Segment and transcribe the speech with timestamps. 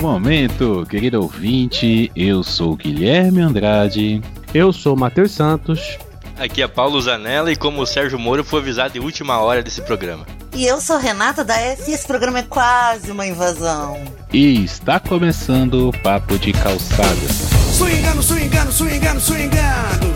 [0.00, 2.10] momento, querido ouvinte.
[2.16, 4.22] Eu sou Guilherme Andrade.
[4.54, 5.98] Eu sou Matheus Santos.
[6.38, 9.82] Aqui é Paulo Zanella e como o Sérgio Moro foi avisado em última hora desse
[9.82, 10.26] programa.
[10.54, 14.00] E eu sou Renata da F e esse programa é quase uma invasão.
[14.32, 17.28] E está começando o Papo de Calçada.
[17.72, 20.06] Swingando, swingando, swingando, swingando.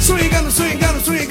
[0.00, 1.21] Swingando, swingando, swingando,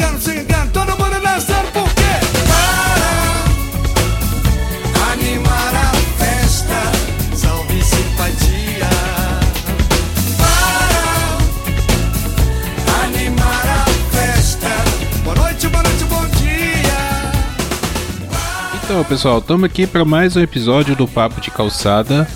[18.91, 22.27] Então, pessoal, estamos aqui para mais um episódio do Papo de Calçada.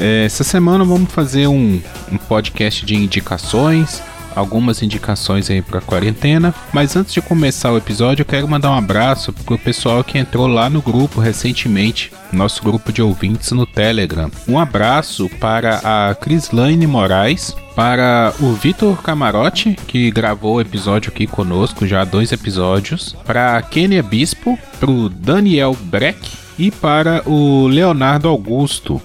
[0.00, 4.02] É, essa semana vamos fazer um, um podcast de indicações,
[4.34, 6.54] algumas indicações aí para quarentena.
[6.72, 10.46] Mas antes de começar o episódio, eu quero mandar um abraço pro pessoal que entrou
[10.46, 14.30] lá no grupo recentemente, nosso grupo de ouvintes no Telegram.
[14.46, 21.26] Um abraço para a Crislaine Moraes, para o Vitor Camarote, que gravou o episódio aqui
[21.26, 26.18] conosco, já dois episódios, para a Kenia Bispo, para o Daniel Breck
[26.58, 29.00] e para o Leonardo Augusto.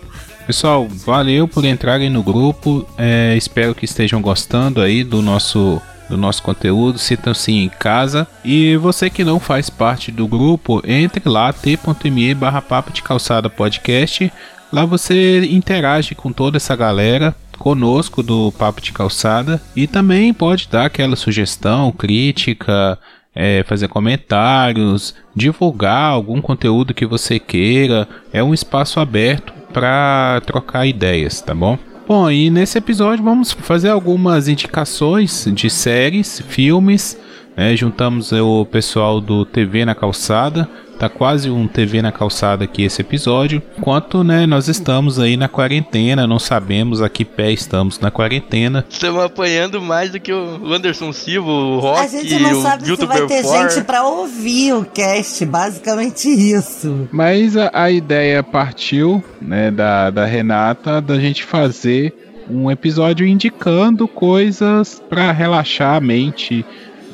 [0.46, 2.86] Pessoal, valeu por entrarem no grupo.
[2.98, 8.28] É, espero que estejam gostando aí do nosso do nosso conteúdo, sintam-se em casa.
[8.44, 13.50] E você que não faz parte do grupo, entre lá t.me barra papo de calçada
[13.50, 14.32] podcast.
[14.72, 19.62] Lá você interage com toda essa galera, conosco do Papo de Calçada.
[19.76, 23.00] E também pode dar aquela sugestão, crítica,
[23.34, 28.08] é, fazer comentários, divulgar algum conteúdo que você queira.
[28.32, 31.78] É um espaço aberto para trocar ideias, tá bom?
[32.08, 37.18] Bom, e nesse episódio vamos fazer algumas indicações de séries, filmes.
[37.56, 37.76] Né?
[37.76, 40.68] Juntamos o pessoal do TV na Calçada.
[41.00, 43.62] Tá quase um TV na Calçada aqui esse episódio.
[43.78, 48.86] Enquanto né, nós estamos aí na quarentena, não sabemos a que pé estamos na quarentena.
[48.90, 52.86] Estamos apanhando mais do que o Anderson Silva, o Rock, a gente não o sabe
[52.86, 57.10] se vai ter gente pra ouvir o cast, basicamente isso.
[57.12, 62.14] Mas a, a ideia partiu né, da, da Renata da gente fazer
[62.50, 66.66] um episódio indicando coisas para relaxar a mente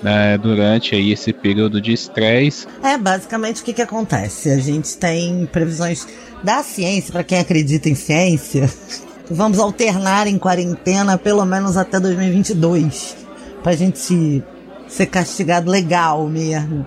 [0.02, 2.66] né, durante aí esse período de estresse.
[2.84, 4.50] É, basicamente o que, que acontece?
[4.50, 6.08] A gente tem previsões
[6.44, 8.70] da ciência, pra quem acredita em ciência.
[9.32, 13.16] Vamos alternar em quarentena pelo menos até 2022.
[13.62, 14.44] Pra gente se-
[14.88, 16.86] ser castigado legal mesmo.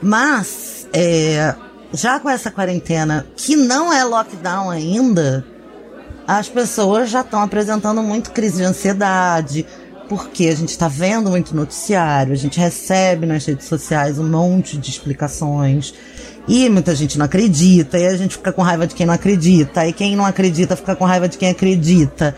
[0.00, 1.54] Mas, é,
[1.92, 5.44] já com essa quarentena, que não é lockdown ainda,
[6.26, 9.66] as pessoas já estão apresentando muito crise de ansiedade,
[10.14, 14.76] porque a gente está vendo muito noticiário, a gente recebe nas redes sociais um monte
[14.76, 15.94] de explicações.
[16.46, 19.86] E muita gente não acredita, e a gente fica com raiva de quem não acredita,
[19.86, 22.36] e quem não acredita fica com raiva de quem acredita.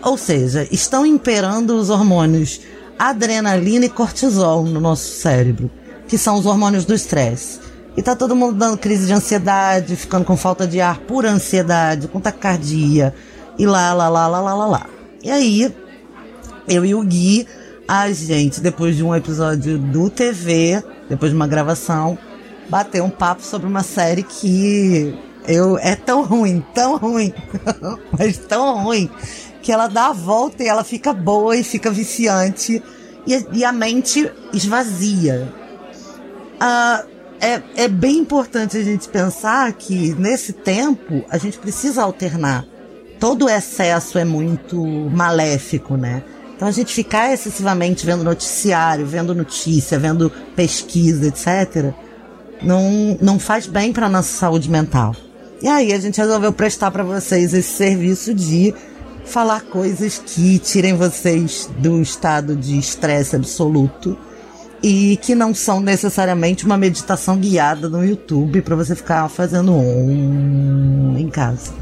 [0.00, 2.60] Ou seja, estão imperando os hormônios
[2.96, 5.68] adrenalina e cortisol no nosso cérebro,
[6.06, 7.58] que são os hormônios do estresse.
[7.96, 12.06] E tá todo mundo dando crise de ansiedade, ficando com falta de ar por ansiedade,
[12.06, 13.12] com taquicardia,
[13.58, 14.86] e lá, lá, lá, lá, lá, lá, lá.
[15.20, 15.74] E aí,
[16.68, 17.46] eu e o Gui,
[17.86, 22.18] a gente, depois de um episódio do TV, depois de uma gravação,
[22.68, 27.32] bateu um papo sobre uma série que eu é tão ruim, tão ruim,
[28.16, 29.10] mas tão ruim,
[29.62, 32.82] que ela dá a volta e ela fica boa e fica viciante
[33.26, 35.52] e, e a mente esvazia.
[36.60, 37.04] Ah,
[37.40, 42.66] é, é bem importante a gente pensar que nesse tempo a gente precisa alternar.
[43.18, 46.22] Todo excesso é muito maléfico, né?
[46.58, 51.94] Então a gente ficar excessivamente vendo noticiário, vendo notícia, vendo pesquisa, etc.,
[52.60, 55.14] não, não faz bem para nossa saúde mental.
[55.62, 58.74] E aí a gente resolveu prestar para vocês esse serviço de
[59.24, 64.18] falar coisas que tirem vocês do estado de estresse absoluto
[64.82, 71.14] e que não são necessariamente uma meditação guiada no YouTube para você ficar fazendo um
[71.16, 71.72] em casa.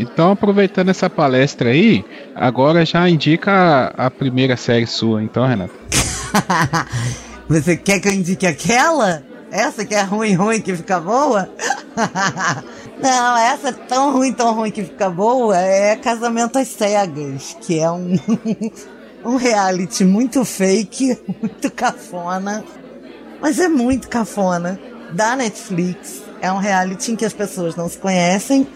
[0.00, 2.02] Então, aproveitando essa palestra aí,
[2.34, 5.74] agora já indica a, a primeira série sua, então, Renata.
[7.46, 9.22] Você quer que eu indique aquela?
[9.50, 11.50] Essa que é ruim, ruim, que fica boa?
[12.98, 17.78] Não, essa é tão ruim, tão ruim que fica boa é Casamento às Cegas, que
[17.78, 18.18] é um,
[19.22, 22.64] um reality muito fake, muito cafona,
[23.38, 24.80] mas é muito cafona,
[25.12, 26.22] da Netflix.
[26.40, 28.66] É um reality em que as pessoas não se conhecem,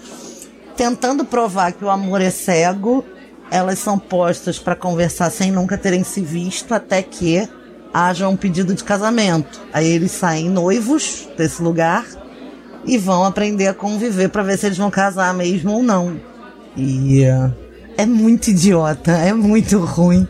[0.76, 3.04] tentando provar que o amor é cego.
[3.50, 7.48] Elas são postas para conversar sem nunca terem se visto, até que
[7.92, 9.60] haja um pedido de casamento.
[9.72, 12.04] Aí eles saem noivos desse lugar
[12.84, 16.20] e vão aprender a conviver para ver se eles vão casar mesmo ou não.
[16.76, 17.54] E uh,
[17.96, 20.26] é muito idiota, é muito ruim.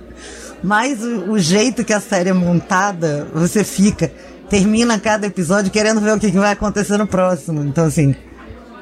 [0.63, 4.11] Mas o, o, jeito que a série é montada, você fica,
[4.49, 7.63] termina cada episódio querendo ver o que, que vai acontecer no próximo.
[7.63, 8.15] Então, assim,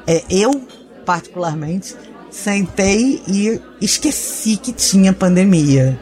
[0.07, 0.61] é, eu,
[1.05, 1.95] particularmente,
[2.29, 5.99] sentei e esqueci que tinha pandemia.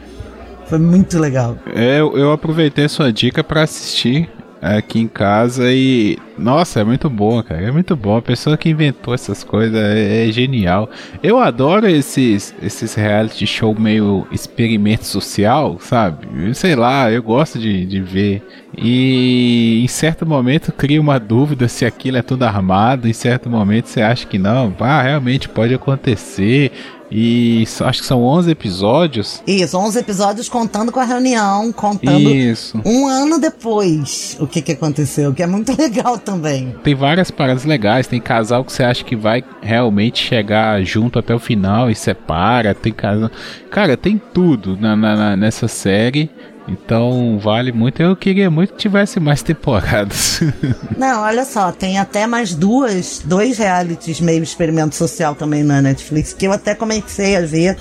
[0.66, 1.58] Foi muito legal.
[1.74, 4.30] É, eu aproveitei sua dica para assistir
[4.62, 6.16] aqui em casa e.
[6.38, 7.60] Nossa, é muito bom, cara.
[7.60, 8.16] É muito bom.
[8.16, 10.88] A pessoa que inventou essas coisas é, é genial.
[11.22, 16.54] Eu adoro esses, esses reality show meio experimento social, sabe?
[16.54, 18.42] Sei lá, eu gosto de, de ver.
[18.76, 23.08] E em certo momento cria uma dúvida se aquilo é tudo armado.
[23.08, 24.74] Em certo momento você acha que não.
[24.80, 26.72] Ah, realmente pode acontecer.
[27.14, 29.42] E acho que são 11 episódios.
[29.46, 32.80] Isso, 11 episódios contando com a reunião, contando Isso.
[32.84, 36.74] um ano depois o que, que aconteceu, que é muito legal também.
[36.82, 41.34] Tem várias paradas legais, tem casal que você acha que vai realmente chegar junto até
[41.34, 43.30] o final e separa, tem casal...
[43.70, 46.30] Cara, tem tudo na, na, nessa série.
[46.68, 48.00] Então vale muito.
[48.00, 50.40] Eu queria muito que tivesse mais temporadas.
[50.96, 56.32] Não, olha só, tem até mais duas, dois realities meio experimento social também na Netflix
[56.32, 57.76] que eu até comecei a ver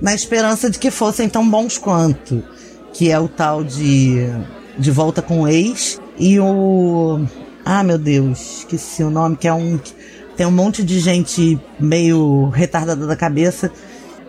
[0.00, 2.42] na esperança de que fossem tão bons quanto.
[2.92, 4.26] Que é o tal de
[4.78, 7.20] De Volta com o Ex e o.
[7.64, 9.78] Ah, meu Deus, esqueci o nome, que é um.
[10.36, 13.70] Tem um monte de gente meio retardada da cabeça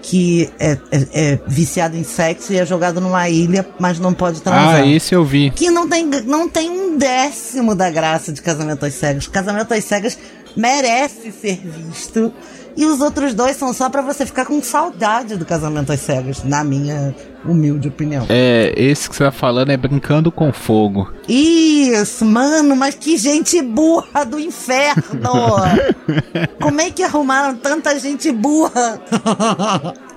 [0.02, 4.42] que é, é, é, viciado em sexo e é jogado numa ilha, mas não pode
[4.42, 4.76] transar.
[4.76, 5.52] Ah, esse eu vi.
[5.52, 9.28] Que não tem, não tem um décimo da graça de Casamento às Cegas.
[9.28, 10.18] Casamento às Cegas
[10.56, 12.34] merece ser visto
[12.78, 16.44] e os outros dois são só para você ficar com saudade do casamento às cegas,
[16.44, 17.14] na minha
[17.44, 18.26] humilde opinião.
[18.30, 21.12] É, esse que você tá falando é Brincando com Fogo.
[21.28, 25.02] Isso, mano, mas que gente burra do inferno!
[26.62, 29.02] Como é que arrumaram tanta gente burra?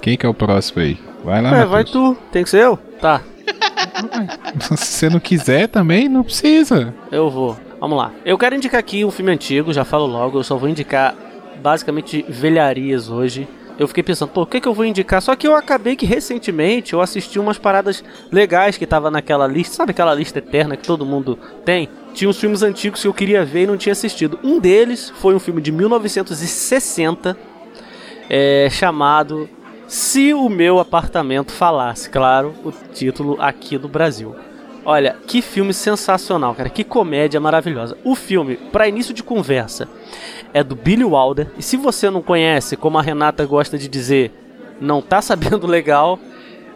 [0.03, 0.99] Quem que é o próximo aí?
[1.25, 1.71] Vai lá, É, Mateus.
[1.71, 2.17] vai tu.
[2.33, 2.77] Tem que ser eu?
[3.01, 3.21] Tá.
[4.77, 6.95] Se você não quiser também, não precisa.
[7.11, 7.57] Eu vou.
[7.81, 8.13] Vamos lá.
[8.25, 11.15] Eu quero indicar aqui um filme antigo, já falo logo, eu só vou indicar
[11.61, 13.47] basicamente velharias hoje.
[13.79, 15.23] Eu fiquei pensando, pô, o que, que eu vou indicar?
[15.23, 19.77] Só que eu acabei que recentemente eu assisti umas paradas legais que tava naquela lista,
[19.77, 21.89] sabe aquela lista eterna que todo mundo tem?
[22.13, 24.39] Tinha uns filmes antigos que eu queria ver e não tinha assistido.
[24.45, 27.37] Um deles foi um filme de 1960
[28.29, 29.49] é, chamado
[29.89, 32.11] Se o Meu Apartamento Falasse.
[32.11, 34.37] Claro, o título aqui do Brasil.
[34.91, 36.69] Olha, que filme sensacional, cara.
[36.69, 37.97] Que comédia maravilhosa.
[38.03, 39.89] O filme, para início de conversa,
[40.53, 41.47] é do Billy Wilder.
[41.57, 44.33] E se você não conhece, como a Renata gosta de dizer,
[44.81, 46.19] não tá sabendo legal,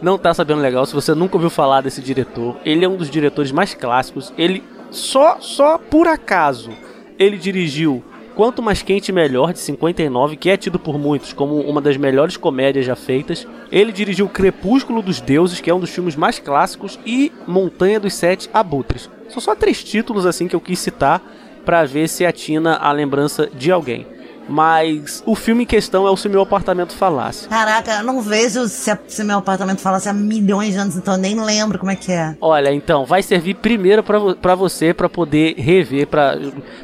[0.01, 0.87] não tá sabendo legal.
[0.87, 4.33] Se você nunca ouviu falar desse diretor, ele é um dos diretores mais clássicos.
[4.39, 4.63] Ele
[4.93, 6.71] só só por acaso
[7.19, 8.01] ele dirigiu
[8.35, 12.37] Quanto Mais Quente Melhor de 59, que é tido por muitos como uma das melhores
[12.37, 13.47] comédias já feitas.
[13.71, 18.15] Ele dirigiu Crepúsculo dos Deuses, que é um dos filmes mais clássicos, e Montanha dos
[18.15, 19.09] Sete Abutres.
[19.29, 21.23] São só três títulos assim que eu quis citar
[21.65, 24.05] para ver se atina a lembrança de alguém.
[24.49, 27.49] Mas o filme em questão é o Se Meu Apartamento Falasse.
[27.49, 31.21] Caraca, eu não vejo se, se Meu Apartamento Falasse há milhões de anos, então eu
[31.21, 32.37] nem lembro como é que é.
[32.41, 36.39] Olha, então, vai servir primeiro para você para poder rever, para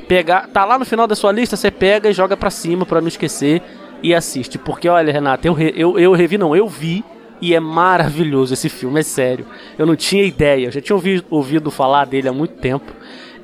[0.09, 0.49] pegar.
[0.49, 3.09] Tá lá no final da sua lista, você pega e joga para cima para não
[3.09, 3.63] esquecer
[4.03, 4.59] e assiste.
[4.59, 7.05] Porque, olha, Renata, eu, eu, eu revi, não, eu vi.
[7.43, 9.47] E é maravilhoso esse filme, é sério.
[9.79, 12.93] Eu não tinha ideia, eu já tinha ouvido, ouvido falar dele há muito tempo.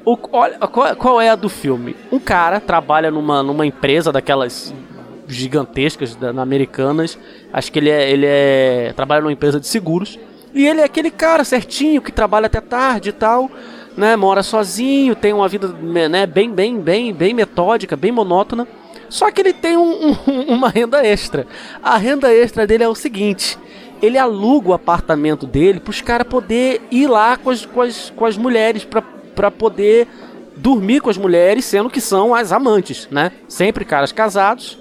[0.07, 1.97] O, olha, qual, qual, é a do filme?
[2.13, 4.73] Um cara trabalha numa, numa empresa daquelas
[5.27, 7.19] gigantescas da, americanas.
[7.53, 8.93] Acho que ele é, ele é.
[8.95, 10.17] trabalha numa empresa de seguros.
[10.55, 13.51] E ele é aquele cara certinho que trabalha até tarde e tal.
[13.97, 18.69] Né, mora sozinho, tem uma vida né, bem, bem, bem, bem metódica, bem monótona.
[19.09, 21.49] Só que ele tem um, um, uma renda extra.
[21.83, 23.59] A renda extra dele é o seguinte:
[24.01, 28.13] ele aluga o apartamento dele para os caras poder ir lá com as, com as,
[28.15, 30.09] com as mulheres para para poder
[30.57, 33.31] dormir com as mulheres, sendo que são as amantes, né?
[33.47, 34.79] Sempre caras casados.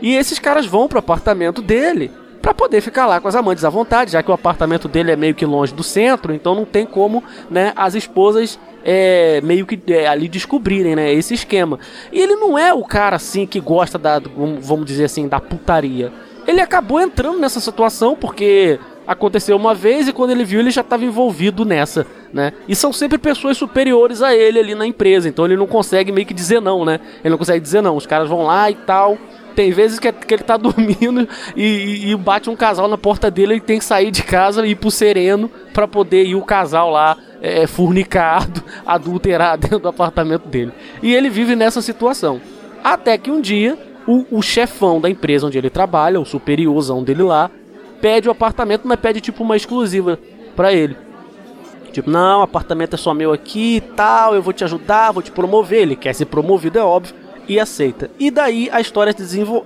[0.00, 3.68] E esses caras vão pro apartamento dele para poder ficar lá com as amantes à
[3.68, 6.86] vontade, já que o apartamento dele é meio que longe do centro, então não tem
[6.86, 11.78] como, né, as esposas é, meio que é, ali descobrirem, né, esse esquema.
[12.10, 16.10] E ele não é o cara assim que gosta da, vamos dizer assim, da putaria.
[16.46, 18.78] Ele acabou entrando nessa situação porque
[19.10, 22.52] aconteceu uma vez e quando ele viu ele já estava envolvido nessa, né?
[22.68, 26.24] E são sempre pessoas superiores a ele ali na empresa, então ele não consegue meio
[26.24, 27.00] que dizer não, né?
[27.24, 27.96] Ele não consegue dizer não.
[27.96, 29.18] Os caras vão lá e tal.
[29.56, 33.54] Tem vezes que, que ele tá dormindo e, e, bate um casal na porta dele,
[33.54, 36.88] ele tem que sair de casa e ir pro sereno para poder ir o casal
[36.88, 40.70] lá é, furnicado, adulterar dentro do apartamento dele.
[41.02, 42.40] E ele vive nessa situação.
[42.84, 43.76] Até que um dia
[44.06, 47.50] o, o chefão da empresa onde ele trabalha, o superiorzão dele lá,
[48.00, 50.18] pede o apartamento, mas pede tipo uma exclusiva
[50.56, 50.96] para ele.
[51.92, 55.32] Tipo, não, apartamento é só meu aqui e tal, eu vou te ajudar, vou te
[55.32, 55.82] promover.
[55.82, 57.14] Ele quer ser promovido, é óbvio,
[57.48, 58.10] e aceita.
[58.18, 59.14] E daí a história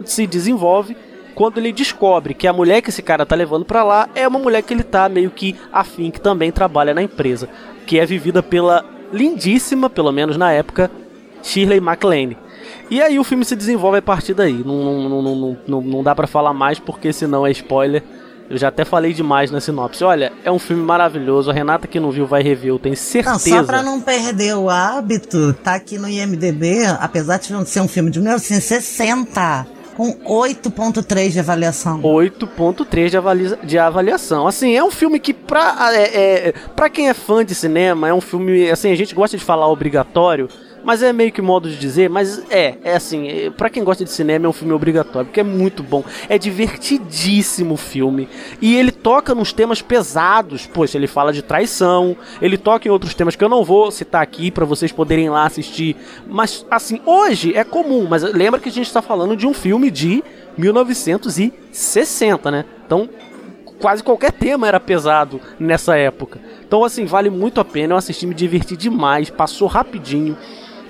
[0.04, 0.96] se desenvolve
[1.34, 4.38] quando ele descobre que a mulher que esse cara tá levando para lá é uma
[4.38, 7.48] mulher que ele tá meio que afim, que também trabalha na empresa,
[7.86, 10.90] que é vivida pela lindíssima, pelo menos na época,
[11.42, 12.38] Shirley MacLaine.
[12.90, 14.62] E aí o filme se desenvolve a partir daí.
[14.64, 18.02] Não, não, não, não, não dá para falar mais porque senão é spoiler.
[18.48, 20.04] Eu já até falei demais na sinopse.
[20.04, 21.50] Olha, é um filme maravilhoso.
[21.50, 23.32] A Renata que não viu vai rever, eu tenho certeza.
[23.32, 27.88] Não, só pra não perder o hábito, tá aqui no IMDB, apesar de ser um
[27.88, 32.02] filme de 1960 com 8.3 de avaliação.
[32.02, 34.46] 8.3 de, avalia de avaliação.
[34.46, 38.14] Assim, é um filme que pra, é, é, pra quem é fã de cinema, é
[38.14, 40.48] um filme, assim, a gente gosta de falar obrigatório,
[40.84, 44.04] mas é meio que modo de dizer, mas é, é assim, é, para quem gosta
[44.04, 46.04] de cinema é um filme obrigatório, porque é muito bom.
[46.28, 48.28] É divertidíssimo o filme.
[48.60, 50.66] E ele toca nos temas pesados.
[50.66, 54.22] Poxa, ele fala de traição, ele toca em outros temas que eu não vou citar
[54.22, 55.96] aqui para vocês poderem lá assistir.
[56.26, 59.90] Mas assim, hoje é comum, mas lembra que a gente está falando de um filme
[59.90, 60.22] de
[60.56, 62.64] 1960, né?
[62.86, 63.08] Então,
[63.80, 66.40] quase qualquer tema era pesado nessa época.
[66.66, 67.94] Então, assim, vale muito a pena.
[67.94, 70.36] Eu assisti, me diverti demais, passou rapidinho.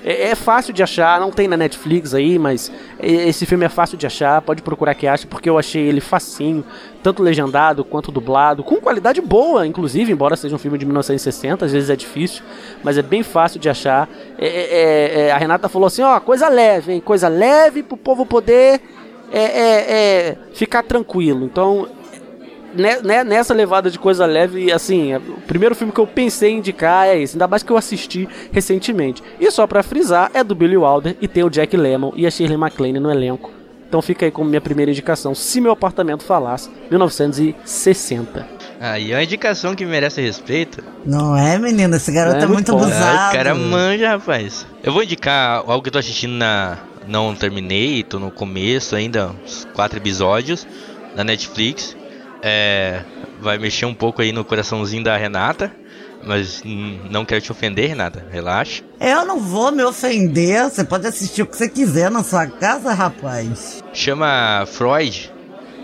[0.07, 2.71] É, é, fácil de achar, não tem na Netflix aí, mas
[3.01, 6.63] esse filme é fácil de achar, pode procurar que acha, porque eu achei ele facinho,
[7.01, 11.71] tanto legendado quanto dublado, com qualidade boa, inclusive, embora seja um filme de 1960, às
[11.71, 12.43] vezes é difícil,
[12.83, 14.07] mas é bem fácil de achar.
[14.37, 18.27] É, é, é a Renata falou assim, ó, coisa leve, hein, coisa leve pro povo
[18.27, 18.79] poder
[19.33, 21.45] é, ficar tranquilo.
[21.45, 21.87] Então
[22.75, 26.51] né, né, nessa levada de coisa leve, assim, é, o primeiro filme que eu pensei
[26.51, 29.23] em indicar é esse, ainda mais que eu assisti recentemente.
[29.39, 32.31] E só para frisar, é do Billy Wilder e tem o Jack Lemmon e a
[32.31, 33.51] Shirley MacLaine no elenco.
[33.87, 38.45] Então fica aí como minha primeira indicação, Se Meu Apartamento Falasse, 1960.
[38.79, 40.83] Aí é uma indicação que merece respeito.
[41.05, 41.95] Não é, menino?
[41.95, 43.17] Esse garoto é, é muito, muito abusado.
[43.17, 44.65] Ah, o cara manja, rapaz.
[44.83, 46.77] Eu vou indicar algo que eu tô assistindo na.
[47.07, 50.67] Não terminei, tô no começo ainda, uns quatro episódios,
[51.15, 51.95] na Netflix
[52.47, 53.01] é,
[53.41, 55.71] vai mexer um pouco aí no coraçãozinho da Renata.
[56.23, 56.63] Mas
[57.09, 58.25] não quero te ofender, Renata.
[58.31, 58.83] Relaxa.
[58.99, 60.63] Eu não vou me ofender.
[60.63, 63.83] Você pode assistir o que você quiser na sua casa, rapaz.
[63.93, 65.31] Chama Freud,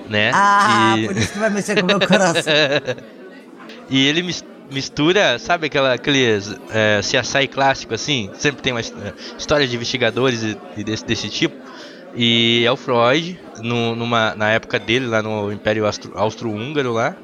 [0.09, 0.31] né?
[0.33, 1.07] Ah, e...
[1.07, 2.53] por isso que vai mexer com o meu coração.
[3.89, 4.23] e ele
[4.71, 6.25] mistura, sabe aquela, aquele
[6.71, 8.31] é, CSI clássico assim?
[8.33, 11.55] Sempre tem uma história de investigadores e, e desse, desse tipo.
[12.15, 17.15] E é o Freud, no, numa, na época dele, lá no Império Austro-Húngaro lá,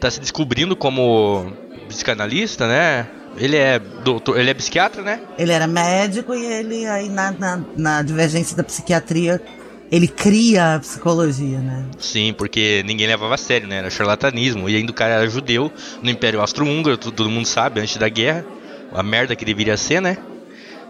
[0.00, 1.52] tá se descobrindo como
[1.88, 3.06] psicanalista, né?
[3.36, 5.20] Ele é doutor, ele é psiquiatra, né?
[5.38, 9.42] Ele era médico e ele aí na, na, na divergência da psiquiatria
[9.90, 11.84] ele cria a psicologia, né?
[11.98, 13.76] Sim, porque ninguém levava a sério, né?
[13.76, 14.68] Era charlatanismo.
[14.68, 15.70] E ainda o cara era judeu
[16.02, 18.44] no Império Austro-Húngaro, todo mundo sabe, antes da guerra.
[18.92, 20.16] A merda que deveria ser, né?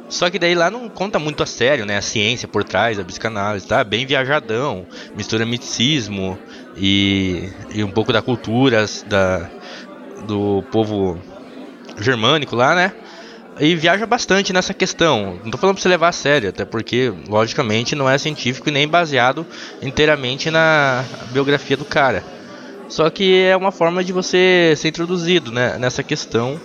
[0.09, 1.97] Só que daí lá não conta muito a sério, né?
[1.97, 3.83] A ciência por trás, a psicanálise, tá?
[3.83, 6.39] Bem viajadão, mistura misticismo
[6.77, 9.51] e, e um pouco da cultura da,
[10.27, 11.21] do povo
[11.99, 12.93] germânico lá, né?
[13.59, 15.41] E viaja bastante nessa questão.
[15.43, 18.73] Não tô falando pra você levar a sério, até porque, logicamente, não é científico e
[18.73, 19.47] nem baseado
[19.83, 22.23] inteiramente na biografia do cara.
[22.89, 26.61] Só que é uma forma de você ser introduzido né, nessa questão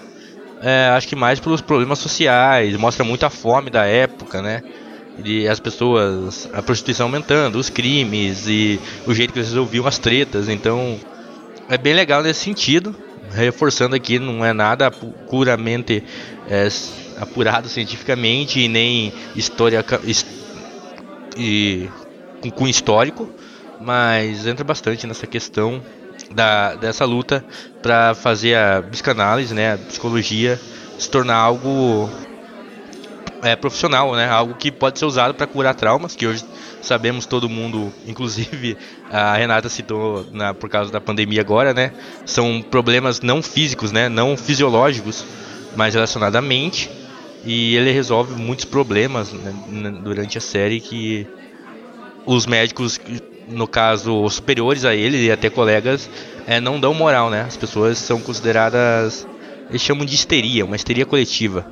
[0.62, 4.62] é, acho que mais pelos problemas sociais, mostra muito a fome da época, né?
[5.24, 9.98] E as pessoas, a prostituição aumentando, os crimes e o jeito que eles resolviam as
[9.98, 10.48] tretas.
[10.48, 11.00] Então,
[11.68, 12.96] é bem legal nesse sentido.
[13.34, 16.04] Reforçando aqui, não é nada puramente
[16.50, 16.68] é,
[17.18, 19.84] apurado cientificamente e nem história
[21.38, 21.90] e
[22.42, 23.30] com, com histórico,
[23.80, 25.82] mas entra bastante nessa questão
[26.34, 27.44] da, dessa luta
[27.82, 30.60] para fazer a psicanálise, né, a psicologia
[30.98, 32.10] se tornar algo
[33.42, 36.46] é, profissional, né, algo que pode ser usado para curar traumas, que hoje
[36.82, 38.78] sabemos todo mundo, inclusive
[39.10, 41.92] a Renata citou na, por causa da pandemia agora, né,
[42.26, 45.26] são problemas não físicos, né, não fisiológicos,
[45.76, 46.90] mas relacionados à mente,
[47.44, 51.28] e ele resolve muitos problemas né, durante a série que
[52.26, 53.00] os médicos
[53.52, 56.10] no caso, superiores a ele e até colegas,
[56.48, 57.42] é, não dão moral, né?
[57.42, 59.28] As pessoas são consideradas,
[59.70, 61.66] eles chamam de histeria, uma histeria coletiva.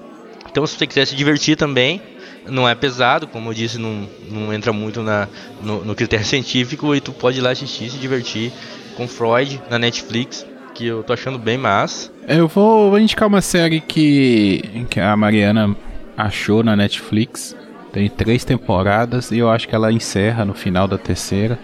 [0.49, 2.01] Então, se você quiser se divertir também,
[2.47, 5.27] não é pesado, como eu disse, não, não entra muito na,
[5.61, 8.51] no, no critério científico e tu pode ir lá assistir, se divertir
[8.95, 12.11] com Freud na Netflix, que eu tô achando bem massa.
[12.27, 15.75] Eu vou, vou indicar uma série que, que a Mariana
[16.17, 17.55] achou na Netflix
[17.91, 21.57] Tem três temporadas e eu acho que ela encerra no final da terceira.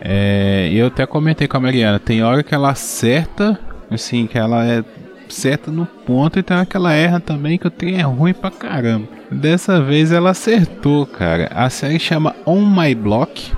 [0.00, 3.58] É, eu até comentei com a Mariana, tem hora que ela acerta,
[3.90, 4.84] assim, que ela é
[5.28, 8.34] certa no ponto e tem hora que ela erra também, que o trem é ruim
[8.34, 9.08] pra caramba.
[9.30, 11.50] Dessa vez ela acertou, cara.
[11.54, 13.52] A série chama On My Block.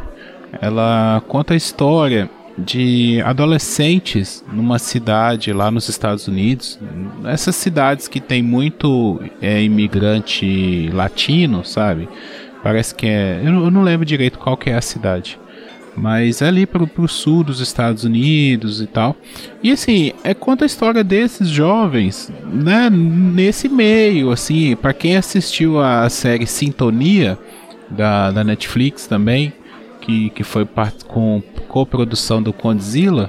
[0.61, 6.79] Ela conta a história de adolescentes numa cidade lá nos Estados Unidos.
[7.25, 12.09] Essas cidades que tem muito é, imigrante latino, sabe?
[12.63, 13.41] Parece que é.
[13.45, 15.39] Eu não, lembro direito qual que é a cidade
[15.99, 19.17] mas é ali pro, pro sul dos Estados Unidos e tal.
[19.63, 25.81] E assim, é conta a história desses jovens, né, nesse meio, assim, para quem assistiu
[25.81, 27.39] a série Sintonia
[27.89, 29.55] da, da Netflix também,
[30.07, 33.29] que, que foi part, com coprodução do Condzilla,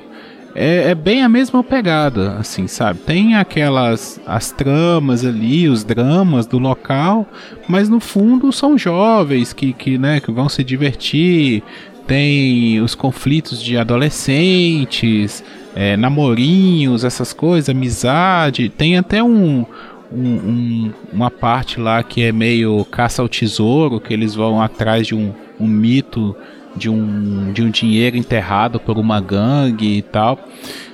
[0.53, 2.99] é, é, bem a mesma pegada, assim, sabe?
[2.99, 7.27] Tem aquelas as tramas ali, os dramas do local,
[7.67, 11.63] mas no fundo são jovens que, que, né, que vão se divertir,
[12.05, 15.43] tem os conflitos de adolescentes,
[15.75, 18.69] é, namorinhos, essas coisas, amizade.
[18.69, 19.65] Tem até um,
[20.11, 25.07] um, um, uma parte lá que é meio caça ao tesouro, que eles vão atrás
[25.07, 26.35] de um, um mito
[26.77, 30.39] de um, de um dinheiro enterrado por uma gangue e tal.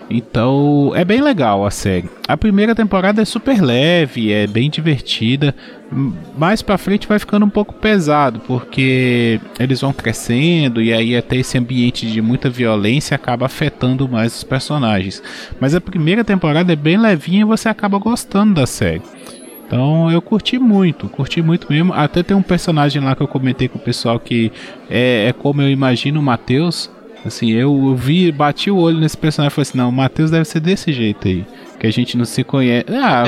[0.10, 2.10] Então é bem legal a série.
[2.28, 5.56] A primeira temporada é super leve, é bem divertida.
[6.38, 11.38] Mais para frente vai ficando um pouco pesado, porque eles vão crescendo e aí até
[11.38, 15.22] esse ambiente de muita violência acaba afetando mais os personagens.
[15.60, 19.02] Mas a primeira temporada é bem levinha e você acaba gostando da série.
[19.74, 21.94] Então eu curti muito, curti muito mesmo.
[21.94, 24.52] Até tem um personagem lá que eu comentei com o pessoal que
[24.90, 26.92] é, é como eu imagino o Matheus
[27.26, 30.46] Assim, eu vi, bati o olho nesse personagem e falei assim: não, o Matheus deve
[30.46, 31.46] ser desse jeito aí.
[31.80, 32.86] Que a gente não se conhece.
[32.90, 33.24] Ah.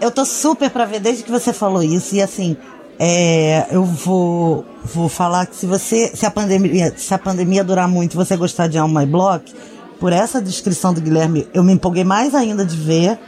[0.00, 2.14] eu tô super pra ver desde que você falou isso.
[2.14, 2.54] E assim,
[2.98, 6.08] é, eu vou, vou falar que se você.
[6.14, 9.50] Se a, pandemia, se a pandemia durar muito você gostar de All My Block,
[9.98, 13.18] por essa descrição do Guilherme, eu me empolguei mais ainda de ver.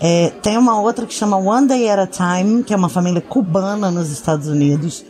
[0.00, 3.20] É, tem uma outra que chama One Day at a Time, que é uma família
[3.20, 5.04] cubana nos Estados Unidos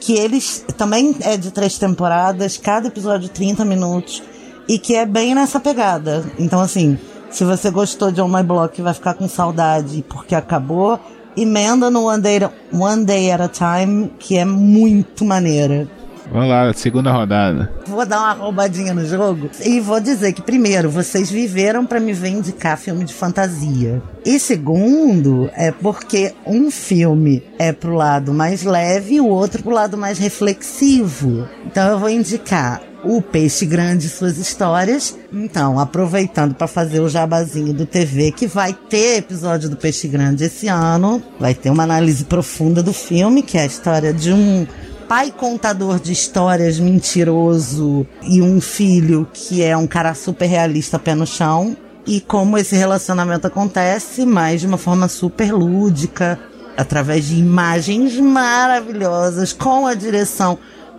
[0.00, 4.22] que eles também é de três temporadas, cada episódio 30 minutos,
[4.68, 6.24] e que é bem nessa pegada.
[6.38, 6.98] Então, assim,
[7.30, 10.98] se você gostou de On My Block vai ficar com saudade porque acabou,
[11.36, 12.40] emenda no One Day,
[12.72, 15.88] One Day at a Time, que é muito maneira.
[16.30, 17.72] Vamos lá, segunda rodada.
[17.86, 22.12] Vou dar uma roubadinha no jogo e vou dizer que, primeiro, vocês viveram para me
[22.12, 24.02] ver indicar filme de fantasia.
[24.24, 29.72] E segundo, é porque um filme é pro lado mais leve e o outro pro
[29.72, 31.48] lado mais reflexivo.
[31.66, 35.16] Então eu vou indicar o Peixe Grande e suas histórias.
[35.32, 40.44] Então, aproveitando para fazer o jabazinho do TV, que vai ter episódio do Peixe Grande
[40.44, 44.66] esse ano, vai ter uma análise profunda do filme, que é a história de um
[45.08, 51.14] pai contador de histórias mentiroso e um filho que é um cara super realista pé
[51.14, 51.74] no chão.
[52.06, 56.38] E como esse relacionamento acontece, mas de uma forma super lúdica,
[56.76, 60.58] através de imagens maravilhosas, com a direção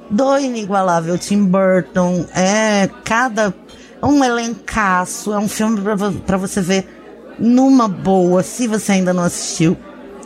[0.10, 2.26] do inigualável Tim Burton.
[2.36, 3.54] É cada.
[4.02, 5.82] um elencaço, é um filme
[6.26, 6.88] para você ver
[7.38, 9.78] numa boa, se você ainda não assistiu.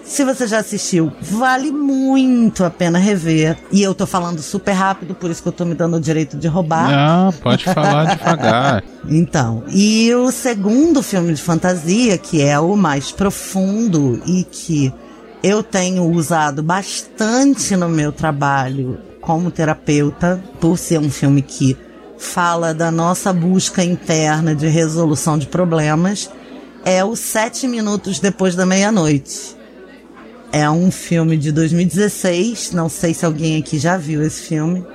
[0.04, 3.58] Se você já assistiu, vale muito a pena rever.
[3.72, 6.38] E eu tô falando super rápido, por isso que eu tô me dando o direito
[6.38, 6.92] de roubar.
[6.92, 8.84] Não, pode falar devagar.
[9.06, 14.94] Então, e o segundo filme de fantasia, que é o mais profundo e que
[15.44, 21.78] eu tenho usado bastante no meu trabalho como terapeuta, por ser um filme que
[22.18, 26.30] fala da nossa busca interna de resolução de problemas,
[26.86, 29.63] é o Sete Minutos Depois da Meia-Noite.
[30.56, 34.86] É um filme de 2016, não sei se alguém aqui já viu esse filme,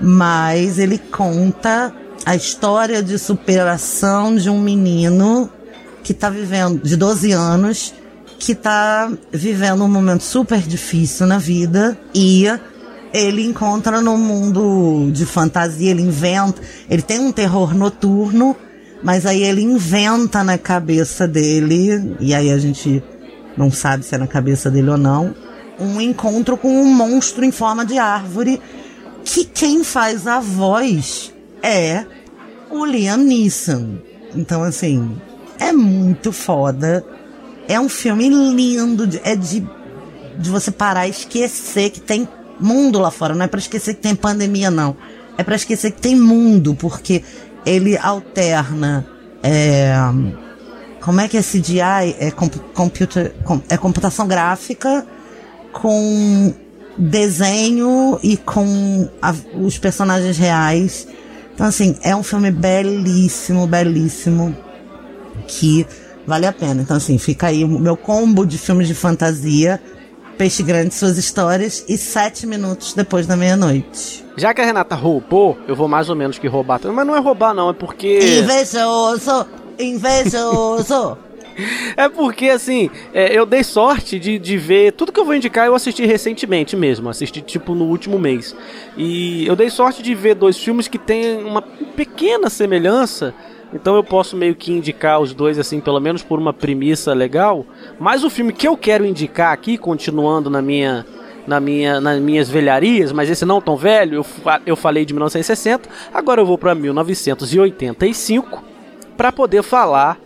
[0.00, 1.94] mas ele conta
[2.26, 5.48] a história de superação de um menino
[6.02, 7.94] que está vivendo, de 12 anos,
[8.36, 12.46] que está vivendo um momento super difícil na vida e
[13.14, 18.56] ele encontra no mundo de fantasia, ele inventa, ele tem um terror noturno,
[19.04, 23.00] mas aí ele inventa na cabeça dele, e aí a gente
[23.56, 25.34] não sabe se é na cabeça dele ou não,
[25.78, 28.60] um encontro com um monstro em forma de árvore
[29.24, 31.32] que quem faz a voz
[31.62, 32.04] é
[32.70, 33.98] o Liam Neeson.
[34.34, 35.16] Então, assim,
[35.58, 37.04] é muito foda.
[37.68, 39.66] É um filme lindo, é de,
[40.38, 43.34] de você parar e esquecer que tem mundo lá fora.
[43.34, 44.96] Não é para esquecer que tem pandemia, não.
[45.36, 47.22] É para esquecer que tem mundo, porque
[47.64, 49.06] ele alterna.
[49.42, 49.94] É,
[51.00, 52.16] como é que é CGI?
[52.18, 52.30] É,
[52.74, 53.32] computer,
[53.68, 55.06] é computação gráfica
[55.72, 56.52] com
[56.96, 61.06] desenho e com a- os personagens reais.
[61.54, 64.56] Então, assim, é um filme belíssimo, belíssimo,
[65.46, 65.86] que
[66.26, 66.82] vale a pena.
[66.82, 69.80] Então, assim, fica aí o meu combo de filmes de fantasia,
[70.38, 74.24] Peixe Grande, suas histórias, e sete minutos depois da meia-noite.
[74.36, 76.78] Já que a Renata roubou, eu vou mais ou menos que roubar.
[76.80, 78.38] também, Mas não é roubar, não, é porque.
[78.40, 79.46] Invejoso!
[79.80, 81.16] Invejoso!
[81.96, 84.92] É porque, assim, é, eu dei sorte de, de ver.
[84.92, 87.08] Tudo que eu vou indicar eu assisti recentemente mesmo.
[87.08, 88.54] Assisti, tipo, no último mês.
[88.96, 93.34] E eu dei sorte de ver dois filmes que têm uma pequena semelhança.
[93.72, 97.64] Então eu posso meio que indicar os dois, assim, pelo menos por uma premissa legal.
[97.98, 101.06] Mas o filme que eu quero indicar aqui, continuando na minha.
[101.46, 104.26] Na minha, nas minhas velharias, mas esse não tão velho, eu,
[104.66, 108.69] eu falei de 1960, agora eu vou para 1985
[109.20, 110.18] para poder falar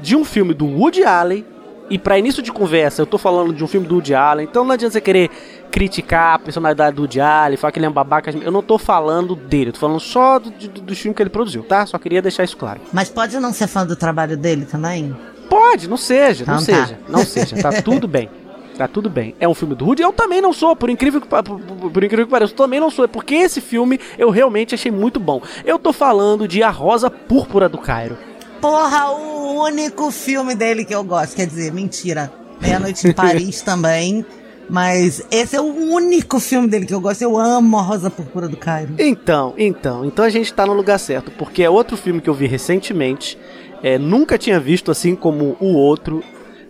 [0.00, 1.46] de um filme do Woody Allen.
[1.88, 4.64] E para início de conversa, eu tô falando de um filme do Woody Allen, então
[4.64, 5.30] não adianta você querer
[5.70, 8.32] criticar a personalidade do Woody Allen, falar que ele é um babaca.
[8.32, 11.30] Eu não tô falando dele, eu tô falando só do, do, do filme que ele
[11.30, 11.86] produziu, tá?
[11.86, 12.80] Só queria deixar isso claro.
[12.92, 15.16] Mas pode não ser fã do trabalho dele também?
[15.48, 16.84] Pode, não seja, não Então tá.
[16.84, 18.28] seja, não seja, tá tudo bem.
[18.76, 19.34] Tá tudo bem.
[19.40, 22.04] É um filme do Woody, eu também não sou, por incrível que, por, por- por
[22.04, 25.18] incrível que pareça, eu também não sou, é porque esse filme eu realmente achei muito
[25.18, 25.40] bom.
[25.64, 28.18] Eu tô falando de A Rosa Púrpura do Cairo.
[28.60, 31.36] Porra, o único filme dele que eu gosto.
[31.36, 32.32] Quer dizer, mentira.
[32.60, 34.24] Meia-noite em Paris também.
[34.68, 37.22] Mas esse é o único filme dele que eu gosto.
[37.22, 38.94] Eu amo a Rosa Púrpura do Cairo.
[38.98, 42.34] Então, então, então a gente tá no lugar certo, porque é outro filme que eu
[42.34, 43.38] vi recentemente,
[43.82, 46.22] é, nunca tinha visto assim como o outro.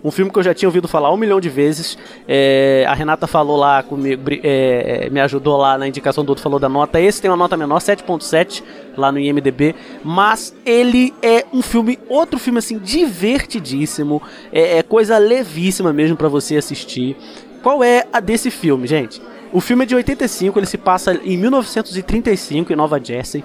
[0.07, 1.99] Um filme que eu já tinha ouvido falar um milhão de vezes.
[2.29, 6.61] É, a Renata falou lá comigo, é, me ajudou lá na indicação do outro, falou
[6.61, 7.01] da nota.
[7.01, 8.63] Esse tem uma nota menor, 7.7
[8.97, 9.75] lá no IMDB.
[10.05, 14.23] Mas ele é um filme, outro filme assim, divertidíssimo.
[14.53, 17.17] É, é coisa levíssima mesmo pra você assistir.
[17.61, 19.21] Qual é a desse filme, gente?
[19.53, 23.43] O filme é de 85, ele se passa em 1935 em Nova Jersey.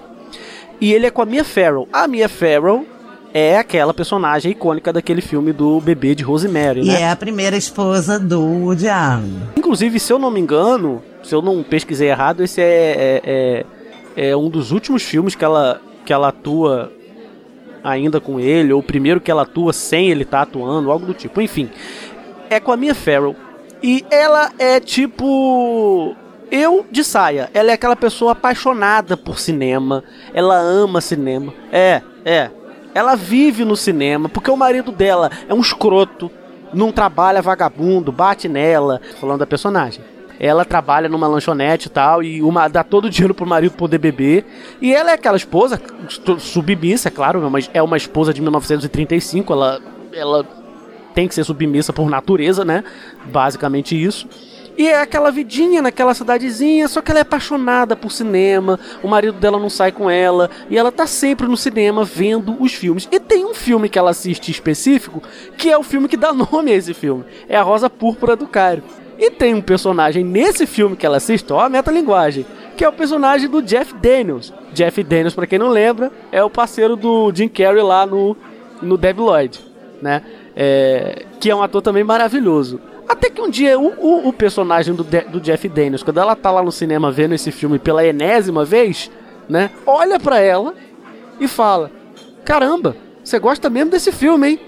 [0.79, 1.89] E ele é com a Mia Farrow.
[1.91, 2.85] A Mia Farrow
[3.33, 7.01] é aquela personagem icônica daquele filme do bebê de Rosemary, E né?
[7.01, 9.41] é a primeira esposa do Woody Allen.
[9.55, 13.65] Inclusive, se eu não me engano, se eu não pesquisei errado, esse é, é,
[14.17, 16.91] é, é um dos últimos filmes que ela, que ela atua
[17.83, 21.13] ainda com ele, ou o primeiro que ela atua sem ele estar atuando, algo do
[21.13, 21.41] tipo.
[21.41, 21.69] Enfim,
[22.49, 23.35] é com a Mia Farrow.
[23.81, 26.15] E ela é tipo.
[26.51, 27.49] Eu de saia.
[27.53, 30.03] Ela é aquela pessoa apaixonada por cinema.
[30.33, 31.53] Ela ama cinema.
[31.71, 32.51] É, é.
[32.93, 36.31] Ela vive no cinema porque o marido dela é um escroto,
[36.73, 39.01] não trabalha vagabundo, bate nela.
[39.19, 40.03] Falando da personagem.
[40.39, 43.99] Ela trabalha numa lanchonete e tal, e uma, dá todo o dinheiro pro marido poder
[43.99, 44.43] beber.
[44.81, 45.79] E ela é aquela esposa,
[46.39, 49.53] submissa, é claro, mas é uma esposa de 1935.
[49.53, 49.79] Ela,
[50.11, 50.43] ela
[51.13, 52.83] tem que ser submissa por natureza, né?
[53.25, 54.27] Basicamente isso.
[54.77, 59.37] E é aquela vidinha naquela cidadezinha, só que ela é apaixonada por cinema, o marido
[59.37, 63.07] dela não sai com ela, e ela tá sempre no cinema vendo os filmes.
[63.11, 65.21] E tem um filme que ela assiste específico,
[65.57, 67.25] que é o filme que dá nome a esse filme.
[67.47, 68.83] É a Rosa Púrpura do Cairo.
[69.19, 72.93] E tem um personagem nesse filme que ela assiste, ó, a metalinguagem, que é o
[72.93, 74.51] personagem do Jeff Daniels.
[74.73, 78.35] Jeff Daniels, pra quem não lembra, é o parceiro do Jim Carrey lá no,
[78.81, 79.59] no Debi Lloyd,
[80.01, 80.23] né?
[80.55, 82.81] É, que é um ator também maravilhoso.
[83.11, 86.33] Até que um dia o, o, o personagem do, De- do Jeff Daniels, quando ela
[86.35, 89.11] tá lá no cinema vendo esse filme pela enésima vez,
[89.49, 89.69] né?
[89.85, 90.73] Olha pra ela
[91.39, 91.91] e fala:
[92.45, 94.59] Caramba, você gosta mesmo desse filme, hein?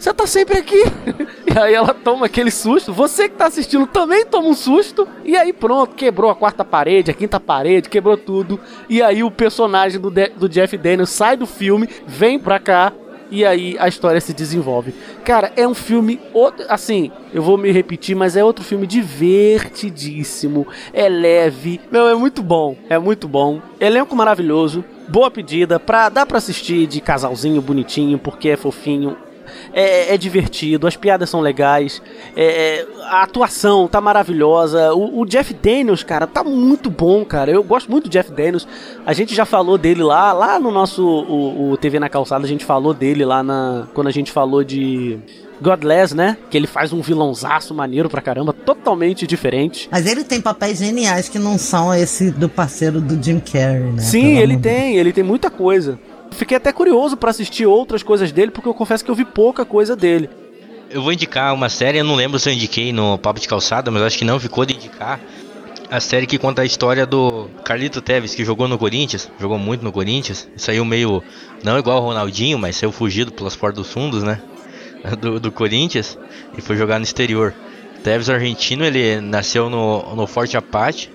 [0.00, 0.82] Você tá sempre aqui.
[1.54, 2.92] e aí ela toma aquele susto.
[2.92, 5.06] Você que tá assistindo também toma um susto.
[5.24, 8.58] E aí pronto, quebrou a quarta parede, a quinta parede, quebrou tudo.
[8.88, 12.92] E aí o personagem do, De- do Jeff Daniels sai do filme, vem pra cá.
[13.34, 14.94] E aí a história se desenvolve.
[15.24, 16.20] Cara, é um filme.
[16.68, 20.68] Assim, eu vou me repetir, mas é outro filme divertidíssimo.
[20.92, 21.80] É leve.
[21.90, 22.76] Meu, é muito bom.
[22.88, 23.60] É muito bom.
[23.80, 24.84] Elenco maravilhoso.
[25.08, 25.80] Boa pedida.
[25.80, 29.16] Pra, dá pra assistir de casalzinho bonitinho, porque é fofinho.
[29.72, 32.02] É, é divertido, as piadas são legais,
[32.36, 34.92] é, é, a atuação tá maravilhosa.
[34.94, 37.50] O, o Jeff Daniels, cara, tá muito bom, cara.
[37.50, 38.66] Eu gosto muito do Jeff Daniels.
[39.04, 42.48] A gente já falou dele lá, lá no nosso o, o TV na calçada, a
[42.48, 45.18] gente falou dele lá na quando a gente falou de
[45.60, 46.36] Godless, né?
[46.50, 49.88] Que ele faz um vilãozaço maneiro pra caramba, totalmente diferente.
[49.90, 54.02] Mas ele tem papéis geniais que não são esse do parceiro do Jim Carrey, né?
[54.02, 55.98] Sim, Pelo ele tem, ele tem muita coisa.
[56.34, 59.64] Fiquei até curioso pra assistir outras coisas dele, porque eu confesso que eu vi pouca
[59.64, 60.28] coisa dele.
[60.90, 63.90] Eu vou indicar uma série, eu não lembro se eu indiquei no Papo de Calçada,
[63.90, 65.20] mas acho que não ficou de indicar.
[65.90, 69.84] A série que conta a história do Carlito Teves, que jogou no Corinthians, jogou muito
[69.84, 71.22] no Corinthians, saiu meio,
[71.62, 74.40] não igual o Ronaldinho, mas saiu fugido pelas portas dos fundos, né?
[75.20, 76.18] Do, do Corinthians,
[76.56, 77.52] e foi jogar no exterior.
[78.02, 81.10] Tevez é argentino, ele nasceu no, no Forte Apache,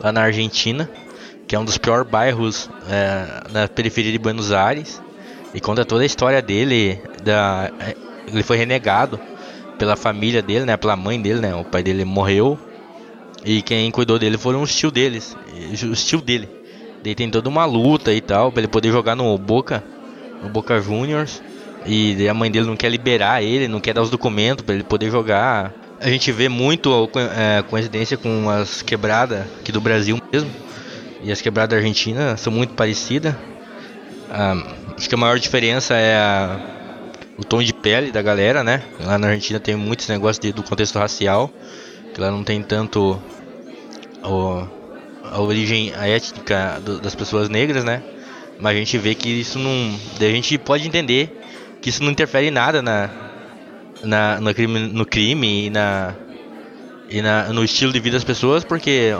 [0.00, 0.90] lá na Argentina,
[1.50, 5.02] que é um dos piores bairros é, na periferia de Buenos Aires.
[5.52, 7.02] E conta toda a história dele.
[7.24, 7.96] Da, é,
[8.28, 9.18] ele foi renegado
[9.76, 10.76] pela família dele, né?
[10.76, 11.52] Pela mãe dele, né?
[11.52, 12.56] O pai dele morreu.
[13.44, 15.36] E quem cuidou dele foram os tio deles.
[15.90, 16.48] Os tio dele.
[17.02, 19.82] Daí tem toda uma luta e tal, pra ele poder jogar no Boca.
[20.44, 21.42] No Boca Juniors.
[21.84, 24.84] E a mãe dele não quer liberar ele, não quer dar os documentos para ele
[24.84, 25.74] poder jogar.
[26.00, 30.69] A gente vê muito é, coincidência com as quebradas aqui do Brasil mesmo.
[31.22, 33.34] E as quebradas da Argentina são muito parecidas.
[34.30, 34.54] Ah,
[34.96, 36.58] acho que a maior diferença é a,
[37.36, 38.82] o tom de pele da galera, né?
[39.00, 41.50] Lá na Argentina tem muitos negócios do contexto racial.
[42.14, 43.20] Que lá não tem tanto
[44.24, 44.66] o,
[45.24, 48.02] a origem, a étnica do, das pessoas negras, né?
[48.58, 49.98] Mas a gente vê que isso não.
[50.18, 51.38] A gente pode entender
[51.80, 53.10] que isso não interfere em nada na,
[54.02, 56.14] na, no, crime, no crime e, na,
[57.08, 59.12] e na, no estilo de vida das pessoas, porque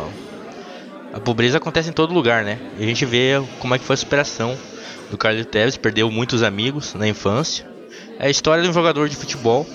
[1.12, 2.58] a pobreza acontece em todo lugar, né?
[2.78, 4.56] E a gente vê como é que foi a superação
[5.10, 7.66] do Carlos Tevez, perdeu muitos amigos na infância.
[8.18, 9.66] É a história de um jogador de futebol.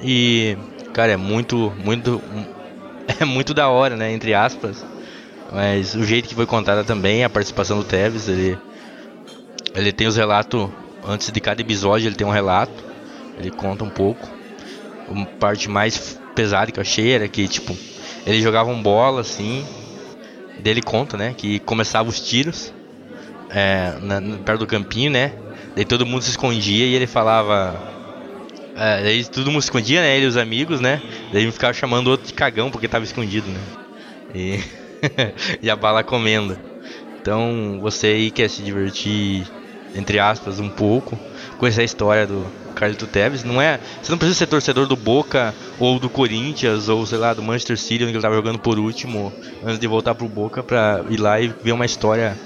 [0.00, 0.56] E,
[0.92, 2.22] cara, é muito, muito,
[3.18, 4.12] é muito da hora, né?
[4.12, 4.84] Entre aspas.
[5.52, 8.58] Mas o jeito que foi contada também, a participação do Tevez, ele,
[9.74, 10.68] ele tem os relatos
[11.06, 12.84] antes de cada episódio ele tem um relato,
[13.38, 14.28] ele conta um pouco.
[15.08, 17.76] Uma parte mais pesada que eu achei era que, tipo,
[18.26, 19.64] eles jogavam bola assim,
[20.58, 22.72] dele conta, né, que começava os tiros
[23.50, 25.32] é, na, perto do campinho, né,
[25.74, 27.96] daí todo mundo se escondia e ele falava.
[28.76, 31.72] É, daí todo mundo se escondia, né, ele e os amigos, né, daí ele ficava
[31.72, 33.60] chamando o outro de cagão porque tava escondido, né,
[34.34, 34.60] e,
[35.62, 36.58] e a bala comendo.
[37.20, 39.44] Então, você aí quer se divertir
[39.94, 41.18] entre aspas, um pouco,
[41.58, 43.44] conhecer a história do Carlito Tevez.
[43.44, 47.34] Não é, você não precisa ser torcedor do Boca ou do Corinthians ou sei lá
[47.34, 49.32] do Manchester City, onde ele estava jogando por último,
[49.64, 52.36] antes de voltar pro Boca para ir lá e ver uma história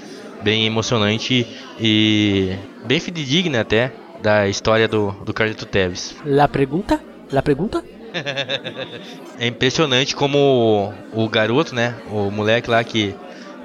[0.41, 1.47] bem emocionante
[1.79, 6.15] e bem fidedigna até da história do, do Carlito Tevez.
[6.25, 6.99] La pergunta?
[7.31, 7.83] La pergunta?
[9.39, 13.15] é impressionante como o, o garoto, né, o moleque lá que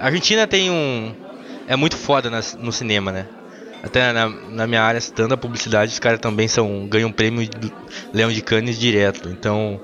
[0.01, 1.13] a Argentina tem um
[1.67, 3.27] é muito foda na, no cinema, né?
[3.83, 7.73] Até na, na minha área, estando a publicidade, os caras também são ganham prêmio de
[8.13, 9.29] Leão de Cannes direto.
[9.29, 9.81] Então,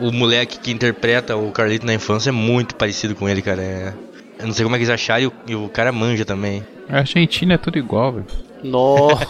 [0.00, 3.62] o moleque que interpreta o Carlito na infância é muito parecido com ele, cara.
[3.62, 3.92] É,
[4.38, 6.64] eu não sei como é que eles acharam e o, e o cara manja também.
[6.88, 8.26] A Argentina é tudo igual, velho.
[8.62, 9.26] Nossa.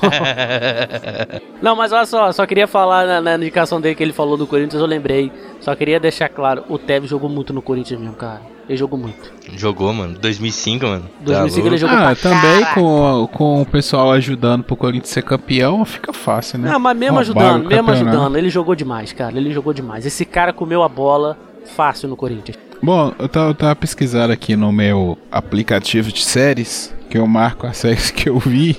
[1.61, 4.47] Não, mas olha só, só queria falar na, na, indicação dele que ele falou do
[4.47, 5.31] Corinthians, eu lembrei.
[5.61, 8.41] Só queria deixar claro, o Tevez jogou muito no Corinthians mesmo, cara.
[8.69, 9.33] Ele jogou muito.
[9.57, 10.19] Jogou, mano.
[10.19, 11.11] 2005, mano.
[11.21, 15.83] 2005 tá ele jogou ah, também com, com o pessoal ajudando pro Corinthians ser campeão,
[15.87, 16.71] fica fácil, né?
[16.71, 19.35] Não, mas mesmo ajudando, mesmo ajudando, ele jogou demais, cara.
[19.35, 20.05] Ele jogou demais.
[20.05, 21.38] Esse cara comeu a bola
[21.75, 22.59] fácil no Corinthians.
[22.83, 27.66] Bom, eu tava, eu tava pesquisando aqui no meu aplicativo de séries, que eu marco
[27.66, 28.77] as séries que eu vi.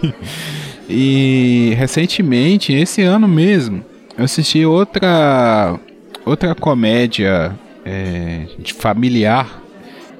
[0.89, 3.83] E recentemente, esse ano mesmo,
[4.17, 5.79] eu assisti outra
[6.25, 9.61] outra comédia é, de familiar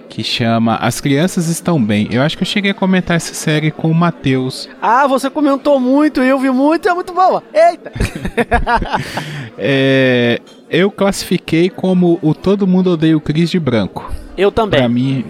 [0.09, 2.07] que chama As Crianças Estão Bem.
[2.11, 4.67] Eu acho que eu cheguei a comentar essa série com o Matheus.
[4.81, 7.43] Ah, você comentou muito, eu vi muito, é muito boa.
[7.53, 7.91] Eita!
[9.57, 14.11] é, eu classifiquei como o Todo Mundo Odeia o Cris de Branco.
[14.39, 14.79] Eu também.
[14.79, 15.25] Pra mim,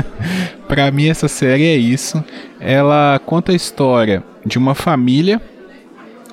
[0.66, 2.24] pra mim essa série é isso.
[2.58, 5.38] Ela conta a história de uma família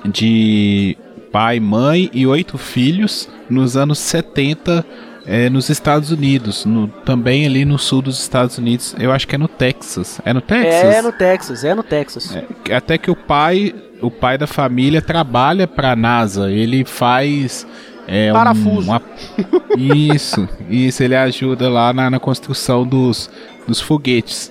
[0.06, 0.96] de
[1.30, 4.86] pai, mãe e oito filhos nos anos 70
[5.26, 8.96] é, nos Estados Unidos, no, também ali no sul dos Estados Unidos.
[8.98, 10.18] Eu acho que é no Texas.
[10.24, 10.94] É no Texas?
[10.94, 12.34] É no Texas, é no Texas.
[12.34, 16.50] É, até que o pai, o pai da família trabalha para a NASA.
[16.50, 17.66] Ele faz
[18.08, 18.90] é, parafuso.
[18.90, 19.02] Um, uma...
[19.76, 21.02] isso, isso.
[21.02, 23.30] Ele ajuda lá na, na construção dos,
[23.66, 24.50] dos foguetes.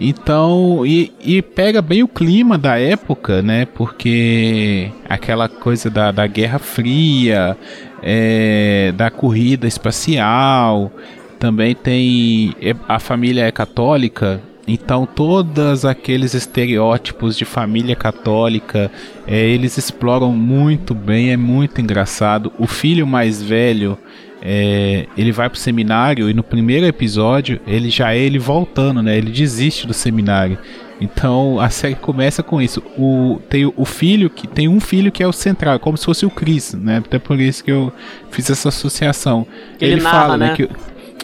[0.00, 3.66] Então, e, e, pega bem o clima da época, né?
[3.66, 7.56] Porque aquela coisa da, da Guerra Fria,
[8.02, 10.90] é, da corrida espacial,
[11.38, 12.56] também tem.
[12.60, 18.90] É, a família é católica, então todos aqueles estereótipos de família católica,
[19.26, 22.52] é, eles exploram muito bem, é muito engraçado.
[22.58, 23.98] O filho mais velho
[24.40, 29.16] é, ele vai pro seminário e no primeiro episódio ele já é ele voltando, né?
[29.16, 30.58] Ele desiste do seminário.
[31.00, 32.82] Então a série começa com isso.
[32.96, 36.24] O, tem o filho que tem um filho que é o central, como se fosse
[36.24, 36.98] o Chris, né?
[36.98, 37.92] Até por isso que eu
[38.30, 39.46] fiz essa associação.
[39.80, 40.54] Ele, ele narra, fala, né?
[40.56, 40.68] Que,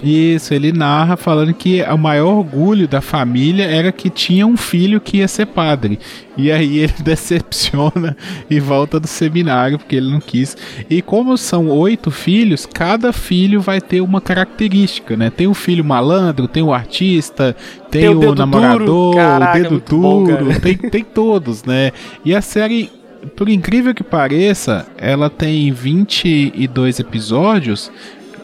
[0.02, 5.00] Isso, ele narra falando que o maior orgulho da família era que tinha um filho
[5.00, 5.98] que ia ser padre.
[6.36, 8.16] E aí ele decepciona
[8.48, 10.56] e volta do seminário porque ele não quis.
[10.88, 15.30] E como são oito filhos, cada filho vai ter uma característica, né?
[15.30, 17.54] Tem o filho malandro, tem o artista,
[17.90, 19.16] tem, Tem o o, namorador, duro.
[19.16, 20.60] Caraca, o dedo bom, duro, cara.
[20.60, 21.92] tem, tem todos, né?
[22.24, 22.90] E a série,
[23.36, 27.90] por incrível que pareça, ela tem 22 episódios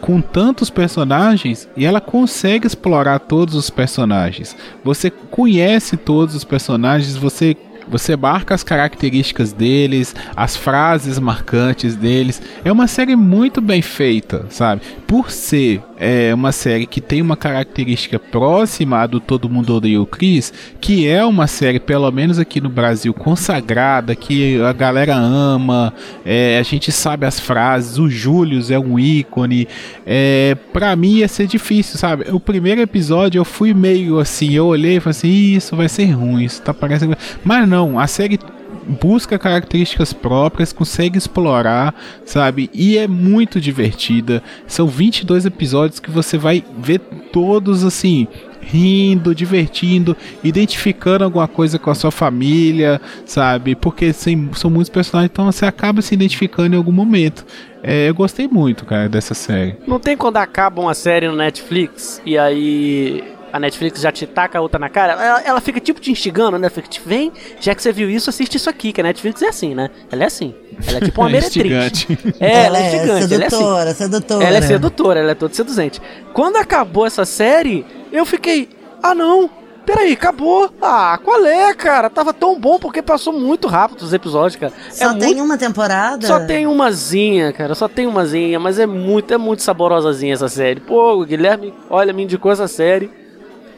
[0.01, 4.55] com tantos personagens e ela consegue explorar todos os personagens.
[4.83, 7.55] Você conhece todos os personagens, você
[7.89, 12.41] você marca as características deles, as frases marcantes deles.
[12.63, 14.81] É uma série muito bem feita, sabe?
[15.07, 20.05] Por ser é, uma série que tem uma característica próxima do Todo Mundo Odeia o
[20.05, 25.93] Chris, que é uma série, pelo menos aqui no Brasil, consagrada, que a galera ama,
[26.25, 29.67] é, a gente sabe as frases, o Július é um ícone.
[30.05, 32.25] É, pra mim ia ser difícil, sabe?
[32.31, 35.89] O primeiro episódio eu fui meio assim, eu olhei e falei assim, "Ih, isso vai
[35.89, 37.17] ser ruim, isso tá parecendo.
[37.43, 38.39] Mas não, a série
[38.87, 41.93] busca características próprias, consegue explorar,
[42.25, 42.69] sabe?
[42.73, 44.41] E é muito divertida.
[44.65, 46.99] São 22 episódios que você vai ver
[47.31, 48.27] todos assim,
[48.61, 53.75] rindo, divertindo, identificando alguma coisa com a sua família, sabe?
[53.75, 57.45] Porque assim, são muitos personagens, então você acaba se identificando em algum momento.
[57.81, 59.77] É, eu gostei muito, cara, dessa série.
[59.87, 64.57] Não tem quando acaba uma série no Netflix e aí a Netflix já te taca
[64.57, 65.13] a outra na cara?
[65.13, 66.69] Ela, ela fica tipo te instigando, né?
[66.69, 69.49] Fica tipo, vem, já que você viu isso, assiste isso aqui, que a Netflix é
[69.49, 69.89] assim, né?
[70.11, 70.53] Ela é assim.
[70.85, 71.65] Ela é tipo uma meretriz.
[71.65, 72.35] Instigante.
[72.39, 73.57] É, ela é instigante, ela é assim.
[73.57, 74.43] sedutora, sedutora.
[74.43, 76.01] Ela é sedutora, ela é toda seduzente.
[76.33, 78.69] Quando acabou essa série, eu fiquei,
[79.01, 79.49] ah não,
[79.87, 80.69] peraí, acabou.
[80.81, 82.09] Ah, qual é, cara?
[82.09, 84.73] Tava tão bom porque passou muito rápido os episódios, cara.
[84.91, 85.43] Só é tem muito...
[85.43, 86.27] uma temporada?
[86.27, 90.81] Só tem umazinha, cara, só tem umazinha, mas é muito, é muito saborosazinha essa série.
[90.81, 93.09] Pô, o Guilherme, olha, me indicou essa série.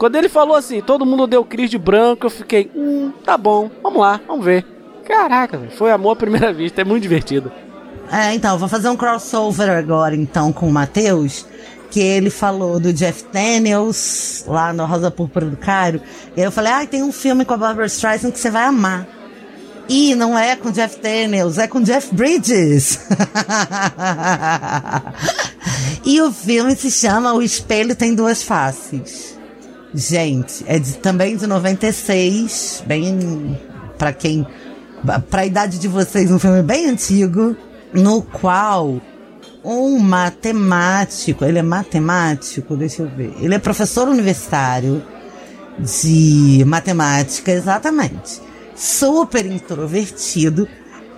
[0.00, 3.70] Quando ele falou assim, todo mundo deu Cris de branco, eu fiquei, hum, tá bom,
[3.82, 4.64] vamos lá, vamos ver.
[5.06, 7.52] Caraca, foi amor à primeira vista, é muito divertido.
[8.10, 11.44] É, então, vou fazer um crossover agora, então, com o Matheus,
[11.90, 16.00] que ele falou do Jeff Daniels, lá no Rosa Púrpura do Cairo.
[16.34, 19.06] E eu falei, ah, tem um filme com a Barbara Streisand que você vai amar.
[19.86, 23.06] E não é com Jeff Daniels, é com Jeff Bridges.
[26.06, 29.39] e o filme se chama O Espelho Tem Duas Faces.
[29.94, 33.58] Gente, é de- também de 96, bem
[33.98, 34.46] pra quem
[35.30, 37.56] pra idade de vocês, um filme bem antigo,
[37.92, 39.00] no qual
[39.64, 43.34] um matemático, ele é matemático, deixa eu ver.
[43.40, 45.02] Ele é professor universitário
[45.78, 48.40] de matemática, exatamente.
[48.76, 50.68] Super introvertido,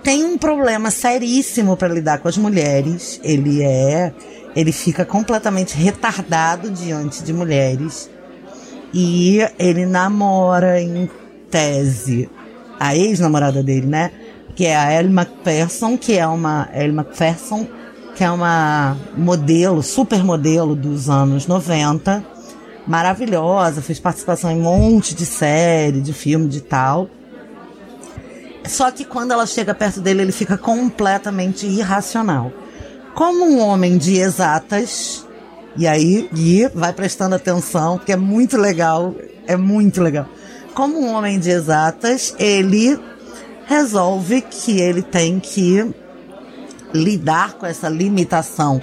[0.01, 3.19] tem um problema seríssimo para lidar com as mulheres.
[3.23, 4.13] Ele é,
[4.55, 8.09] ele fica completamente retardado diante de mulheres.
[8.93, 11.09] E ele namora em
[11.49, 12.29] tese
[12.79, 14.11] a ex-namorada dele, né?
[14.55, 17.67] Que é a Ellie Macpherson, que é uma Ellie Macpherson,
[18.15, 22.23] que é uma modelo, super modelo dos anos 90,
[22.85, 27.09] maravilhosa, fez participação em um monte de série, de filme, de tal.
[28.65, 32.51] Só que quando ela chega perto dele, ele fica completamente irracional.
[33.13, 35.25] Como um homem de exatas,
[35.75, 39.15] e aí Gui vai prestando atenção, porque é muito legal,
[39.47, 40.27] é muito legal.
[40.73, 42.99] Como um homem de exatas, ele
[43.65, 45.93] resolve que ele tem que
[46.93, 48.81] lidar com essa limitação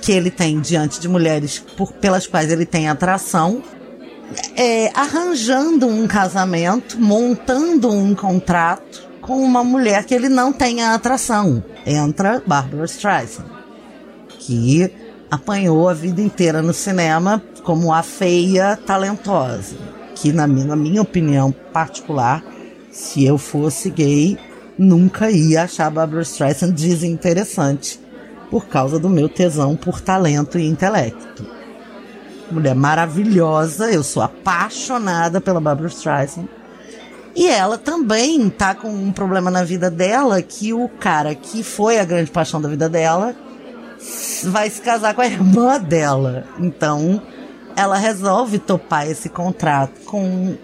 [0.00, 3.62] que ele tem diante de mulheres por, pelas quais ele tem atração,
[4.54, 11.64] é, arranjando um casamento, montando um contrato com uma mulher que ele não tenha atração.
[11.84, 13.46] Entra Barbara Streisand,
[14.38, 14.92] que
[15.30, 19.76] apanhou a vida inteira no cinema como a feia talentosa.
[20.14, 22.42] Que, na minha, na minha opinião particular,
[22.90, 24.38] se eu fosse gay,
[24.78, 28.00] nunca ia achar Barbara Streisand desinteressante
[28.50, 31.44] por causa do meu tesão por talento e intelecto.
[32.50, 36.48] Mulher maravilhosa, eu sou apaixonada pela Barbara Streisand.
[37.34, 41.98] E ela também tá com um problema na vida dela que o cara que foi
[41.98, 43.34] a grande paixão da vida dela
[44.44, 46.44] vai se casar com a irmã dela.
[46.58, 47.20] Então,
[47.76, 50.56] ela resolve topar esse contrato com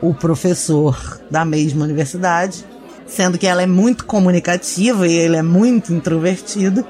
[0.00, 2.64] o professor da mesma universidade,
[3.06, 6.84] sendo que ela é muito comunicativa e ele é muito introvertido.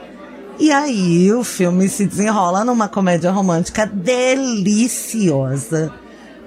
[0.59, 5.93] E aí o filme se desenrola numa comédia romântica deliciosa.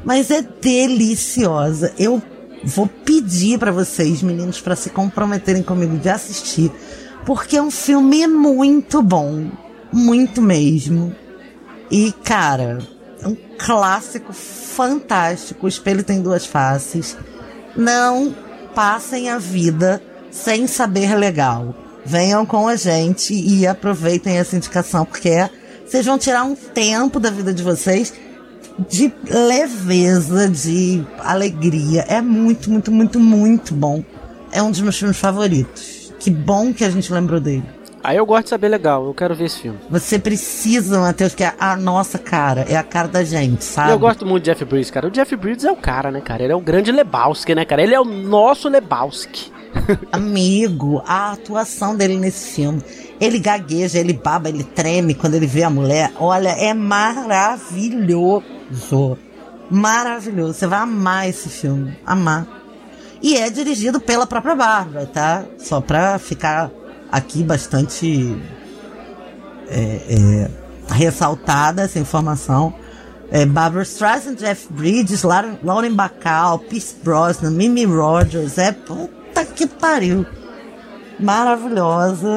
[0.05, 1.93] Mas é deliciosa.
[1.97, 2.21] Eu
[2.63, 6.71] vou pedir para vocês, meninos, para se comprometerem comigo de assistir,
[7.28, 9.49] porque é um filme muito bom,
[9.91, 11.13] muito mesmo.
[11.91, 12.80] E, cara,
[13.21, 15.65] é um clássico fantástico.
[15.65, 17.17] O espelho tem duas faces.
[17.75, 18.34] Não
[18.73, 20.01] passem a vida
[20.32, 21.75] sem saber legal.
[22.05, 25.49] Venham com a gente e aproveitem essa indicação, porque é,
[25.86, 28.13] vocês vão tirar um tempo da vida de vocês
[28.88, 32.05] de leveza, de alegria.
[32.07, 34.01] É muito, muito, muito, muito bom.
[34.49, 35.96] É um dos meus filmes favoritos.
[36.20, 37.63] Que bom que a gente lembrou dele.
[38.03, 39.78] Aí eu gosto de saber legal, eu quero ver esse filme.
[39.89, 43.91] Você precisa, Matheus, que é a nossa cara, é a cara da gente, sabe?
[43.91, 45.07] Eu gosto muito de Jeff Bridges, cara.
[45.07, 46.43] O Jeff Bridges é o cara, né, cara?
[46.43, 47.84] Ele é o grande Lebowski, né, cara?
[47.84, 49.51] Ele é o nosso Lebowski.
[50.11, 52.82] Amigo, a atuação dele nesse filme.
[53.20, 56.11] Ele gagueja, ele baba, ele treme quando ele vê a mulher.
[56.18, 58.43] Olha, é maravilhoso.
[59.70, 60.53] Maravilhoso.
[60.53, 61.97] Você vai amar esse filme.
[62.05, 62.56] Amar.
[63.22, 65.43] E é dirigido pela própria Bárbara, tá?
[65.57, 66.72] Só pra ficar
[67.11, 68.38] aqui bastante
[69.70, 72.74] é, é, ressaltada essa informação.
[73.30, 78.57] É, Barbara Streisand, Jeff Bridges, Lauren, Bacall, Pierce Brosnan, Mimi Rogers.
[78.57, 80.26] É puta que pariu.
[81.20, 82.30] Maravilhosa,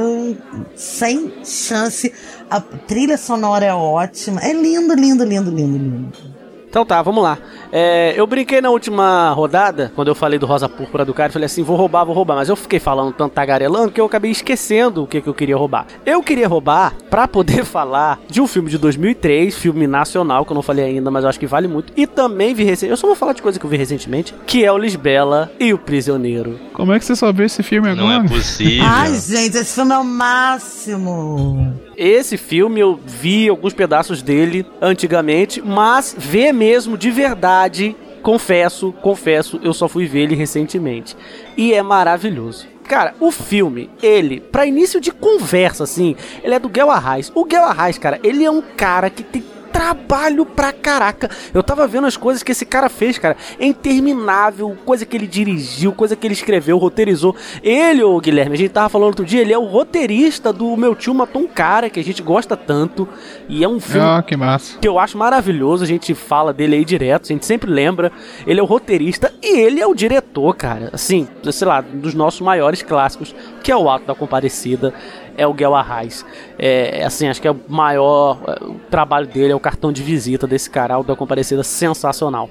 [0.74, 2.12] sem chance.
[2.48, 4.40] A trilha sonora é ótima.
[4.40, 6.29] É lindo, lindo, lindo, lindo, lindo.
[6.70, 7.36] Então tá, vamos lá.
[7.72, 11.46] É, eu brinquei na última rodada, quando eu falei do Rosa Púrpura do cara, falei
[11.46, 12.36] assim, vou roubar, vou roubar.
[12.36, 15.56] Mas eu fiquei falando tanto tagarelando que eu acabei esquecendo o que, que eu queria
[15.56, 15.86] roubar.
[16.06, 20.54] Eu queria roubar pra poder falar de um filme de 2003, filme nacional, que eu
[20.54, 21.92] não falei ainda, mas eu acho que vale muito.
[21.96, 24.64] E também vi recentemente, eu só vou falar de coisa que eu vi recentemente, que
[24.64, 26.56] é o Lisbela e o Prisioneiro.
[26.72, 28.06] Como é que você só viu esse filme agora?
[28.06, 28.84] Não é possível.
[28.86, 31.89] Ai, gente, esse filme é o máximo.
[31.96, 39.60] Esse filme eu vi alguns pedaços dele antigamente, mas ver mesmo de verdade, confesso, confesso,
[39.62, 41.16] eu só fui ver ele recentemente.
[41.56, 42.66] E é maravilhoso.
[42.88, 47.30] Cara, o filme, ele, pra início de conversa, assim, ele é do Guel Arraes.
[47.34, 51.30] O Guel Arraes, cara, ele é um cara que tem trabalho pra caraca.
[51.52, 53.36] Eu tava vendo as coisas que esse cara fez, cara.
[53.58, 54.76] É interminável.
[54.84, 57.34] Coisa que ele dirigiu, coisa que ele escreveu, roteirizou.
[57.62, 60.94] Ele, o Guilherme, a gente tava falando outro dia, ele é o roteirista do Meu
[60.94, 63.08] Tio Matou um Cara, que a gente gosta tanto.
[63.48, 64.36] E é um filme Ah, que
[64.80, 65.84] que eu acho maravilhoso.
[65.84, 68.12] A gente fala dele aí direto, a gente sempre lembra.
[68.46, 70.90] Ele é o roteirista e ele é o diretor, cara.
[70.92, 74.92] Assim, sei lá, dos nossos maiores clássicos, que é o Ato da Comparecida.
[75.40, 76.24] É o Guel Arraes.
[76.58, 80.02] É, assim, acho que é o maior é, o trabalho dele, é o cartão de
[80.02, 82.50] visita desse cara, o da Comparecida, sensacional.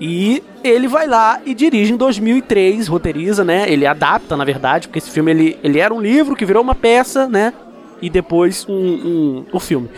[0.00, 3.70] E ele vai lá e dirige em 2003, roteiriza, né?
[3.70, 6.74] Ele adapta, na verdade, porque esse filme ele, ele era um livro que virou uma
[6.74, 7.52] peça, né?
[8.02, 9.88] E depois um, um, o filme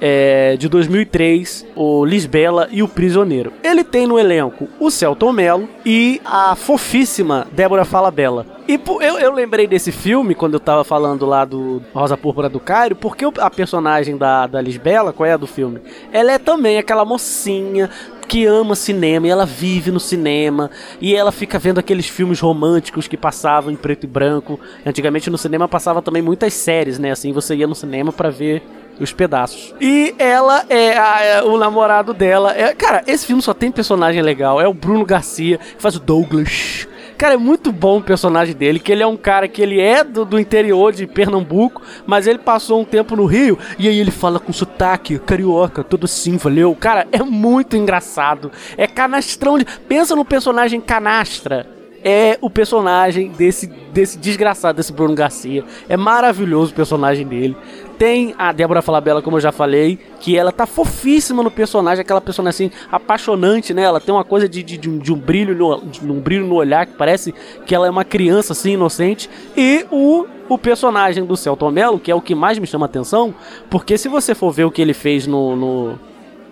[0.00, 3.52] é, de 2003, o Lisbela e o Prisioneiro.
[3.62, 8.46] Ele tem no elenco o Celton Mello e a fofíssima Débora Falabella.
[8.66, 12.58] E eu, eu lembrei desse filme quando eu tava falando lá do Rosa Púrpura do
[12.58, 15.80] Cairo, porque a personagem da, da Lisbela, qual é a do filme?
[16.10, 17.90] Ela é também aquela mocinha
[18.26, 20.70] que ama cinema e ela vive no cinema
[21.00, 24.58] e ela fica vendo aqueles filmes românticos que passavam em preto e branco.
[24.84, 27.10] Antigamente no cinema passava também muitas séries, né?
[27.10, 28.62] Assim, você ia no cinema pra ver
[29.00, 29.74] os pedaços.
[29.80, 32.52] E ela é, a- é o namorado dela.
[32.56, 34.60] É, cara, esse filme só tem personagem legal.
[34.60, 36.86] É o Bruno Garcia, que faz o Douglas.
[37.16, 40.02] Cara, é muito bom o personagem dele, que ele é um cara que ele é
[40.02, 44.10] do, do interior de Pernambuco, mas ele passou um tempo no Rio, e aí ele
[44.10, 46.74] fala com sotaque carioca, todo assim, valeu.
[46.74, 48.50] Cara, é muito engraçado.
[48.76, 49.56] É canastrão.
[49.88, 51.68] Pensa no personagem canastra
[52.04, 55.64] é o personagem desse, desse desgraçado, desse Bruno Garcia.
[55.88, 57.56] É maravilhoso o personagem dele.
[57.98, 62.20] Tem a Débora Falabella, como eu já falei, que ela tá fofíssima no personagem, aquela
[62.20, 63.82] personagem assim, apaixonante, né?
[63.82, 66.56] Ela tem uma coisa de, de, de um, de um brilho no, um brilho no
[66.56, 67.32] olhar que parece
[67.64, 69.30] que ela é uma criança assim, inocente.
[69.56, 73.34] E o, o personagem do Celton Mello, que é o que mais me chama atenção,
[73.70, 75.98] porque se você for ver o que ele fez no, no,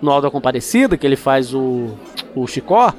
[0.00, 1.90] no Alda Comparecida, que ele faz o,
[2.34, 2.94] o Chicó,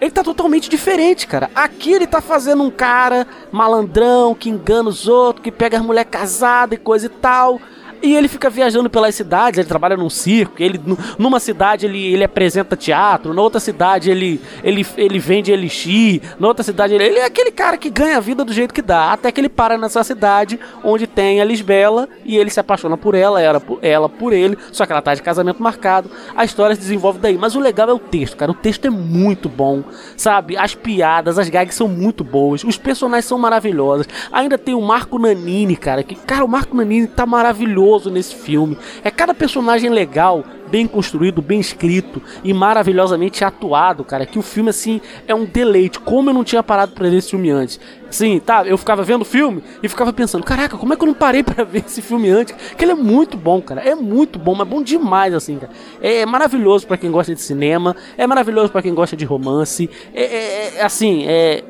[0.00, 1.50] ele tá totalmente diferente, cara.
[1.54, 6.10] Aqui ele tá fazendo um cara malandrão que engana os outros, que pega as mulheres
[6.10, 7.60] casadas e coisa e tal.
[8.02, 12.12] E ele fica viajando pelas cidades, ele trabalha num circo, ele nu- numa cidade ele,
[12.12, 17.04] ele apresenta teatro, na outra cidade ele, ele, ele vende elixir, na outra cidade ele,
[17.04, 19.48] ele é aquele cara que ganha a vida do jeito que dá, até que ele
[19.48, 23.78] para nessa cidade onde tem a Lisbela e ele se apaixona por ela, ela por,
[23.82, 27.38] ela por ele, só que ela tá de casamento marcado, a história se desenvolve daí,
[27.38, 29.82] mas o legal é o texto, cara, o texto é muito bom,
[30.16, 34.82] sabe, as piadas, as gags são muito boas, os personagens são maravilhosos, ainda tem o
[34.82, 39.90] Marco Nanini, cara, que, cara, o Marco Nanini tá maravilhoso nesse filme, é cada personagem
[39.90, 44.26] legal bem construído, bem escrito e maravilhosamente atuado, cara.
[44.26, 45.98] Que o filme, assim, é um deleite.
[46.00, 47.80] Como eu não tinha parado pra ver esse filme antes.
[48.10, 51.06] Sim, tá, eu ficava vendo o filme e ficava pensando, caraca, como é que eu
[51.06, 52.54] não parei para ver esse filme antes?
[52.76, 53.80] Que ele é muito bom, cara.
[53.80, 55.72] É muito bom, mas bom demais, assim, cara.
[56.00, 59.90] É, maravilhoso para quem gosta de cinema, é maravilhoso para quem gosta de romance.
[60.14, 61.64] É, é, é, assim, é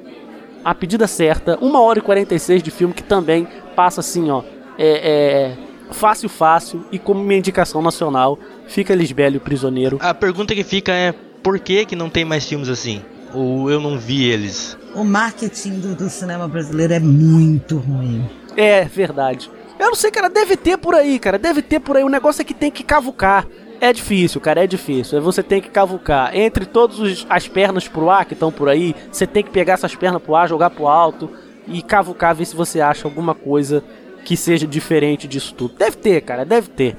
[0.64, 4.42] a pedida certa, 1 hora e 46 de filme que também passa assim, ó.
[4.78, 9.99] É, é fácil, fácil e como minha indicação nacional, fica Lisbelo Prisioneiro.
[10.01, 11.12] A pergunta que fica é:
[11.43, 13.03] por que, que não tem mais filmes assim?
[13.34, 14.76] Ou eu não vi eles?
[14.95, 18.24] O marketing do, do cinema brasileiro é muito ruim.
[18.57, 19.51] É verdade.
[19.78, 22.05] Eu não sei, cara, deve ter por aí, cara, deve ter por aí.
[22.05, 23.47] O negócio é que tem que cavucar.
[23.78, 25.20] É difícil, cara, é difícil.
[25.20, 26.34] Você tem que cavucar.
[26.34, 29.95] Entre todas as pernas pro ar que estão por aí, você tem que pegar essas
[29.95, 31.30] pernas pro ar, jogar pro alto
[31.68, 33.84] e cavucar, ver se você acha alguma coisa
[34.27, 35.77] que seja diferente disso tudo.
[35.79, 36.97] Deve ter, cara, deve ter.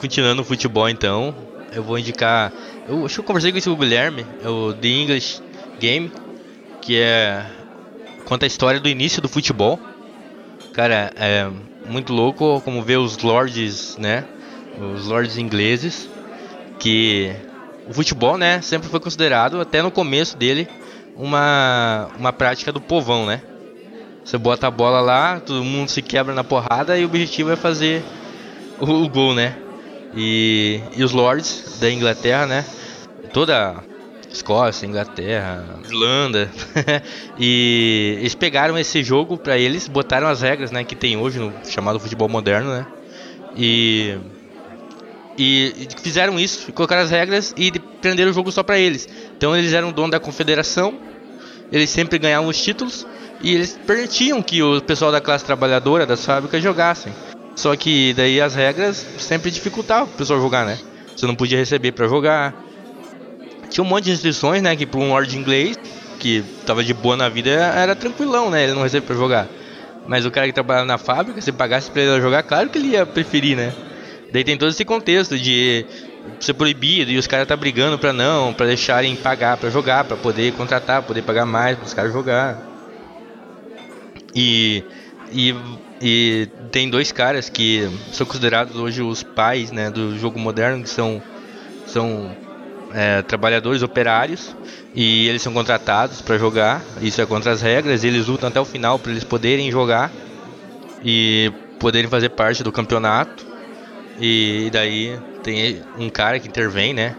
[0.00, 1.32] Continuando o futebol, então,
[1.72, 2.52] eu vou indicar.
[2.88, 5.40] Eu acho que eu conversei com o Guilherme, é o The English
[5.78, 6.10] Game,
[6.82, 7.46] que é.
[8.24, 9.78] conta a história do início do futebol.
[10.72, 11.48] Cara, é
[11.88, 14.24] muito louco como ver os lords, né?
[14.92, 16.10] Os lords ingleses.
[16.80, 17.32] Que
[17.88, 18.60] o futebol, né?
[18.60, 20.68] Sempre foi considerado, até no começo dele,
[21.14, 23.40] uma, uma prática do povão, né?
[24.26, 27.54] Você bota a bola lá, todo mundo se quebra na porrada e o objetivo é
[27.54, 28.02] fazer
[28.80, 29.56] o, o gol, né?
[30.16, 32.64] E, e os lords da Inglaterra, né?
[33.32, 33.76] Toda
[34.28, 36.50] Escócia, Inglaterra, Irlanda.
[37.38, 41.52] e eles pegaram esse jogo para eles, botaram as regras, né, que tem hoje no
[41.64, 42.86] chamado futebol moderno, né?
[43.56, 44.18] E
[45.38, 47.70] e fizeram isso, colocaram as regras e
[48.00, 49.08] prenderam o jogo só para eles.
[49.36, 50.98] Então eles eram dono da confederação,
[51.70, 53.06] eles sempre ganhavam os títulos
[53.40, 57.12] e eles permitiam que o pessoal da classe trabalhadora das fábricas jogassem.
[57.54, 60.78] Só que daí as regras sempre dificultavam o pessoal jogar, né?
[61.16, 62.54] Você não podia receber para jogar,
[63.70, 64.76] tinha um monte de restrições, né?
[64.76, 65.78] Que para um lord inglês,
[66.18, 68.64] que tava de boa na vida, era tranquilão, né?
[68.64, 69.48] Ele não recebia pra jogar.
[70.06, 72.88] Mas o cara que trabalhava na fábrica, se pagasse pra ele jogar, claro que ele
[72.88, 73.72] ia preferir, né?
[74.32, 75.84] Daí tem todo esse contexto de
[76.40, 80.16] ser proibido e os caras tá brigando pra não, pra deixarem pagar pra jogar, pra
[80.16, 82.60] poder contratar, poder pagar mais para os caras jogar.
[84.34, 84.84] E,
[85.32, 85.54] e,
[86.00, 90.90] e tem dois caras que são considerados hoje os pais né, do jogo moderno, que
[90.90, 91.22] são,
[91.86, 92.36] são
[92.92, 94.54] é, trabalhadores operários
[94.94, 96.82] e eles são contratados para jogar.
[97.00, 98.04] Isso é contra as regras.
[98.04, 100.10] Eles lutam até o final para eles poderem jogar
[101.04, 103.46] e poderem fazer parte do campeonato.
[104.18, 107.14] E daí tem um cara que intervém, né?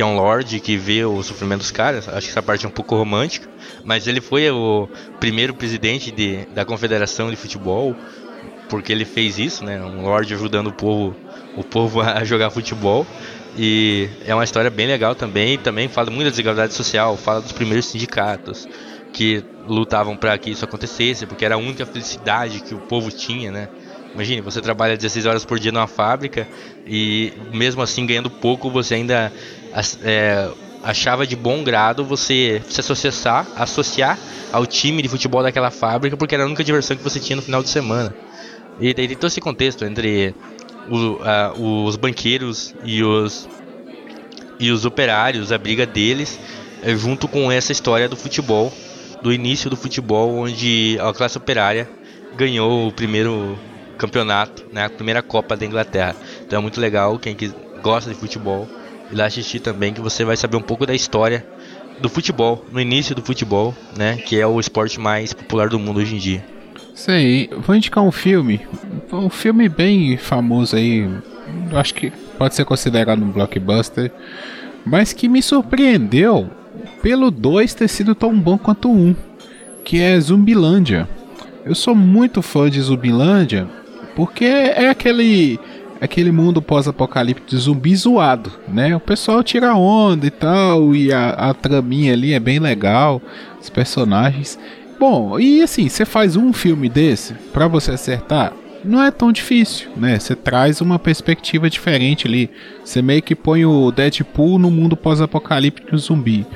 [0.00, 2.08] Que é um lord que vê o sofrimento dos caras.
[2.08, 3.46] Acho que essa parte é um pouco romântica.
[3.84, 4.88] Mas ele foi o
[5.20, 7.94] primeiro presidente de, da confederação de futebol.
[8.70, 9.78] Porque ele fez isso, né?
[9.78, 11.14] Um lord ajudando o povo,
[11.54, 13.06] o povo a jogar futebol.
[13.58, 15.58] E é uma história bem legal também.
[15.58, 18.66] Também fala muito da desigualdade social, fala dos primeiros sindicatos
[19.12, 23.52] que lutavam para que isso acontecesse, porque era a única felicidade que o povo tinha,
[23.52, 23.68] né?
[24.14, 26.48] Imagine, você trabalha 16 horas por dia numa fábrica
[26.86, 29.32] e mesmo assim ganhando pouco, você ainda
[30.02, 30.50] é,
[30.82, 34.18] achava de bom grado você se associar, associar
[34.52, 37.42] ao time de futebol daquela fábrica, porque era a única diversão que você tinha no
[37.42, 38.14] final de semana.
[38.80, 40.34] E daí tem todo esse contexto entre
[40.88, 43.48] o, uh, os banqueiros e os,
[44.58, 46.38] e os operários, a briga deles,
[46.82, 48.72] é, junto com essa história do futebol,
[49.22, 51.88] do início do futebol, onde a classe operária
[52.36, 53.58] ganhou o primeiro
[53.98, 56.16] campeonato, né, a primeira Copa da Inglaterra.
[56.46, 57.36] Então é muito legal, quem
[57.82, 58.66] gosta de futebol,
[59.10, 61.46] ir lá assistir também, que você vai saber um pouco da história
[62.00, 66.00] do futebol, no início do futebol, né, que é o esporte mais popular do mundo
[66.00, 66.44] hoje em dia.
[67.08, 68.60] Aí, vou indicar um filme,
[69.12, 71.08] um filme bem famoso aí,
[71.72, 74.12] acho que pode ser considerado um blockbuster,
[74.84, 76.48] mas que me surpreendeu
[77.02, 79.14] pelo 2 ter sido tão bom quanto um,
[79.84, 81.08] que é Zumbilândia.
[81.64, 83.66] Eu sou muito fã de Zumbilândia
[84.14, 85.58] porque é aquele
[86.00, 88.96] aquele mundo pós-apocalíptico de zumbi zoado, né?
[88.96, 93.20] O pessoal tira onda e tal, e a, a traminha ali é bem legal,
[93.60, 94.58] os personagens.
[94.98, 98.52] Bom, e assim, você faz um filme desse para você acertar,
[98.84, 100.18] não é tão difícil, né?
[100.18, 102.50] Você traz uma perspectiva diferente ali.
[102.84, 106.46] Você meio que põe o Deadpool no mundo pós-apocalíptico zumbi.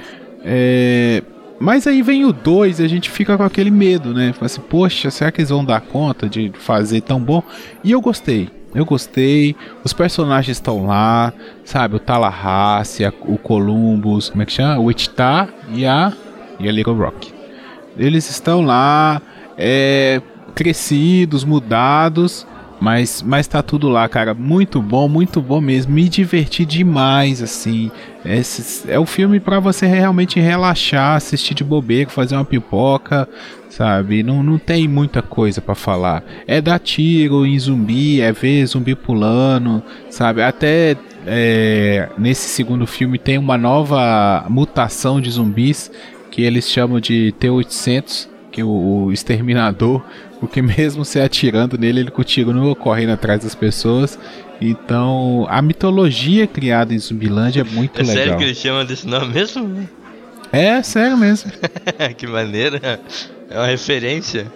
[0.42, 1.22] É...
[1.60, 4.32] Mas aí vem o 2 e a gente fica com aquele medo, né?
[4.32, 7.42] Fala assim, poxa, será que eles vão dar conta de fazer tão bom?
[7.82, 8.50] E eu gostei.
[8.74, 9.54] Eu gostei,
[9.84, 11.32] os personagens estão lá,
[11.64, 11.96] sabe?
[11.96, 14.78] O Tallahassee, o Columbus, como é que chama?
[14.78, 16.12] O Wichita e a,
[16.58, 17.32] e a Little Rock.
[17.96, 19.22] Eles estão lá,
[19.56, 20.20] é,
[20.54, 22.46] crescidos, mudados,
[22.80, 24.34] Mas, mas tá tudo lá, cara.
[24.34, 25.92] Muito bom, muito bom mesmo.
[25.92, 27.90] Me diverti demais, assim.
[28.24, 33.28] Esse, é o filme para você realmente relaxar, assistir de bobeira, fazer uma pipoca,
[33.70, 34.22] sabe?
[34.22, 36.24] Não, não tem muita coisa para falar.
[36.46, 40.42] É dar tiro em zumbi, é ver zumbi pulando, sabe?
[40.42, 40.96] Até
[41.26, 45.90] é, nesse segundo filme tem uma nova mutação de zumbis
[46.30, 50.02] que eles chamam de T-800, que o, o exterminador,
[50.46, 54.18] porque mesmo se atirando nele, ele continua correndo atrás das pessoas.
[54.60, 58.14] Então, a mitologia criada em Zumbilândia é muito É legal.
[58.16, 59.88] sério que eles chamam desse nome mesmo?
[60.52, 61.50] É, sério mesmo.
[62.16, 63.00] que maneira.
[63.50, 64.46] É uma referência.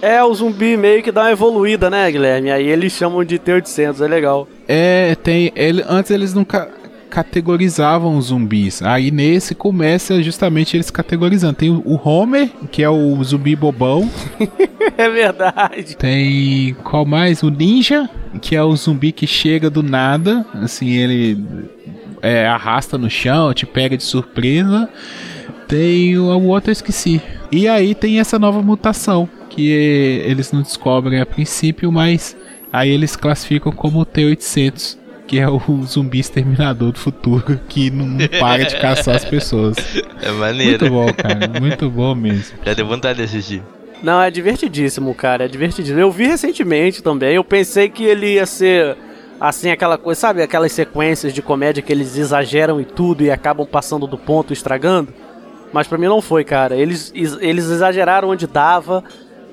[0.00, 2.50] É, o zumbi meio que dá uma evoluída, né, Guilherme?
[2.50, 4.48] Aí eles chamam de T-800, é legal.
[4.66, 5.52] É, tem.
[5.56, 6.68] Ele, antes eles nunca
[7.08, 8.82] categorizavam os zumbis.
[8.82, 11.54] Aí nesse começa justamente eles categorizando.
[11.54, 14.08] Tem o Homer, que é o zumbi bobão.
[14.96, 15.96] É verdade.
[15.96, 17.44] Tem qual mais?
[17.44, 20.44] O Ninja, que é o zumbi que chega do nada.
[20.54, 21.44] Assim, ele
[22.20, 24.88] é, arrasta no chão, te pega de surpresa.
[25.68, 27.22] Tem o, o outro eu esqueci.
[27.52, 32.36] E aí tem essa nova mutação, que eles não descobrem a princípio, mas
[32.72, 34.98] aí eles classificam como T-800.
[35.28, 39.76] Que é o zumbi exterminador do futuro que não para de caçar as pessoas.
[40.20, 40.90] É maneiro.
[40.90, 41.60] Muito bom, cara.
[41.60, 42.56] Muito bom mesmo.
[42.64, 43.62] Já deu vontade de assistir.
[44.02, 45.44] Não, é divertidíssimo, cara.
[45.44, 46.00] É divertidíssimo.
[46.00, 47.34] Eu vi recentemente também.
[47.34, 48.96] Eu pensei que ele ia ser
[49.40, 50.42] assim, aquela coisa, sabe?
[50.42, 55.12] Aquelas sequências de comédia que eles exageram em tudo e acabam passando do ponto, estragando.
[55.72, 56.74] Mas pra mim não foi, cara.
[56.74, 59.04] Eles, eles exageraram onde dava,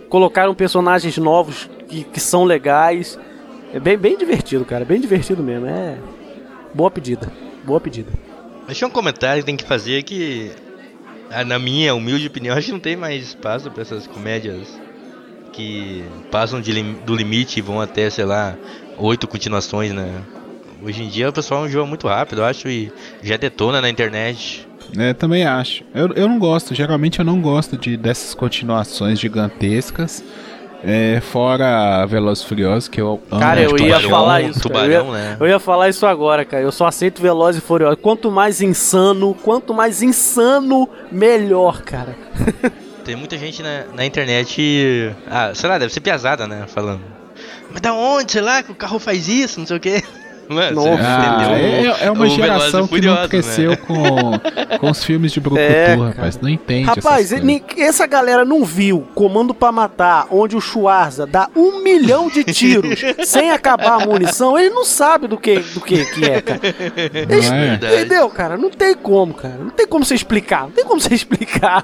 [0.09, 3.19] colocaram personagens novos que, que são legais.
[3.73, 4.85] É bem, bem divertido, cara.
[4.85, 5.65] Bem divertido mesmo.
[5.67, 5.97] É.
[6.73, 7.31] Boa pedida.
[7.63, 8.11] Boa pedida.
[8.71, 10.51] Tinha um comentário que tem que fazer que,
[11.29, 14.79] ah, na minha humilde opinião, acho que não tem mais espaço pra essas comédias
[15.53, 18.55] que passam de lim- do limite e vão até, sei lá,
[18.97, 20.21] oito continuações, né?
[20.83, 22.91] Hoje em dia o pessoal enjoa muito rápido, eu acho, e
[23.23, 24.67] já detona na internet.
[24.97, 25.83] É, também acho.
[25.93, 30.23] Eu, eu não gosto, geralmente eu não gosto de dessas continuações gigantescas.
[30.87, 33.41] É, fora Velozes e Furiosos, que eu amo.
[33.41, 34.09] Cara, eu de ia paixão.
[34.11, 34.59] falar isso.
[34.59, 34.61] cara.
[34.61, 35.37] Tubarão, eu, ia, né?
[35.39, 36.61] eu ia falar isso agora, cara.
[36.61, 37.97] Eu só aceito Veloz e Furioso.
[37.97, 42.15] Quanto mais insano, quanto mais insano, melhor, cara.
[43.03, 46.65] Tem muita gente na, na internet, ah, sei lá, deve ser piazada, né?
[46.67, 47.01] Falando.
[47.71, 50.03] Mas da onde, sei lá, que o carro faz isso, não sei o quê.
[50.47, 51.03] Mano, você Nossa.
[51.03, 53.77] Ah, é, é uma geração que Furiosos, não cresceu né?
[53.77, 56.39] com, com os filmes de Brucutu, É, rapaz.
[56.39, 61.49] Não entende Rapaz, ele- essa galera não viu Comando pra Matar, onde o Schwarza dá
[61.55, 64.57] um milhão de tiros sem acabar a munição.
[64.57, 66.59] Ele não sabe do que, do que, que é, cara.
[67.29, 67.73] não é?
[67.75, 68.57] Entendeu, cara?
[68.57, 69.57] Não tem como, cara.
[69.59, 70.63] Não tem como você explicar.
[70.63, 71.83] Não tem como você explicar.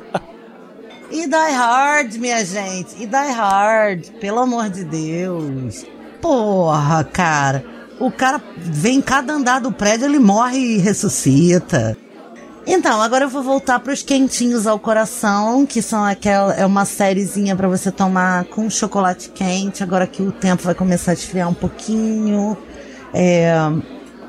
[1.09, 2.95] E Die Hard, minha gente.
[2.97, 5.85] E Die Hard, pelo amor de Deus.
[6.21, 7.63] Porra, cara.
[8.01, 11.95] O cara vem em cada andar do prédio, ele morre e ressuscita.
[12.65, 17.55] Então, agora eu vou voltar pros quentinhos ao coração, que são aquela é uma sériezinha
[17.55, 21.53] pra você tomar com chocolate quente, agora que o tempo vai começar a esfriar um
[21.53, 22.57] pouquinho.
[23.13, 23.53] É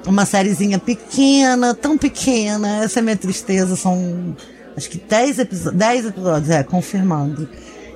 [0.06, 4.36] uma sériezinha pequena, tão pequena, essa é minha tristeza, são
[4.76, 7.48] acho que 10 episódios, 10 episódios, é, confirmando.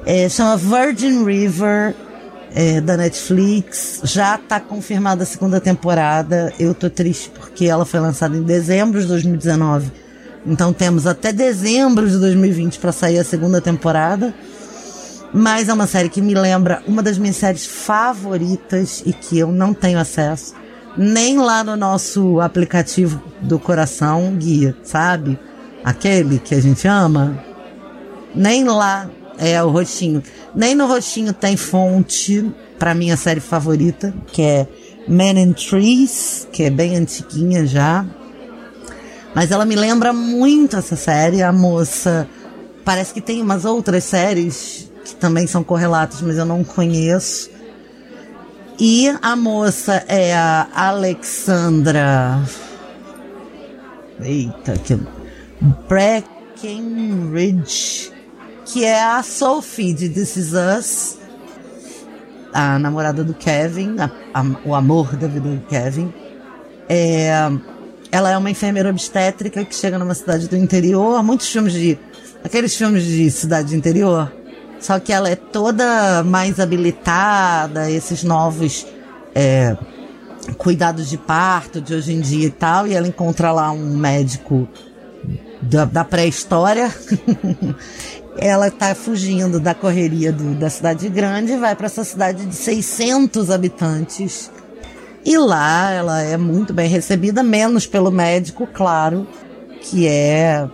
[0.07, 1.95] É, chama Virgin River,
[2.57, 6.51] é, da Netflix, já tá confirmada a segunda temporada.
[6.59, 9.93] Eu tô triste porque ela foi lançada em dezembro de 2019.
[10.47, 14.35] Então temos até dezembro de 2020 para sair a segunda temporada.
[15.35, 19.53] Mas é uma série que me lembra uma das minhas séries favoritas e que eu
[19.53, 20.55] não tenho acesso.
[20.97, 25.39] Nem lá no nosso aplicativo do coração guia, sabe?
[25.85, 27.39] Aquele que a gente ama.
[28.35, 30.23] Nem lá é o roxinho.
[30.55, 34.67] Nem no roxinho tem fonte pra minha série favorita, que é
[35.09, 38.05] Man in Trees, que é bem antiguinha já.
[39.35, 41.43] Mas ela me lembra muito essa série.
[41.43, 42.29] A moça.
[42.85, 47.51] Parece que tem umas outras séries que também são correlatas, mas eu não conheço.
[48.79, 52.43] E a moça é a Alexandra.
[54.21, 54.99] Eita, que.
[55.89, 58.16] Breckenridge.
[58.67, 61.19] Que é a Sophie de This Is Us.
[62.53, 63.97] A namorada do Kevin.
[63.99, 66.13] a- a- o amor da vida do Kevin.
[66.89, 67.31] É,
[68.11, 71.23] ela é uma enfermeira obstétrica que chega numa cidade do interior.
[71.23, 71.99] Muitos filmes de.
[72.45, 74.33] Aqueles filmes de cidade interior.
[74.81, 78.87] Só que ela é toda mais habilitada, esses novos
[79.35, 79.77] é,
[80.59, 82.87] cuidados de parto de hoje em dia e tal.
[82.87, 84.69] E ela encontra lá um médico
[85.63, 86.93] da, da pré-história.
[88.39, 92.55] ela tá fugindo da correria do- da cidade grande e vai para essa cidade de
[92.55, 94.51] 600 habitantes.
[95.25, 99.27] E lá ela é muito bem recebida, menos pelo médico, claro,
[99.81, 100.69] que é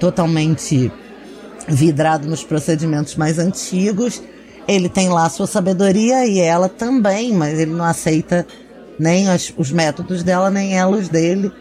[0.00, 0.90] totalmente
[1.68, 4.22] vidrado nos procedimentos mais antigos.
[4.68, 8.46] Ele tem lá sua sabedoria e ela também, mas ele não aceita
[8.98, 11.52] nem as- os métodos dela, nem ela os dele.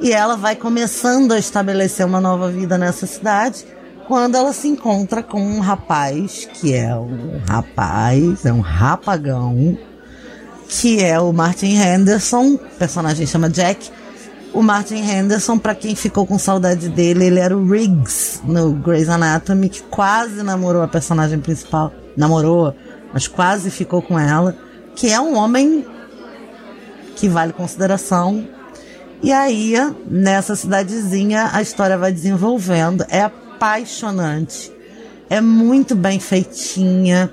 [0.00, 3.64] E ela vai começando a estabelecer uma nova vida nessa cidade
[4.08, 9.78] quando ela se encontra com um rapaz, que é um rapaz, é um rapagão,
[10.66, 13.90] que é o Martin Henderson, o personagem chama Jack.
[14.54, 19.10] O Martin Henderson, pra quem ficou com saudade dele, ele era o Riggs no Grey's
[19.10, 21.92] Anatomy, que quase namorou a personagem principal.
[22.16, 22.74] Namorou,
[23.12, 24.56] mas quase ficou com ela.
[24.96, 25.84] Que é um homem
[27.14, 28.48] que vale consideração.
[29.22, 29.74] E aí,
[30.10, 33.04] nessa cidadezinha, a história vai desenvolvendo.
[33.10, 34.72] É apaixonante.
[35.28, 37.30] É muito bem feitinha.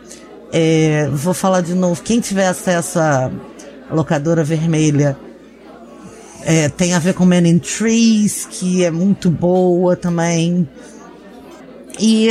[0.52, 2.02] É, vou falar de novo.
[2.02, 3.32] Quem tiver acesso à
[3.92, 5.16] locadora vermelha,
[6.44, 10.68] é, tem a ver com Men in Trees, que é muito boa também.
[12.00, 12.30] E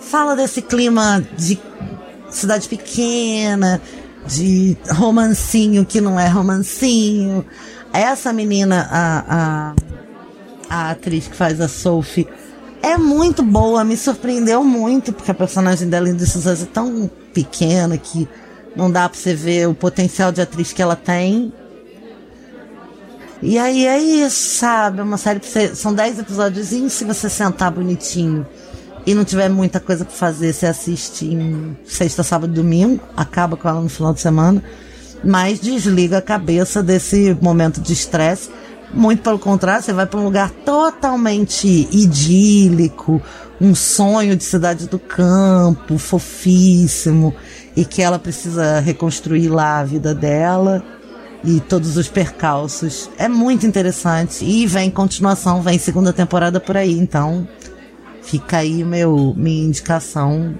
[0.00, 1.58] fala desse clima de
[2.30, 3.80] cidade pequena,
[4.26, 7.44] de romancinho que não é romancinho.
[7.92, 9.74] Essa menina, a, a,
[10.70, 12.28] a atriz que faz a Sophie,
[12.82, 17.96] é muito boa, me surpreendeu muito, porque a personagem dela em Sucesso é tão pequena
[17.98, 18.28] que
[18.76, 21.52] não dá pra você ver o potencial de atriz que ela tem.
[23.40, 25.00] E aí é isso, sabe?
[25.00, 25.74] É uma série pra você.
[25.74, 28.46] São 10 episódios, se você sentar bonitinho
[29.06, 33.56] e não tiver muita coisa pra fazer, você assiste em sexta, sábado e domingo, acaba
[33.56, 34.62] com ela no final de semana,
[35.24, 38.50] mas desliga a cabeça desse momento de estresse.
[38.92, 43.20] Muito pelo contrário, você vai para um lugar totalmente idílico,
[43.60, 47.34] um sonho de cidade do campo, fofíssimo,
[47.76, 50.82] e que ela precisa reconstruir lá a vida dela
[51.44, 53.10] e todos os percalços.
[53.18, 54.44] É muito interessante.
[54.44, 56.98] E vem continuação, vem segunda temporada por aí.
[56.98, 57.46] Então,
[58.22, 60.54] fica aí meu, minha indicação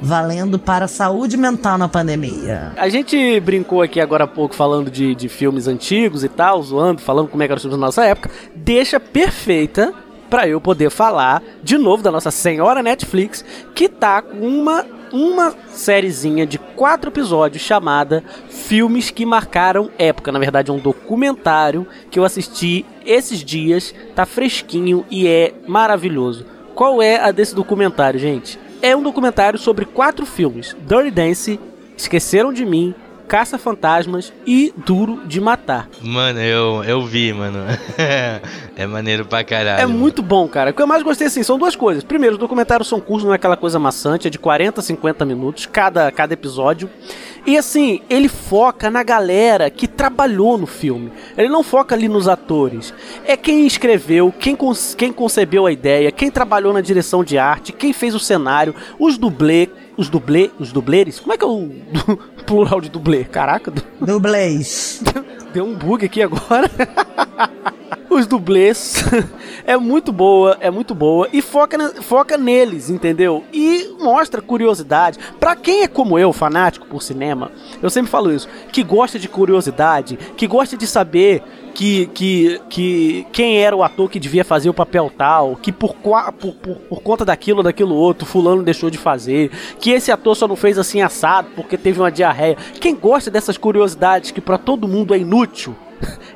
[0.00, 2.72] valendo para a saúde mental na pandemia.
[2.76, 7.00] A gente brincou aqui agora há pouco falando de, de filmes antigos e tal, zoando,
[7.00, 8.30] falando como é que era os filmes da nossa época.
[8.54, 9.92] Deixa perfeita
[10.28, 13.44] pra eu poder falar de novo da nossa senhora Netflix,
[13.74, 20.30] que tá com uma, uma sériezinha de quatro episódios chamada Filmes que Marcaram Época.
[20.30, 26.44] Na verdade, é um documentário que eu assisti esses dias, tá fresquinho e é maravilhoso.
[26.74, 28.58] Qual é a desse documentário, gente?
[28.80, 31.60] É um documentário sobre quatro filmes: Dirty Dance,
[31.96, 32.94] Esqueceram de Mim,
[33.28, 35.88] Caça Fantasmas e Duro de Matar.
[36.00, 37.58] Mano, eu, eu vi, mano.
[38.74, 39.82] é maneiro pra caralho.
[39.82, 40.70] É muito bom, cara.
[40.70, 42.02] O que eu mais gostei, assim, são duas coisas.
[42.02, 45.24] Primeiro, os documentários são curtos, não é aquela coisa maçante, é de 40 a 50
[45.26, 46.88] minutos cada, cada episódio.
[47.48, 51.10] E assim, ele foca na galera que trabalhou no filme.
[51.34, 52.92] Ele não foca ali nos atores.
[53.24, 54.54] É quem escreveu, quem,
[54.98, 59.16] quem concebeu a ideia, quem trabalhou na direção de arte, quem fez o cenário, os
[59.16, 61.20] dublê, os dublê, os dubleres.
[61.20, 61.70] Como é que é o
[62.44, 63.24] plural de dublê?
[63.24, 65.02] Caraca, Dublês.
[65.50, 66.70] Deu um bug aqui agora.
[68.18, 69.04] Os dublês.
[69.64, 71.28] É muito boa, é muito boa.
[71.30, 73.44] E foca, foca neles, entendeu?
[73.52, 75.18] E mostra curiosidade.
[75.38, 77.52] Pra quem é como eu, fanático por cinema,
[77.82, 81.42] eu sempre falo isso, que gosta de curiosidade, que gosta de saber
[81.74, 85.94] que, que, que quem era o ator que devia fazer o papel tal, que por,
[85.94, 90.34] por, por, por conta daquilo ou daquilo outro, fulano deixou de fazer, que esse ator
[90.34, 92.56] só não fez assim assado porque teve uma diarreia.
[92.80, 95.76] Quem gosta dessas curiosidades que pra todo mundo é inútil,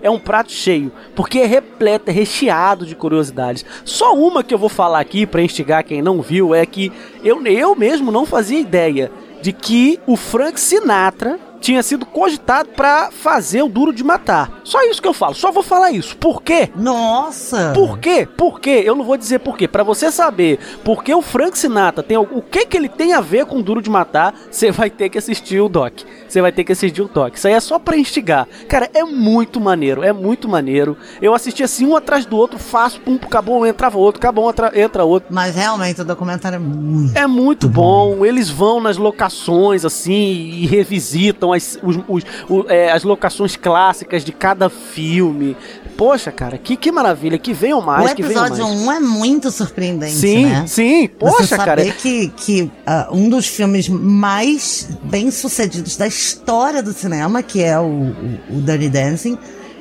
[0.02, 3.64] é um prato cheio, porque é repleto, é recheado de curiosidades.
[3.84, 6.92] Só uma que eu vou falar aqui pra instigar quem não viu é que
[7.24, 9.10] eu, eu mesmo não fazia ideia
[9.40, 14.60] de que o Frank Sinatra tinha sido cogitado pra fazer o Duro de Matar.
[14.64, 16.16] Só isso que eu falo, só vou falar isso.
[16.16, 16.68] Por quê?
[16.76, 17.72] Nossa!
[17.74, 18.26] Por quê?
[18.36, 18.82] Por quê?
[18.84, 19.68] Eu não vou dizer por quê.
[19.68, 23.20] Pra você saber por que o Frank Sinatra tem o que que ele tem a
[23.20, 26.00] ver com Duro de Matar, você vai ter que assistir o doc.
[26.28, 27.36] Você vai ter que assistir o doc.
[27.36, 28.48] Isso aí é só pra instigar.
[28.68, 30.96] Cara, é muito maneiro, é muito maneiro.
[31.20, 35.04] Eu assisti assim um atrás do outro, faço, pum, acabou, entrava outro, acabou, entra, entra
[35.04, 35.32] outro.
[35.32, 37.16] Mas realmente o documentário é muito.
[37.16, 38.26] É muito bom.
[38.26, 44.24] Eles vão nas locações assim e revisitam as, os- os- o- é, as locações clássicas
[44.24, 45.56] de cada filme.
[45.96, 47.38] Poxa, cara, que, que maravilha.
[47.38, 48.80] Que venham mais, o que venham episódio mais.
[48.86, 50.64] 1 é muito surpreendente, Sim, né?
[50.66, 51.02] sim.
[51.02, 51.84] Você Poxa, saber cara.
[51.92, 57.78] que, que ah, um dos filmes mais bem sucedidos da história do cinema, que é
[57.78, 59.38] o, o, o Dirty Dancing,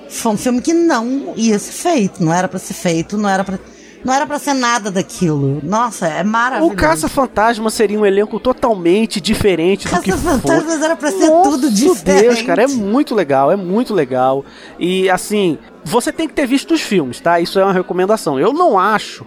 [0.10, 3.44] foi um filme que não ia ser feito, não era pra ser feito, não era
[3.44, 3.58] pra
[4.04, 5.60] Não era pra ser nada daquilo.
[5.64, 6.74] Nossa, é maravilhoso.
[6.74, 10.32] O Caça-Fantasma seria um elenco totalmente diferente do que foi.
[10.32, 12.22] Caça-Fantasmas era pra ser Nossa tudo diferente.
[12.24, 14.44] Deus, cara, é muito legal, é muito legal.
[14.80, 17.40] E assim, você tem que ter visto os filmes, tá?
[17.40, 18.40] Isso é uma recomendação.
[18.40, 19.26] Eu não acho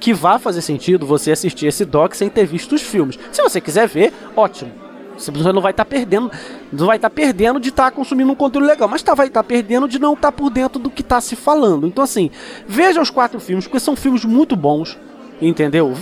[0.00, 3.18] que vá fazer sentido você assistir esse doc sem ter visto os filmes.
[3.30, 4.72] Se você quiser ver, ótimo.
[5.20, 6.30] Você não vai estar perdendo,
[6.72, 9.86] não vai estar perdendo de estar consumindo um conteúdo legal, mas tá, vai estar perdendo
[9.86, 11.86] de não estar por dentro do que está se falando.
[11.86, 12.30] Então assim,
[12.66, 14.98] veja os quatro filmes, porque são filmes muito bons,
[15.40, 15.92] entendeu?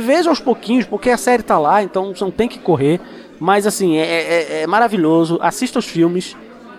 [0.00, 3.00] Veja aos pouquinhos, porque a série tá lá, então você não tem que correr.
[3.38, 5.38] Mas assim, é, é- é maravilhoso.
[5.42, 6.34] Assista os filmes.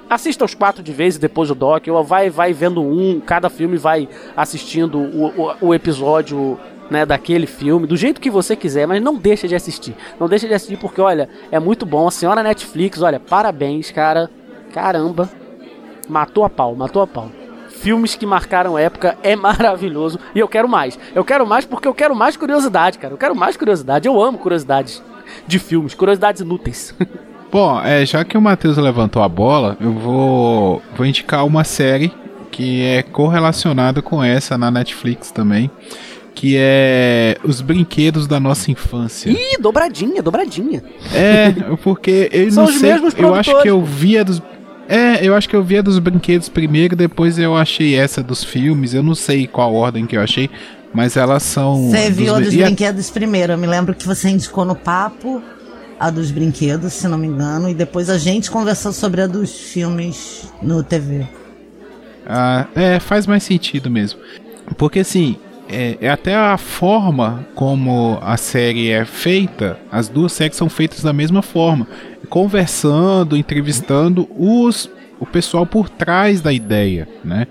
[0.10, 1.86] Assista os quatro de vez e depois o doc.
[1.88, 6.58] Ou vai, vai vendo um, cada filme vai assistindo o, o, o episódio
[6.90, 9.96] né, daquele filme, do jeito que você quiser, mas não deixa de assistir.
[10.20, 12.08] Não deixa de assistir porque, olha, é muito bom.
[12.08, 14.30] A senhora Netflix, olha, parabéns, cara.
[14.74, 15.30] Caramba.
[16.08, 17.30] Matou a pau, matou a pau.
[17.70, 20.98] Filmes que marcaram época é maravilhoso e eu quero mais.
[21.14, 23.14] Eu quero mais porque eu quero mais curiosidade, cara.
[23.14, 24.08] Eu quero mais curiosidade.
[24.08, 25.04] Eu amo curiosidades
[25.46, 26.96] de filmes, curiosidades inúteis.
[27.52, 32.12] Bom, é, já que o Matheus levantou a bola, eu vou, vou indicar uma série
[32.52, 35.72] que é correlacionada com essa na Netflix também,
[36.38, 39.32] que é Os Brinquedos da Nossa Infância.
[39.32, 40.84] Ih, dobradinha, dobradinha.
[41.12, 41.50] É,
[41.82, 44.40] porque eu São não sei, eu acho que eu via dos
[44.88, 48.94] é, eu acho que eu via dos brinquedos primeiro, depois eu achei essa dos filmes.
[48.94, 50.48] Eu não sei qual ordem que eu achei,
[50.94, 51.90] mas elas são.
[51.90, 53.54] Você viu a dos e a- brinquedos primeiro.
[53.54, 55.42] Eu me lembro que você indicou no papo
[56.00, 59.52] a dos brinquedos, se não me engano, e depois a gente conversou sobre a dos
[59.60, 61.26] filmes no TV.
[62.26, 64.20] Ah, é, faz mais sentido mesmo.
[64.78, 65.36] Porque assim,
[65.70, 71.02] é, é até a forma como a série é feita, as duas séries são feitas
[71.02, 71.88] da mesma forma.
[72.30, 74.90] Conversando, entrevistando os,
[75.20, 77.48] o pessoal por trás da ideia, né?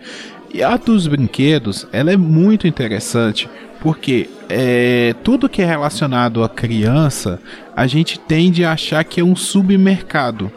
[0.52, 3.48] E a dos brinquedos, ela é muito interessante,
[3.80, 7.40] porque é, tudo que é relacionado à criança,
[7.74, 10.50] a gente tende a achar que é um submercado.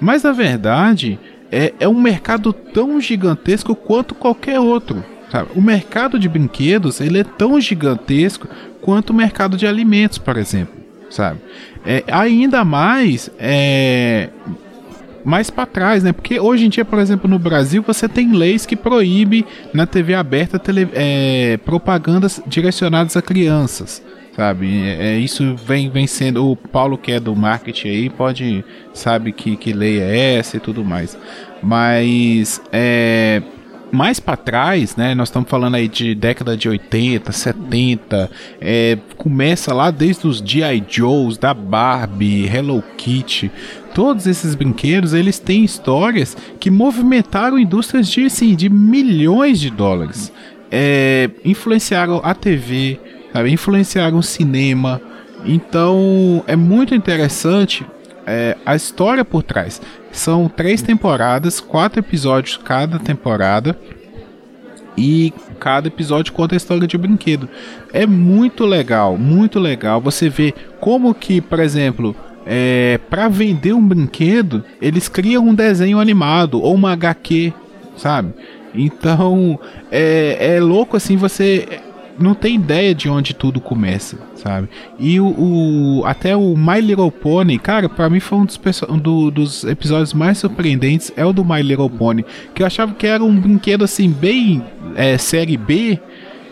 [0.00, 1.18] Mas na verdade
[1.50, 5.04] é, é um mercado tão gigantesco quanto qualquer outro.
[5.32, 5.48] Sabe?
[5.56, 8.46] O mercado de brinquedos ele é tão gigantesco
[8.82, 10.74] quanto o mercado de alimentos, por exemplo.
[11.08, 11.40] Sabe?
[11.86, 14.28] É, ainda mais é,
[15.24, 16.12] mais para trás, né?
[16.12, 20.14] Porque hoje em dia, por exemplo, no Brasil, você tem leis que proíbem na TV
[20.14, 24.02] aberta tele, é, propagandas direcionadas a crianças,
[24.36, 24.82] sabe?
[24.82, 29.32] É, é, isso vem, vem sendo o Paulo que é do marketing aí pode sabe
[29.32, 31.16] que que lei é essa e tudo mais,
[31.62, 33.42] mas é
[33.92, 35.14] mais para trás, né?
[35.14, 40.82] Nós estamos falando aí de década de 80, 70, é, começa lá desde os G.I.
[40.88, 43.52] Joes, da Barbie, Hello Kitty,
[43.94, 50.32] todos esses brinquedos, eles têm histórias que movimentaram indústrias de, assim, de milhões de dólares.
[50.70, 52.98] É, influenciaram a TV,
[53.30, 53.52] sabe?
[53.52, 55.02] influenciaram o cinema.
[55.44, 57.84] Então é muito interessante
[58.26, 59.82] é, a história por trás.
[60.12, 63.76] São três temporadas, quatro episódios cada temporada.
[64.96, 67.48] E cada episódio conta a história de um brinquedo.
[67.92, 70.00] É muito legal, muito legal.
[70.02, 75.98] Você vê como que, por exemplo, é, para vender um brinquedo, eles criam um desenho
[75.98, 77.54] animado ou uma HQ,
[77.96, 78.34] sabe?
[78.74, 79.58] Então
[79.90, 81.80] é, é louco assim, você
[82.18, 84.68] não tem ideia de onde tudo começa, sabe?
[84.98, 88.60] E o, o- até o My Little Pony, cara, pra mim foi um dos,
[89.00, 93.06] do- dos episódios mais surpreendentes é o do My Little Pony, que eu achava que
[93.06, 94.62] era um brinquedo assim bem
[94.94, 95.98] é, série B,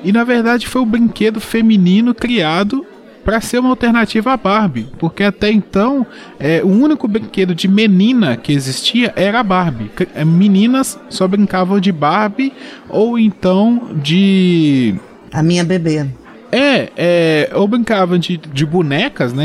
[0.02, 2.86] e na verdade foi um brinquedo feminino criado
[3.22, 6.06] para ser uma alternativa à Barbie, porque até então
[6.38, 9.90] é, o único brinquedo de menina que existia era a Barbie.
[10.14, 12.50] É, Meninas só brincavam de Barbie
[12.88, 14.94] ou então de
[15.32, 16.06] A minha bebê.
[16.52, 19.44] é, é, ou brincavam de, de bonecas, né?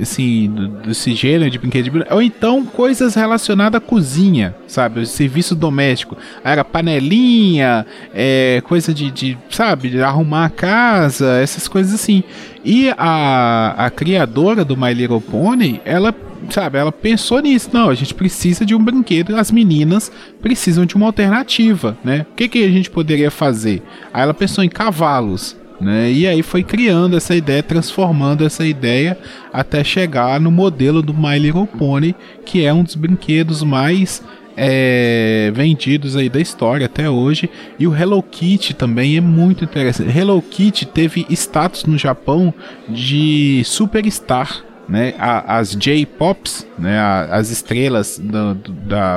[0.00, 2.14] Assim, desse gênero de brinquedo de boneca.
[2.14, 5.00] Ou então coisas relacionadas à cozinha, sabe?
[5.00, 6.16] O serviço doméstico.
[6.44, 7.84] Era panelinha,
[8.14, 12.22] é, coisa de, de, sabe, de arrumar a casa, essas coisas assim.
[12.64, 16.14] E a, a criadora do My Little Pony, ela.
[16.48, 17.70] Sabe, ela pensou nisso.
[17.72, 19.36] Não, a gente precisa de um brinquedo.
[19.36, 20.10] As meninas
[20.40, 22.26] precisam de uma alternativa, né?
[22.32, 23.82] O que, que a gente poderia fazer?
[24.12, 26.12] Aí ela pensou em cavalos né?
[26.12, 29.16] E aí foi criando essa ideia, transformando essa ideia
[29.52, 32.14] até chegar no modelo do My Little Pony,
[32.44, 34.22] que é um dos brinquedos mais
[34.56, 37.48] é, vendidos aí da história até hoje.
[37.78, 40.16] E o Hello Kitty também é muito interessante.
[40.16, 42.52] Hello Kitty teve status no Japão
[42.88, 44.64] de superstar.
[44.90, 48.54] Né, A- as J-Pops, né, a- as estrelas da,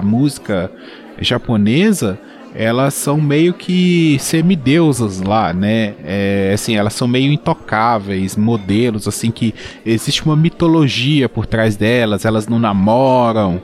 [0.04, 0.70] música
[1.20, 2.20] japonesa,
[2.54, 5.96] elas são meio que semideusas lá, né?
[6.06, 12.24] É, assim, elas são meio intocáveis, modelos, assim, que existe uma mitologia por trás delas,
[12.26, 13.60] elas não namoram.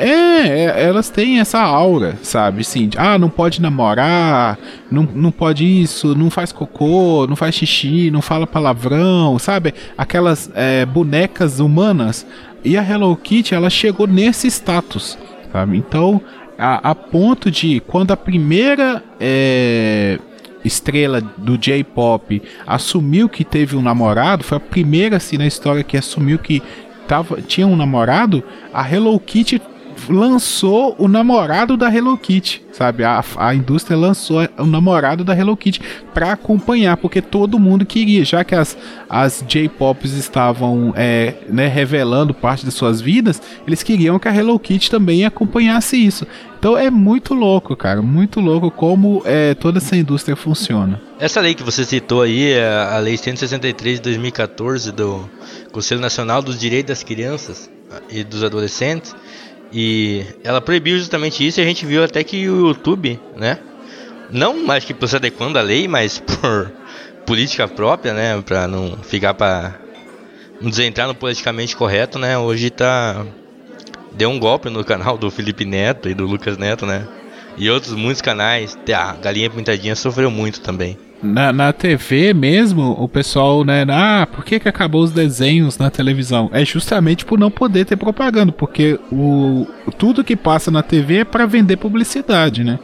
[0.00, 2.64] É, é, elas têm essa aura, sabe?
[2.64, 4.58] Sim, ah, não pode namorar,
[4.90, 9.74] não, não pode isso, não faz cocô, não faz xixi, não fala palavrão, sabe?
[9.98, 12.26] Aquelas é, bonecas humanas.
[12.64, 15.18] E a Hello Kitty, ela chegou nesse status,
[15.52, 15.76] sabe?
[15.76, 16.20] Então,
[16.58, 20.18] a, a ponto de quando a primeira é,
[20.64, 25.96] estrela do J-pop assumiu que teve um namorado, foi a primeira assim na história que
[25.96, 26.62] assumiu que
[27.08, 28.42] tava, tinha um namorado,
[28.72, 29.60] a Hello Kitty
[30.08, 33.04] lançou o namorado da Hello Kitty, sabe?
[33.04, 35.80] A, a indústria lançou o namorado da Hello Kitty
[36.14, 38.76] para acompanhar, porque todo mundo queria, já que as,
[39.08, 44.58] as J-Pops estavam é, né, revelando parte das suas vidas, eles queriam que a Hello
[44.58, 46.26] Kitty também acompanhasse isso.
[46.58, 51.00] Então é muito louco, cara, muito louco como é, toda essa indústria funciona.
[51.18, 55.28] Essa lei que você citou aí, é a Lei 163 de 2014 do
[55.72, 57.70] Conselho Nacional dos Direitos das Crianças
[58.10, 59.14] e dos Adolescentes,
[59.72, 63.58] e ela proibiu justamente isso e a gente viu até que o YouTube, né?
[64.30, 66.72] Não mais que por se adequando à lei, mas por
[67.26, 68.42] política própria, né?
[68.42, 69.74] Pra não ficar pra.
[70.60, 72.36] Não desentrar no politicamente correto, né?
[72.36, 73.24] Hoje tá.
[74.12, 77.06] Deu um golpe no canal do Felipe Neto e do Lucas Neto, né?
[77.56, 78.76] E outros muitos canais.
[78.94, 80.98] A Galinha Pintadinha sofreu muito também.
[81.22, 83.84] Na, na TV mesmo, o pessoal, né?
[83.88, 86.48] Ah, por que, que acabou os desenhos na televisão?
[86.52, 89.66] É justamente por não poder ter propaganda, porque o,
[89.98, 92.78] tudo que passa na TV é para vender publicidade, né?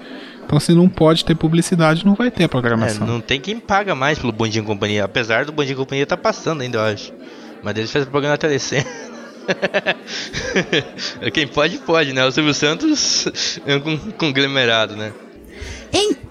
[0.45, 3.07] Então, se não pode ter publicidade, não vai ter a programação.
[3.07, 5.05] É, não tem quem paga mais pelo Bom Dia Companhia.
[5.05, 7.13] Apesar do Bom Dia Companhia tá passando ainda, eu acho.
[7.65, 8.87] Mas eles fazem propaganda na telecena.
[11.33, 12.25] quem pode, pode, né?
[12.25, 13.27] O Silvio Santos
[13.67, 15.13] é um conglomerado, né?
[15.93, 16.26] Então,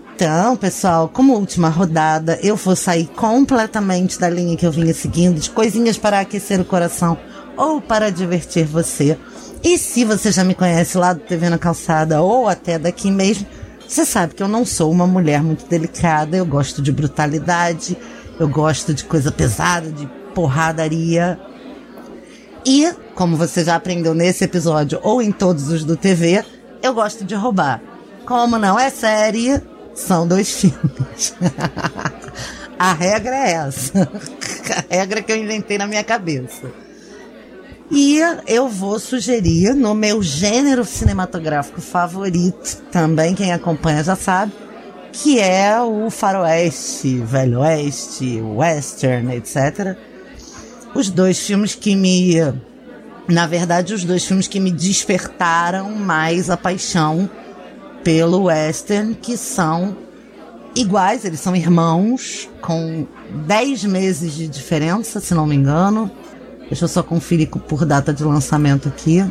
[0.60, 5.50] pessoal, como última rodada, eu vou sair completamente da linha que eu vinha seguindo, de
[5.50, 7.18] coisinhas para aquecer o coração
[7.58, 9.18] ou para divertir você.
[9.64, 13.46] E se você já me conhece lá do TV na Calçada ou até daqui mesmo,
[13.86, 17.98] você sabe que eu não sou uma mulher muito delicada, eu gosto de brutalidade,
[18.40, 21.40] eu gosto de coisa pesada, de porradaria.
[22.66, 26.44] E, como você já aprendeu nesse episódio ou em todos os do TV,
[26.82, 27.82] eu gosto de roubar.
[28.26, 29.62] Como não é série,
[29.96, 31.34] são dois filmes.
[32.78, 34.02] A regra é essa.
[34.92, 36.70] A regra que eu inventei na minha cabeça.
[37.90, 44.52] E eu vou sugerir no meu gênero cinematográfico favorito, também quem acompanha já sabe,
[45.14, 49.96] que é o faroeste, velho oeste, western, etc.
[50.96, 52.36] Os dois filmes que me...
[53.28, 57.30] Na verdade, os dois filmes que me despertaram mais a paixão
[58.06, 59.98] pelo western, que são
[60.76, 63.08] iguais, eles são irmãos, com
[63.48, 66.12] 10 meses de diferença, se não me engano.
[66.70, 69.26] Deixa eu só conferir por data de lançamento aqui.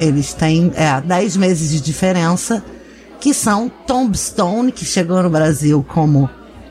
[0.00, 2.64] Eles têm é, 10 meses de diferença,
[3.20, 6.30] que são Tombstone, que chegou no Brasil como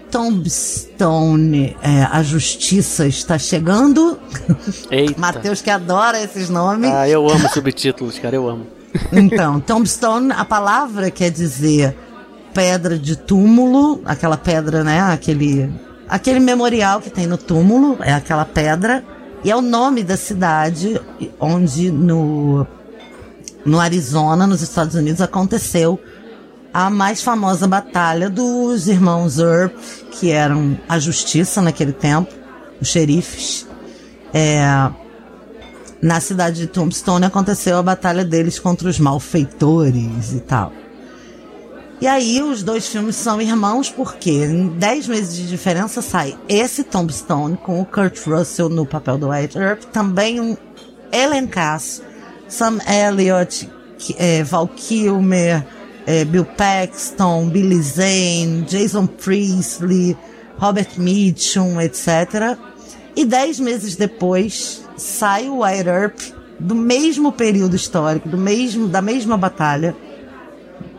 [0.09, 4.19] Tombstone, é, a justiça está chegando.
[4.89, 5.13] Eita.
[5.21, 6.89] Matheus que adora esses nomes.
[6.89, 8.65] Ah, eu amo subtítulos, cara, eu amo.
[9.11, 11.95] Então, tombstone, a palavra quer dizer
[12.53, 15.01] pedra de túmulo, aquela pedra, né?
[15.01, 15.69] Aquele,
[16.07, 19.03] aquele memorial que tem no túmulo, é aquela pedra.
[19.43, 20.99] E é o nome da cidade
[21.39, 22.65] onde no,
[23.65, 25.99] no Arizona, nos Estados Unidos, aconteceu
[26.73, 29.73] a mais famosa batalha dos irmãos Earp,
[30.11, 32.33] que eram a justiça naquele tempo,
[32.81, 33.67] os xerifes.
[34.33, 34.65] É,
[36.05, 40.71] na cidade de Tombstone aconteceu a batalha deles contra os malfeitores e tal.
[41.99, 46.83] E aí os dois filmes são irmãos porque em 10 meses de diferença sai esse
[46.83, 50.55] Tombstone com o Kurt Russell no papel do White Earp, também um
[51.11, 52.03] elencaço,
[52.47, 53.67] Sam Elliott,
[54.19, 55.65] é, Val Kilmer,
[56.05, 60.15] é, Bill Paxton, Billy Zane, Jason Priestley,
[60.59, 62.59] Robert Mitchum, etc.
[63.15, 66.19] E dez meses depois sai o White Earp
[66.59, 69.95] do mesmo período histórico, do mesmo, da mesma batalha,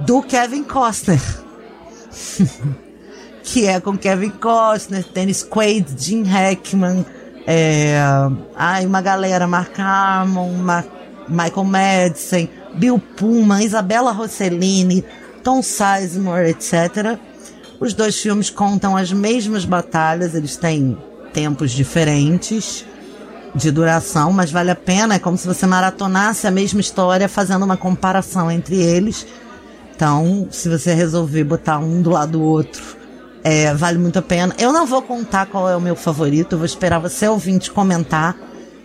[0.00, 1.20] do Kevin Costner.
[3.42, 7.06] que é com Kevin Costner, Dennis Quaid, Jim Hackman,
[7.46, 7.96] é,
[8.56, 10.52] ai, uma galera, Mark Harmon,
[11.28, 15.04] Michael Madsen, Bill Pullman, Isabella Rossellini,
[15.44, 17.18] Tom Sizemore, etc.
[17.78, 20.98] Os dois filmes contam as mesmas batalhas, eles têm
[21.32, 22.84] tempos diferentes
[23.56, 25.14] de duração, mas vale a pena.
[25.14, 29.26] É como se você maratonasse a mesma história, fazendo uma comparação entre eles.
[29.94, 32.82] Então, se você resolver botar um do lado do outro,
[33.42, 34.54] é, vale muito a pena.
[34.58, 38.36] Eu não vou contar qual é o meu favorito, vou esperar você ouvinte comentar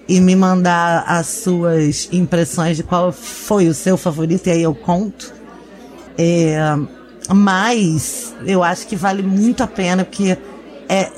[0.07, 4.73] e me mandar as suas impressões de qual foi o seu favorito, e aí eu
[4.73, 5.33] conto.
[6.17, 6.57] É,
[7.29, 10.37] mas eu acho que vale muito a pena, porque
[10.87, 11.11] é,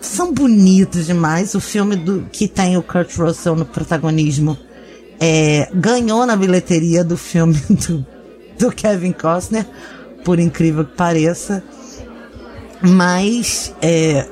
[0.00, 1.54] são bonitos demais.
[1.54, 4.58] O filme do, que tem o Kurt Russell no protagonismo
[5.20, 7.54] é, ganhou na bilheteria do filme
[7.88, 8.06] do,
[8.58, 9.66] do Kevin Costner,
[10.24, 11.62] por incrível que pareça.
[12.82, 14.28] Mas é,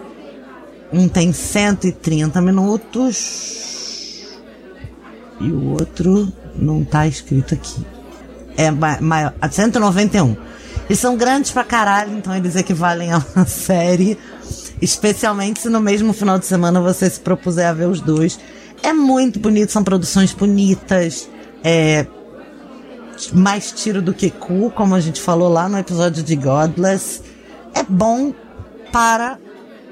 [0.92, 3.94] um tem 130 minutos
[5.40, 7.84] e o outro não tá escrito aqui.
[8.56, 10.36] É maior, 191.
[10.88, 14.18] E são grandes pra caralho, então eles equivalem a uma série.
[14.84, 18.38] Especialmente se no mesmo final de semana você se propuser a ver os dois.
[18.82, 21.26] É muito bonito, são produções bonitas.
[21.64, 22.06] É,
[23.32, 27.22] mais tiro do que cu, como a gente falou lá no episódio de Godless.
[27.74, 28.34] É bom
[28.92, 29.38] para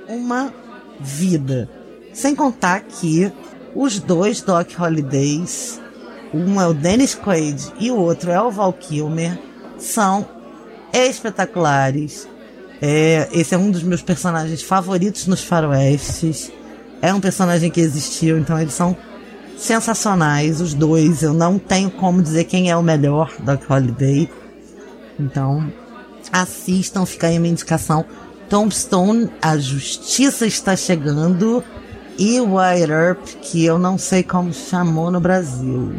[0.07, 0.53] uma
[1.01, 1.70] vida.
[2.12, 3.32] Sem contar que
[3.74, 5.80] os dois Doc Holidays,
[6.34, 9.40] um é o Dennis Quaid e o outro é o Val Kilmer,
[9.78, 10.28] são
[10.93, 12.28] espetaculares.
[12.85, 16.51] É, esse é um dos meus personagens favoritos nos faroestes.
[17.01, 18.97] É um personagem que existiu, então eles são
[19.57, 21.22] sensacionais, os dois.
[21.22, 24.28] Eu não tenho como dizer quem é o melhor Doc Holiday.
[25.18, 25.72] Então,
[26.33, 28.05] assistam, fica aí a minha indicação.
[28.49, 31.62] Tombstone, A Justiça Está Chegando.
[32.18, 35.95] E Wire Earp, que eu não sei como chamou no Brasil.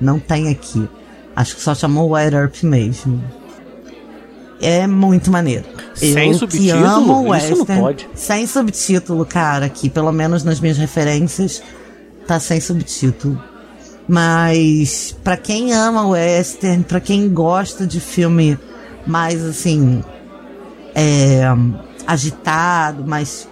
[0.00, 0.88] Não tem aqui.
[1.34, 3.41] Acho que só chamou Wire Earp mesmo.
[4.62, 5.64] É muito maneiro.
[5.94, 6.70] Sem eu subtítulo?
[6.70, 8.08] Que amo Isso não western, pode.
[8.14, 11.60] Sem subtítulo, cara, aqui, pelo menos nas minhas referências,
[12.26, 13.42] tá sem subtítulo.
[14.08, 18.58] Mas para quem ama western, para quem gosta de filme
[19.06, 20.02] mais assim
[20.94, 21.42] é,
[22.06, 23.48] agitado, mais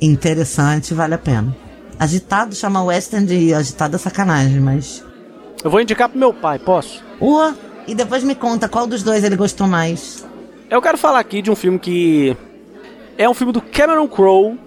[0.00, 1.54] interessante, vale a pena.
[1.98, 5.04] Agitado chama western de agitado é sacanagem, mas
[5.62, 7.02] Eu vou indicar pro meu pai, posso?
[7.20, 7.54] Ua,
[7.86, 10.26] e depois me conta qual dos dois ele gostou mais.
[10.70, 12.36] Eu quero falar aqui de um filme que
[13.18, 14.58] é um filme do Cameron Crowe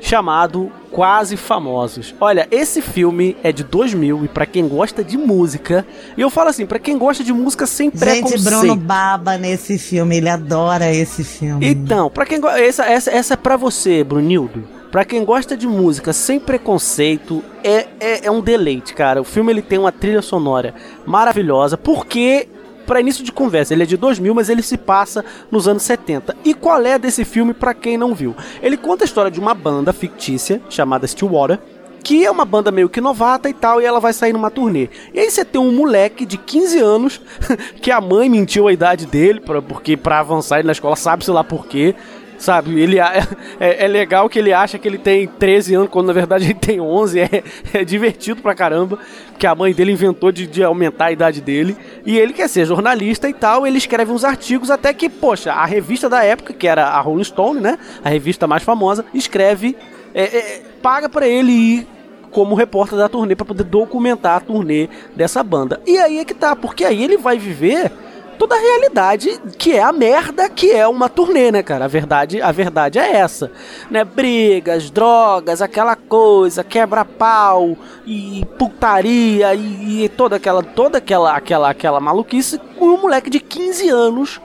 [0.00, 2.14] chamado Quase Famosos.
[2.20, 5.86] Olha, esse filme é de 2000 e pra quem gosta de música,
[6.16, 8.44] e eu falo assim, pra quem gosta de música sem Gente, preconceito.
[8.44, 11.66] Bruno baba nesse filme, ele adora esse filme.
[11.66, 14.77] Então, pra quem essa, essa, essa é pra você, Brunildo.
[14.90, 19.20] Pra quem gosta de música sem preconceito, é, é, é um deleite, cara.
[19.20, 20.74] O filme ele tem uma trilha sonora
[21.04, 22.48] maravilhosa, porque,
[22.86, 26.34] pra início de conversa, ele é de 2000, mas ele se passa nos anos 70.
[26.42, 28.34] E qual é desse filme pra quem não viu?
[28.62, 31.58] Ele conta a história de uma banda fictícia chamada Stillwater,
[32.02, 34.88] que é uma banda meio que novata e tal, e ela vai sair numa turnê.
[35.12, 37.20] E aí você tem um moleque de 15 anos,
[37.82, 41.30] que a mãe mentiu a idade dele, pra, porque pra avançar ele na escola, sabe-se
[41.30, 41.94] lá por quê.
[42.38, 42.98] Sabe, ele
[43.60, 46.54] é, é legal que ele acha que ele tem 13 anos, quando na verdade ele
[46.54, 47.18] tem 11.
[47.28, 48.98] É, é divertido pra caramba,
[49.38, 51.76] que a mãe dele inventou de, de aumentar a idade dele.
[52.06, 53.66] E ele quer ser jornalista e tal.
[53.66, 57.24] Ele escreve uns artigos até que, poxa, a revista da época, que era a Rolling
[57.24, 57.78] Stone, né?
[58.04, 59.76] A revista mais famosa, escreve,
[60.14, 61.88] é, é, paga pra ele ir
[62.30, 65.80] como repórter da turnê pra poder documentar a turnê dessa banda.
[65.86, 67.90] E aí é que tá, porque aí ele vai viver
[68.38, 71.86] toda a realidade que é a merda que é uma turnê, né, cara?
[71.86, 73.50] A verdade, a verdade é essa,
[73.90, 74.04] né?
[74.04, 77.76] Brigas, drogas, aquela coisa, quebra-pau
[78.06, 83.40] e putaria e, e toda aquela toda aquela aquela aquela maluquice com um moleque de
[83.40, 84.40] 15 anos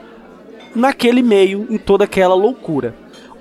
[0.74, 2.94] naquele meio, em toda aquela loucura.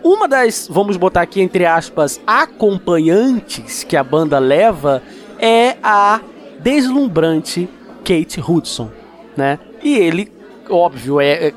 [0.04, 5.02] Uma das, vamos botar aqui entre aspas, acompanhantes que a banda leva
[5.40, 6.20] é a
[6.60, 7.70] deslumbrante
[8.04, 8.90] Kate Hudson,
[9.36, 9.60] né?
[9.82, 10.32] E ele,
[10.70, 11.54] óbvio, é, é,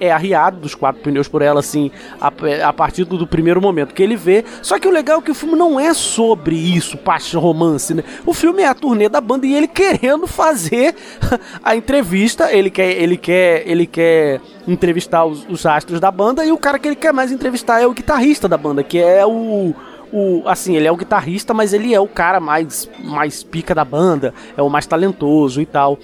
[0.00, 2.32] é arriado dos quatro pneus por ela, assim, a,
[2.68, 4.44] a partir do, do primeiro momento que ele vê.
[4.62, 8.04] Só que o legal é que o filme não é sobre isso, paixão, romance, né?
[8.26, 10.94] O filme é a turnê da banda e ele querendo fazer
[11.62, 16.52] a entrevista, ele quer, ele quer, ele quer entrevistar os, os astros da banda e
[16.52, 19.74] o cara que ele quer mais entrevistar é o guitarrista da banda, que é o
[20.12, 23.84] o, assim, ele é o guitarrista, mas ele é o cara mais, mais pica da
[23.84, 25.98] banda, é o mais talentoso e tal.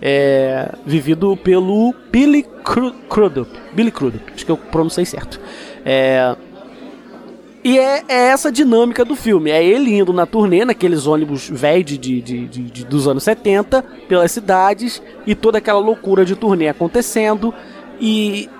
[0.00, 3.48] É, vivido pelo Billy Cru- Crudup.
[3.72, 5.40] Billy Crudup, acho que eu pronunciei certo.
[5.84, 6.34] É,
[7.64, 9.50] e é, é essa dinâmica do filme.
[9.50, 13.84] É ele indo na turnê, naqueles ônibus velhos de, de- de- de- dos anos 70,
[14.08, 17.54] pelas cidades, e toda aquela loucura de turnê acontecendo.
[18.00, 18.50] E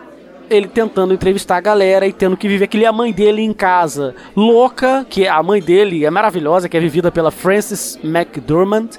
[0.51, 2.83] ele tentando entrevistar a galera e tendo que viver aquilo.
[2.83, 6.81] E a mãe dele em casa, louca, que a mãe dele é maravilhosa, que é
[6.81, 8.91] vivida pela Frances McDormand.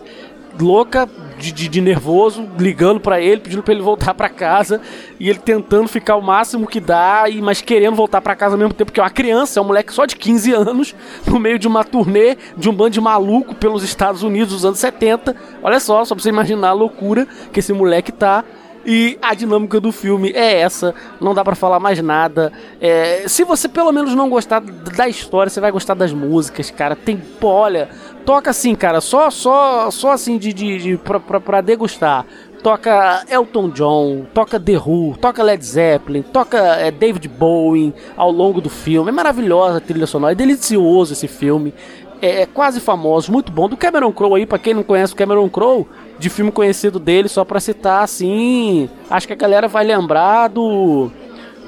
[0.59, 4.79] louca de, de, de nervoso, ligando pra ele, pedindo pra ele voltar pra casa.
[5.19, 8.59] E ele tentando ficar o máximo que dá, e, mas querendo voltar pra casa ao
[8.59, 10.95] mesmo tempo, porque é uma criança, é um moleque só de 15 anos,
[11.27, 14.79] no meio de uma turnê de um bando de maluco pelos Estados Unidos dos anos
[14.79, 15.35] 70.
[15.61, 18.43] Olha só, só pra você imaginar a loucura que esse moleque tá.
[18.85, 22.51] E a dinâmica do filme é essa, não dá pra falar mais nada.
[22.81, 26.95] É, se você pelo menos não gostar da história, você vai gostar das músicas, cara.
[26.95, 27.89] Tem, pô, olha,
[28.25, 32.25] toca assim, cara, só só só assim de, de, de pra, degustar.
[32.61, 38.61] Toca Elton John, toca The Who, toca Led Zeppelin, toca é, David Bowie ao longo
[38.61, 39.09] do filme.
[39.09, 41.73] É maravilhosa a trilha sonora, é delicioso esse filme.
[42.21, 43.67] É, é quase famoso, muito bom.
[43.67, 45.85] Do Cameron Crowe aí, pra quem não conhece o Cameron Crowe,
[46.19, 48.89] de filme conhecido dele, só pra citar assim.
[49.09, 51.11] Acho que a galera vai lembrar do.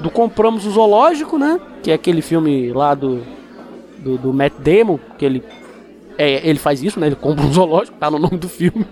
[0.00, 1.58] Do Compramos o Zoológico, né?
[1.82, 3.22] Que é aquele filme lá do.
[3.98, 5.42] Do, do Matt Damon, que ele.
[6.18, 7.08] É, ele faz isso, né?
[7.08, 8.86] Ele compra um zoológico, tá no nome do filme.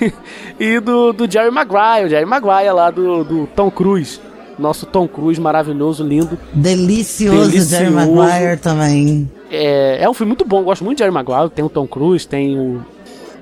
[0.58, 4.18] e do, do Jerry Maguire, o Jerry Maguire lá do, do Tom Cruise.
[4.58, 6.38] Nosso Tom Cruise maravilhoso, lindo.
[6.54, 7.70] Delicioso, Delicioso.
[7.70, 9.30] Jerry Maguire também.
[9.50, 11.50] É, é um filme muito bom, gosto muito de Jerry Maguire.
[11.50, 12.80] Tem o Tom Cruise, tem o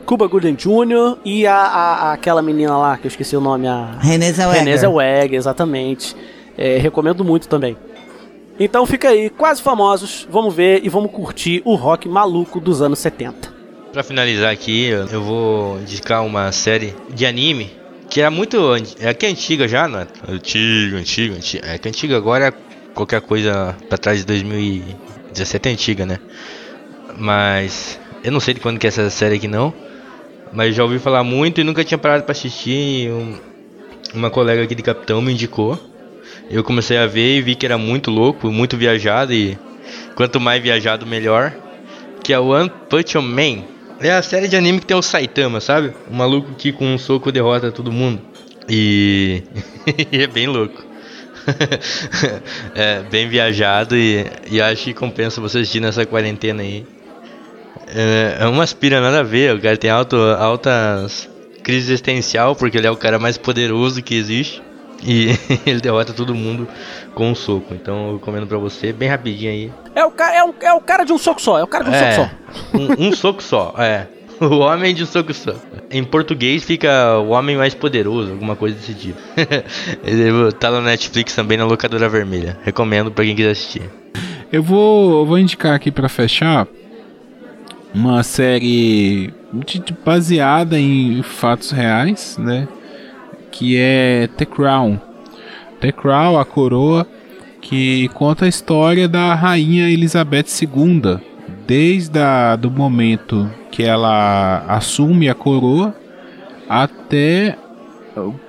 [0.08, 1.18] Cuba Gooding Jr.
[1.22, 4.64] e a, a- aquela menina lá, que eu esqueci o nome, a Renée Zellweger.
[4.64, 6.16] Renée Zellweger, exatamente.
[6.56, 7.76] É, recomendo muito também.
[8.58, 12.98] Então fica aí, quase famosos, vamos ver e vamos curtir o rock maluco dos anos
[13.00, 13.52] 70.
[13.92, 17.70] Pra finalizar aqui, eu eu vou indicar uma série de anime
[18.08, 18.56] que era muito.
[18.98, 20.06] É que é antiga já, não é?
[20.26, 21.66] Antiga, antiga, antiga.
[21.68, 22.52] É que antiga agora é
[22.94, 26.18] qualquer coisa pra trás de 2017 é antiga, né?
[27.18, 28.00] Mas.
[28.24, 29.72] Eu não sei de quando que é essa série aqui não.
[30.52, 33.10] Mas já ouvi falar muito e nunca tinha parado pra assistir.
[33.10, 33.36] um-
[34.14, 35.78] uma colega aqui de Capitão me indicou.
[36.50, 39.58] Eu comecei a ver e vi que era muito louco, muito viajado e
[40.14, 41.52] quanto mais viajado melhor.
[42.22, 43.64] Que é o One Punch Man.
[44.00, 45.92] É a série de anime que tem o Saitama, sabe?
[46.10, 48.20] Um maluco que com um soco derrota todo mundo.
[48.68, 49.42] E
[50.12, 50.82] é bem louco.
[52.74, 56.86] é bem viajado e, e acho que compensa você assistir nessa quarentena aí.
[57.94, 61.28] É, é uma aspira nada a ver, o cara tem alto, altas
[61.62, 64.62] crise existencial porque ele é o cara mais poderoso que existe
[65.04, 65.28] e
[65.66, 66.66] ele derrota todo mundo
[67.14, 67.74] com um soco.
[67.74, 69.72] Então eu recomendo pra você, bem rapidinho aí.
[69.94, 71.84] É o, ca é, um, é o cara de um soco só, é o cara
[71.84, 72.78] de um É, soco só.
[72.78, 74.06] um, um soco só, é.
[74.40, 75.52] O homem de um soco só.
[75.90, 79.18] Em português fica o homem mais poderoso, alguma coisa desse tipo.
[80.04, 82.56] Ele tá no Netflix também na locadora vermelha.
[82.62, 83.82] Recomendo pra quem quiser assistir.
[84.52, 86.68] Eu vou, eu vou indicar aqui pra fechar
[87.94, 89.32] uma série
[90.04, 92.68] baseada em fatos reais, né?
[93.50, 94.98] Que é The Crown.
[95.80, 97.06] The Crown, a coroa,
[97.60, 101.18] que conta a história da rainha Elizabeth II,
[101.66, 105.94] desde a, do momento que ela assume a coroa
[106.68, 107.56] até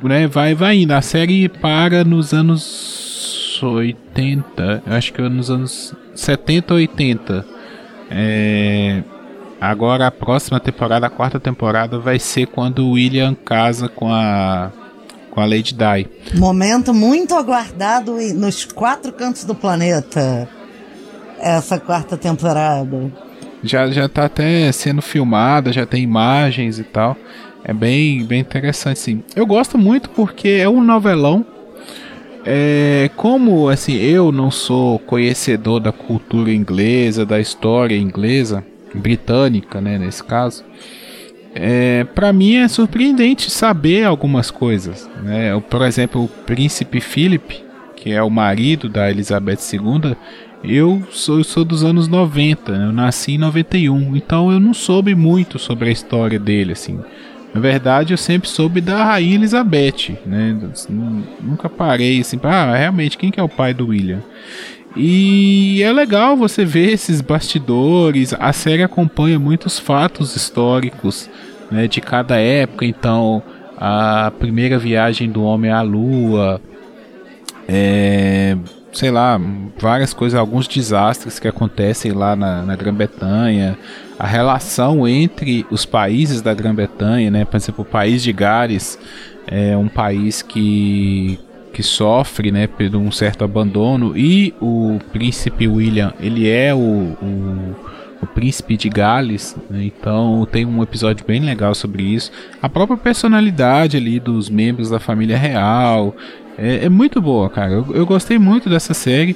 [0.03, 0.91] né, vai vai indo.
[0.91, 7.45] A série para nos anos 80, eu acho que é nos anos 70 80.
[8.11, 9.03] É,
[9.59, 14.71] agora a próxima temporada, a quarta temporada vai ser quando o William casa com a
[15.29, 16.07] com a Lady Di.
[16.37, 20.49] Momento muito aguardado nos quatro cantos do planeta.
[21.39, 23.11] Essa quarta temporada.
[23.63, 27.15] Já já tá até sendo filmada, já tem imagens e tal.
[27.63, 29.23] É bem bem interessante sim.
[29.35, 31.45] Eu gosto muito porque é um novelão
[32.45, 38.63] É, como assim, eu não sou conhecedor da cultura inglesa, da história inglesa,
[38.93, 40.63] britânica, né, nesse caso.
[41.53, 45.59] É, para mim é surpreendente saber algumas coisas, né?
[45.67, 47.63] Por exemplo, o príncipe Philip,
[47.95, 50.15] que é o marido da Elizabeth II,
[50.63, 52.85] eu sou, eu sou dos anos 90, né?
[52.85, 56.99] eu nasci em 91, então eu não soube muito sobre a história dele, assim.
[57.53, 60.55] Na verdade, eu sempre soube da Rainha Elizabeth, né?
[61.41, 64.21] Nunca parei assim, ah, realmente, quem que é o pai do William?
[64.95, 68.33] E é legal você ver esses bastidores.
[68.39, 71.29] A série acompanha muitos fatos históricos
[71.71, 72.85] né, de cada época.
[72.85, 73.43] Então,
[73.77, 76.59] a primeira viagem do homem à Lua,
[77.67, 78.57] é,
[78.91, 79.39] sei lá,
[79.77, 83.77] várias coisas, alguns desastres que acontecem lá na, na Grã-Bretanha,
[84.17, 87.45] a relação entre os países da Grã-Bretanha, né?
[87.45, 88.99] Por exemplo, o país de Gales
[89.47, 91.39] é um país que
[91.73, 97.75] que sofre, né, por um certo abandono e o príncipe William, ele é o, o,
[98.21, 102.31] o príncipe de Gales, né, então tem um episódio bem legal sobre isso.
[102.61, 106.15] A própria personalidade ali dos membros da família real
[106.57, 107.71] é, é muito boa, cara.
[107.71, 109.35] Eu, eu gostei muito dessa série.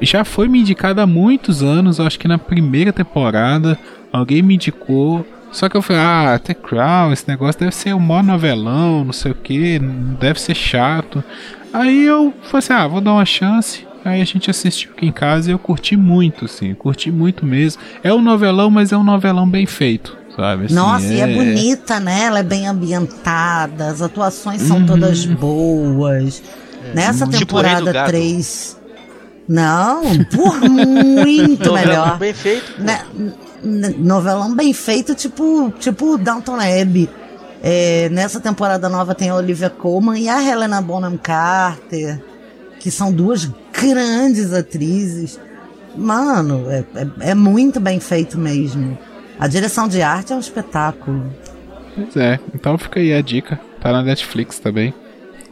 [0.00, 3.78] Já foi me indicada há muitos anos, acho que na primeira temporada
[4.10, 8.00] alguém me indicou Só que eu falei, ah, The Crown, esse negócio deve ser um
[8.00, 9.78] mó novelão, não sei o que,
[10.18, 11.22] deve ser chato.
[11.72, 13.86] Aí eu falei assim, ah, vou dar uma chance.
[14.04, 17.80] Aí a gente assistiu aqui em casa e eu curti muito, assim, curti muito mesmo.
[18.02, 20.64] É um novelão, mas é um novelão bem feito, sabe?
[20.64, 21.12] Assim, Nossa, é...
[21.12, 22.24] e é bonita, né?
[22.24, 24.86] Ela é bem ambientada, as atuações são uhum.
[24.86, 26.42] todas boas.
[26.90, 26.94] É.
[26.96, 28.76] Nessa tipo temporada 3.
[29.48, 32.18] Não, por muito melhor.
[32.18, 32.82] bem feito.
[32.82, 33.04] Né,
[33.64, 37.08] novelão bem feito, tipo, tipo Downton Abbey.
[37.62, 42.22] É, nessa temporada nova tem a Olivia Colman e a Helena Bonham Carter,
[42.78, 45.40] que são duas grandes atrizes.
[45.96, 48.98] Mano, é, é, é muito bem feito mesmo.
[49.38, 51.32] A direção de arte é um espetáculo.
[51.94, 53.58] Pois é, então fica aí a dica.
[53.80, 54.92] Tá na Netflix também.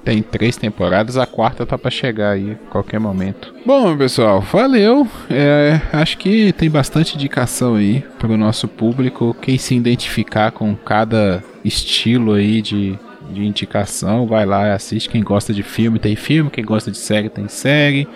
[0.04, 3.54] Tem três temporadas, a quarta tá para chegar aí a qualquer momento.
[3.64, 5.06] Bom, pessoal, valeu.
[5.30, 9.36] É, acho que tem bastante indicação aí para o nosso público.
[9.40, 12.98] Quem se identificar com cada estilo aí de,
[13.30, 15.08] de indicação, vai lá e assiste.
[15.08, 18.08] Quem gosta de filme tem filme, quem gosta de série tem série.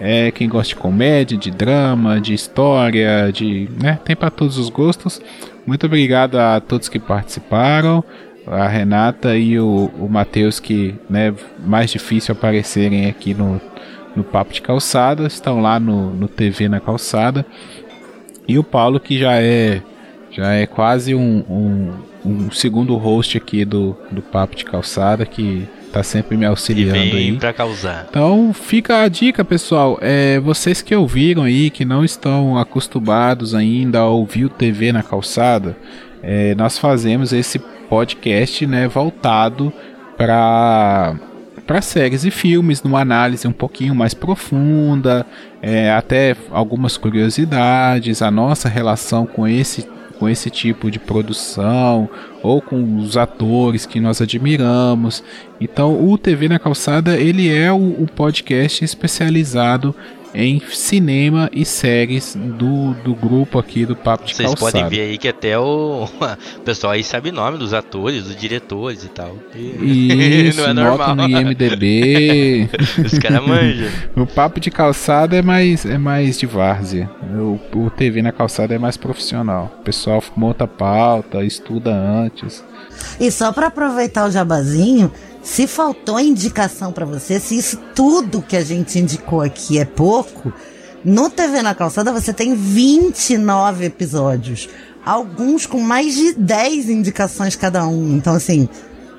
[0.00, 4.68] É, quem gosta de comédia, de drama, de história, de, né, tem para todos os
[4.68, 5.20] gostos.
[5.66, 8.04] Muito obrigado a todos que participaram
[8.50, 11.34] a Renata e o, o Matheus, que né,
[11.64, 13.60] mais difícil aparecerem aqui no,
[14.14, 17.44] no Papo de Calçada, estão lá no, no TV na Calçada.
[18.46, 19.82] E o Paulo, que já é
[20.30, 21.92] já é quase um, um,
[22.24, 27.16] um segundo host aqui do, do Papo de Calçada, que tá sempre me auxiliando e
[27.16, 27.32] aí.
[27.32, 28.06] Pra causar.
[28.08, 29.98] Então fica a dica, pessoal.
[30.00, 35.02] É, vocês que ouviram aí, que não estão acostumados ainda a ouvir o TV na
[35.02, 35.76] calçada,
[36.22, 37.58] é, nós fazemos esse
[37.88, 39.72] podcast né, voltado
[40.16, 41.16] para
[41.66, 45.26] para séries e filmes, numa análise um pouquinho mais profunda,
[45.60, 49.86] é, até algumas curiosidades, a nossa relação com esse
[50.18, 52.10] com esse tipo de produção
[52.42, 55.22] ou com os atores que nós admiramos.
[55.60, 59.94] Então, o TV na Calçada ele é o, o podcast especializado
[60.34, 64.72] em cinema e séries do, do grupo aqui do Papo de Vocês Calçada.
[64.72, 66.04] podem ver aí que até o,
[66.56, 69.36] o pessoal aí sabe o nome dos atores, dos diretores e tal.
[69.54, 71.16] Isso, não é normal.
[71.16, 72.68] no IMDB.
[73.04, 73.88] Os caras manjam.
[74.16, 77.10] o Papo de Calçada é mais, é mais de várzea.
[77.22, 79.72] O, o TV na Calçada é mais profissional.
[79.80, 82.64] O pessoal monta pauta, estuda antes.
[83.20, 85.12] E só para aproveitar o jabazinho,
[85.48, 90.52] se faltou indicação para você, se isso tudo que a gente indicou aqui é pouco,
[91.02, 94.68] no TV na Calçada você tem 29 episódios.
[95.06, 98.14] Alguns com mais de 10 indicações cada um.
[98.14, 98.68] Então, assim,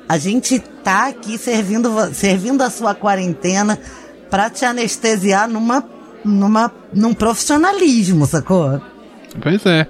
[0.07, 3.79] a gente tá aqui servindo, servindo a sua quarentena
[4.29, 5.83] para te anestesiar numa,
[6.23, 8.79] numa, num profissionalismo, sacou?
[9.41, 9.87] Pois é.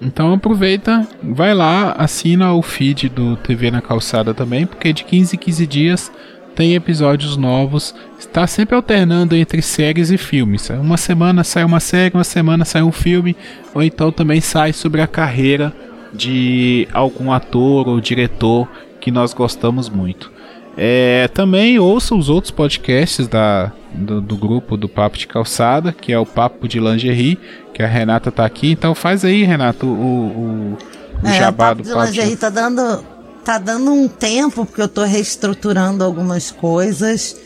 [0.00, 5.34] Então aproveita, vai lá, assina o feed do TV na Calçada também, porque de 15
[5.34, 6.12] em 15 dias
[6.54, 7.94] tem episódios novos.
[8.18, 10.70] Está sempre alternando entre séries e filmes.
[10.70, 13.36] Uma semana sai uma série, uma semana sai um filme,
[13.74, 15.72] ou então também sai sobre a carreira
[16.12, 18.68] de algum ator ou diretor
[19.00, 20.32] que nós gostamos muito.
[20.80, 26.12] É, também ouça os outros podcasts da, do, do, grupo do Papo de Calçada, que
[26.12, 27.36] é o Papo de Lingerie,
[27.74, 28.70] que a Renata tá aqui.
[28.70, 30.78] Então faz aí, Renato, o, o,
[31.20, 32.36] o é, jabá o Papo do de Papo Lingerie de...
[32.36, 33.04] tá dando,
[33.44, 37.36] tá dando um tempo, porque eu tô reestruturando algumas coisas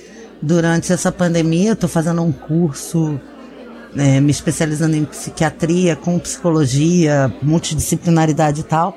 [0.43, 1.71] durante essa pandemia.
[1.71, 3.19] Eu tô fazendo um curso
[3.97, 8.95] é, me especializando em psiquiatria, com psicologia, multidisciplinaridade e tal.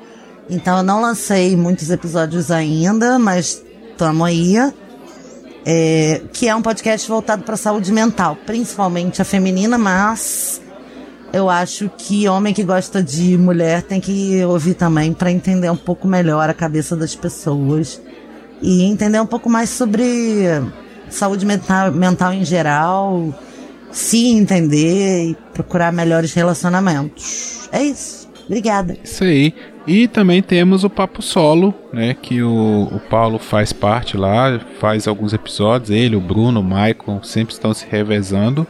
[0.50, 3.64] Então eu não lancei muitos episódios ainda, mas
[3.96, 4.56] Tamo aí.
[5.68, 10.60] É, que é um podcast voltado para saúde mental, principalmente a feminina, mas
[11.32, 15.76] eu acho que homem que gosta de mulher tem que ouvir também para entender um
[15.76, 18.00] pouco melhor a cabeça das pessoas
[18.62, 20.46] e entender um pouco mais sobre
[21.10, 23.34] saúde mental, mental em geral,
[23.90, 27.68] se entender e procurar melhores relacionamentos.
[27.72, 28.25] É isso.
[28.46, 28.96] Obrigada.
[29.02, 29.52] Isso aí.
[29.86, 32.14] E também temos o Papo Solo, né?
[32.20, 35.90] Que o, o Paulo faz parte lá, faz alguns episódios.
[35.90, 38.66] Ele, o Bruno, o Michael sempre estão se revezando.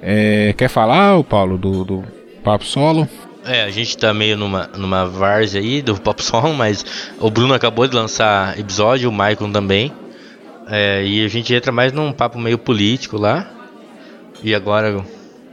[0.00, 2.04] É, quer falar, o Paulo, do, do
[2.44, 3.08] Papo Solo?
[3.44, 6.84] É, a gente tá meio numa, numa várzea aí do Papo Solo, mas
[7.18, 9.92] o Bruno acabou de lançar episódio, o Michael também.
[10.68, 13.50] É, e a gente entra mais num papo meio político lá.
[14.42, 15.04] E agora,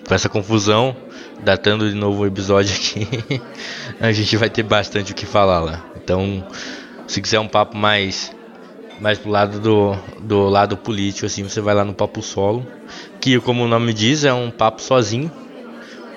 [0.07, 0.95] com essa confusão,
[1.43, 3.41] datando de novo o episódio aqui,
[3.99, 5.85] a gente vai ter bastante o que falar lá.
[5.95, 6.45] Então,
[7.07, 8.35] se quiser um papo mais
[8.99, 12.67] mais pro lado do, do lado político, assim, você vai lá no Papo Solo,
[13.21, 15.31] que como o nome diz, é um papo sozinho,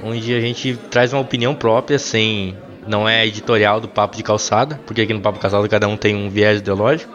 [0.03, 4.81] onde a gente traz uma opinião própria, sem não é editorial do Papo de Calçada,
[4.85, 7.13] porque aqui no Papo Calçada cada um tem um viés ideológico.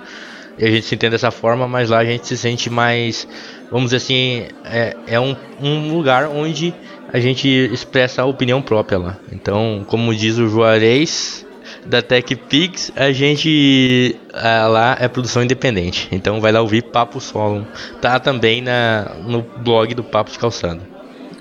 [0.58, 3.28] E a gente se entende dessa forma, mas lá a gente se sente mais,
[3.70, 6.74] vamos dizer assim, é, é um, um lugar onde
[7.12, 9.18] a gente expressa a opinião própria lá.
[9.32, 11.46] Então, como diz o Juarez
[11.86, 16.08] da TechPix, a gente a, lá é produção independente.
[16.12, 17.66] Então vai lá ouvir Papo Solo.
[18.02, 20.82] Tá também na, no blog do Papo de Calçada.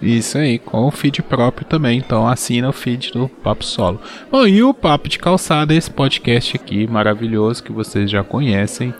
[0.00, 1.98] Isso aí, com o feed próprio também.
[1.98, 4.00] Então assina o feed do Papo Solo.
[4.30, 8.94] Bom, e o Papo de Calçada, esse podcast aqui maravilhoso que vocês já conhecem.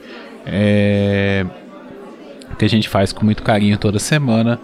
[0.44, 1.44] É...
[2.58, 4.58] Que a gente faz com muito carinho toda semana.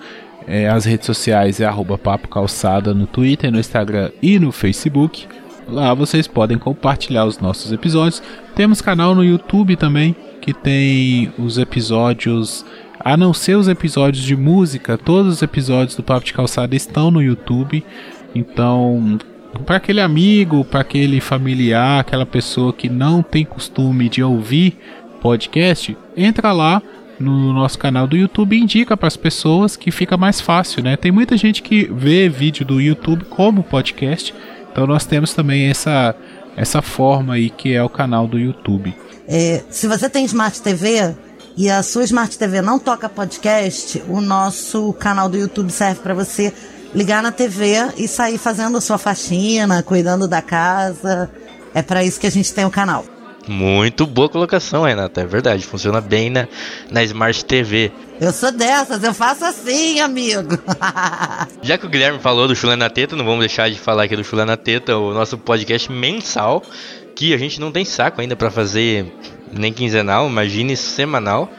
[0.46, 5.26] É, as redes sociais é arroba Papo Calçada no Twitter, no Instagram e no Facebook.
[5.68, 8.22] Lá vocês podem compartilhar os nossos episódios.
[8.54, 12.64] Temos canal no YouTube também, que tem os episódios,
[12.98, 17.10] a não ser os episódios de música, todos os episódios do Papo de Calçada estão
[17.10, 17.84] no YouTube.
[18.34, 19.18] Então,
[19.64, 24.76] para aquele amigo, para aquele familiar, aquela pessoa que não tem costume de ouvir
[25.20, 26.82] podcast, entra lá
[27.22, 30.96] no nosso canal do YouTube indica para as pessoas que fica mais fácil, né?
[30.96, 34.34] Tem muita gente que vê vídeo do YouTube como podcast,
[34.70, 36.14] então nós temos também essa
[36.56, 38.94] essa forma aí que é o canal do YouTube.
[39.26, 41.14] É, se você tem Smart TV
[41.56, 46.12] e a sua Smart TV não toca podcast, o nosso canal do YouTube serve para
[46.12, 46.52] você
[46.94, 51.30] ligar na TV e sair fazendo sua faxina, cuidando da casa.
[51.74, 53.04] É para isso que a gente tem o canal.
[53.48, 55.20] Muito boa colocação, Renata.
[55.20, 55.64] É verdade.
[55.64, 56.46] Funciona bem na,
[56.90, 57.90] na Smart TV.
[58.20, 60.56] Eu sou dessas, eu faço assim, amigo.
[61.60, 64.14] Já que o Guilherme falou do Chulé na Teta, não vamos deixar de falar aqui
[64.14, 66.62] do Chulé na Teta, o nosso podcast mensal,
[67.16, 69.12] que a gente não tem saco ainda para fazer
[69.52, 71.50] nem quinzenal, imagine semanal.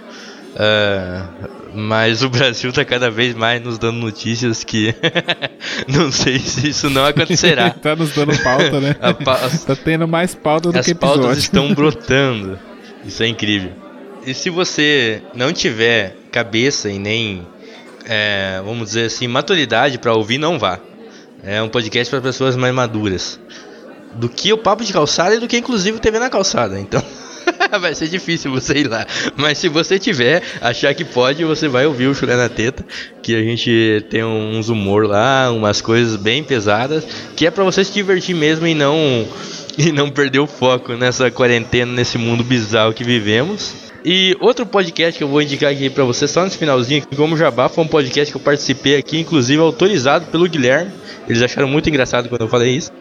[0.54, 4.94] Uh, mas o Brasil tá cada vez mais nos dando notícias que
[5.90, 7.72] não sei se isso não acontecerá.
[7.82, 8.94] tá nos dando pauta, né?
[8.94, 11.22] Pa tá tendo mais pauta do As que episódio.
[11.22, 12.60] As pautas estão brotando.
[13.04, 13.72] Isso é incrível.
[14.26, 17.46] E se você não tiver cabeça e nem,
[18.06, 20.80] é, vamos dizer assim, maturidade para ouvir, não vá.
[21.44, 23.40] É um podcast para pessoas mais maduras.
[24.14, 26.80] Do que o Papo de Calçada e do que inclusive o TV na Calçada.
[26.80, 27.04] Então...
[27.80, 29.06] vai ser difícil você ir lá.
[29.36, 32.86] Mas se você tiver, achar que pode, você vai ouvir o Chulé na Teta.
[33.22, 37.06] Que a gente tem uns humor lá, umas coisas bem pesadas.
[37.36, 39.28] Que é para você se divertir mesmo e não,
[39.78, 43.74] e não perder o foco nessa quarentena, nesse mundo bizarro que vivemos.
[44.06, 47.70] E outro podcast que eu vou indicar aqui para você, só nesse finalzinho, como Jabá,
[47.70, 50.92] foi um podcast que eu participei aqui, inclusive autorizado pelo Guilherme.
[51.26, 52.92] Eles acharam muito engraçado quando eu falei isso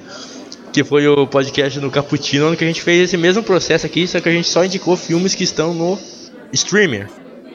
[0.72, 4.20] que foi o podcast no Cappuccino, onde a gente fez esse mesmo processo aqui, só
[4.20, 5.98] que a gente só indicou filmes que estão no
[6.52, 7.08] streamer,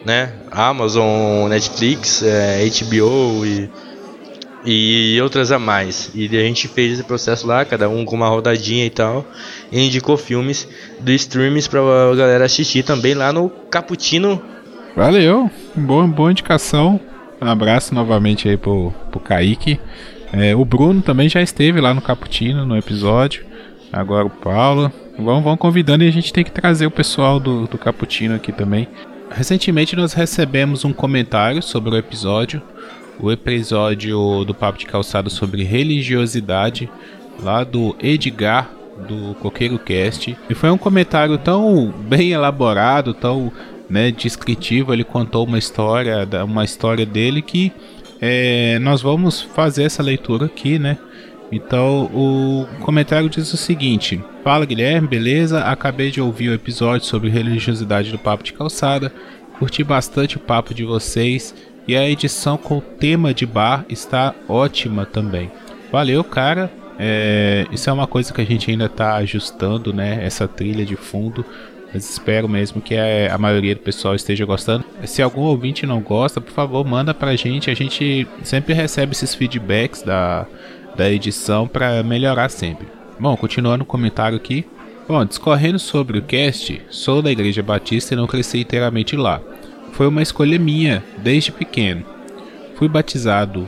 [0.05, 0.33] né?
[0.51, 3.69] Amazon, Netflix, é, HBO e,
[4.63, 6.11] e outras a mais.
[6.13, 9.25] E a gente fez esse processo lá, cada um com uma rodadinha e tal,
[9.71, 10.67] e indicou filmes
[10.99, 11.79] do streams pra
[12.15, 14.39] galera assistir também lá no Cappuccino.
[14.95, 16.99] Valeu, boa, boa indicação.
[17.41, 19.79] Um abraço novamente aí pro, pro Kaique.
[20.37, 23.43] É, o Bruno também já esteve lá no Caputino no episódio.
[23.91, 24.91] Agora o Paulo.
[25.17, 28.51] Vão, vão convidando e a gente tem que trazer o pessoal do, do Caputino aqui
[28.51, 28.87] também.
[29.31, 32.61] Recentemente nós recebemos um comentário sobre o episódio.
[33.19, 36.87] O episódio do Papo de Calçado sobre religiosidade,
[37.41, 38.69] lá do Edgar,
[39.07, 40.37] do Coqueiro Cast.
[40.47, 43.51] E foi um comentário tão bem elaborado, tão
[43.89, 44.93] né, descritivo.
[44.93, 47.73] Ele contou uma história, uma história dele que
[48.21, 50.97] é, nós vamos fazer essa leitura aqui, né?
[51.51, 55.61] Então o comentário diz o seguinte: Fala Guilherme, beleza?
[55.61, 59.11] Acabei de ouvir o episódio sobre religiosidade do Papo de Calçada.
[59.57, 61.55] Curti bastante o papo de vocês
[61.87, 65.49] e a edição com o tema de bar está ótima também.
[65.91, 66.69] Valeu, cara.
[66.99, 70.19] É, isso é uma coisa que a gente ainda está ajustando, né?
[70.23, 71.45] Essa trilha de fundo.
[71.93, 74.83] Mas espero mesmo que a, a, maioria do pessoal esteja gostando.
[75.05, 77.69] Se algum ouvinte não gosta, por favor, manda pra gente.
[77.69, 80.45] A gente sempre recebe esses feedbacks da,
[80.95, 82.87] da edição para melhorar sempre.
[83.19, 84.65] Bom, continuando o comentário aqui.
[85.07, 89.41] Bom, discorrendo sobre o cast, sou da Igreja Batista e não cresci inteiramente lá.
[89.93, 92.03] Foi uma escolha minha desde pequeno.
[92.75, 93.67] Fui batizado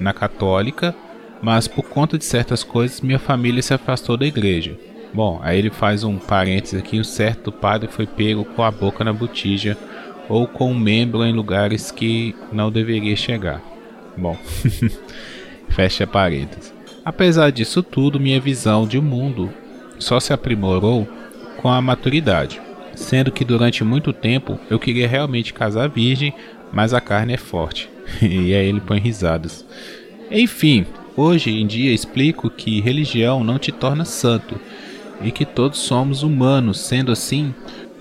[0.00, 0.94] na católica,
[1.42, 4.76] mas por conta de certas coisas minha família se afastou da igreja.
[5.12, 9.02] Bom, aí ele faz um parênteses aqui: um certo padre foi pego com a boca
[9.04, 9.76] na botija
[10.28, 13.60] ou com um membro em lugares que não deveria chegar.
[14.16, 14.36] Bom,
[15.70, 16.72] fecha parênteses.
[17.04, 19.50] Apesar disso tudo, minha visão de mundo
[19.98, 21.08] só se aprimorou
[21.56, 22.60] com a maturidade,
[22.94, 26.32] sendo que durante muito tempo eu queria realmente casar virgem,
[26.72, 27.90] mas a carne é forte.
[28.22, 29.64] e aí ele põe risadas.
[30.30, 34.58] Enfim, Hoje em dia explico que religião não te torna santo
[35.22, 37.54] e que todos somos humanos, sendo assim,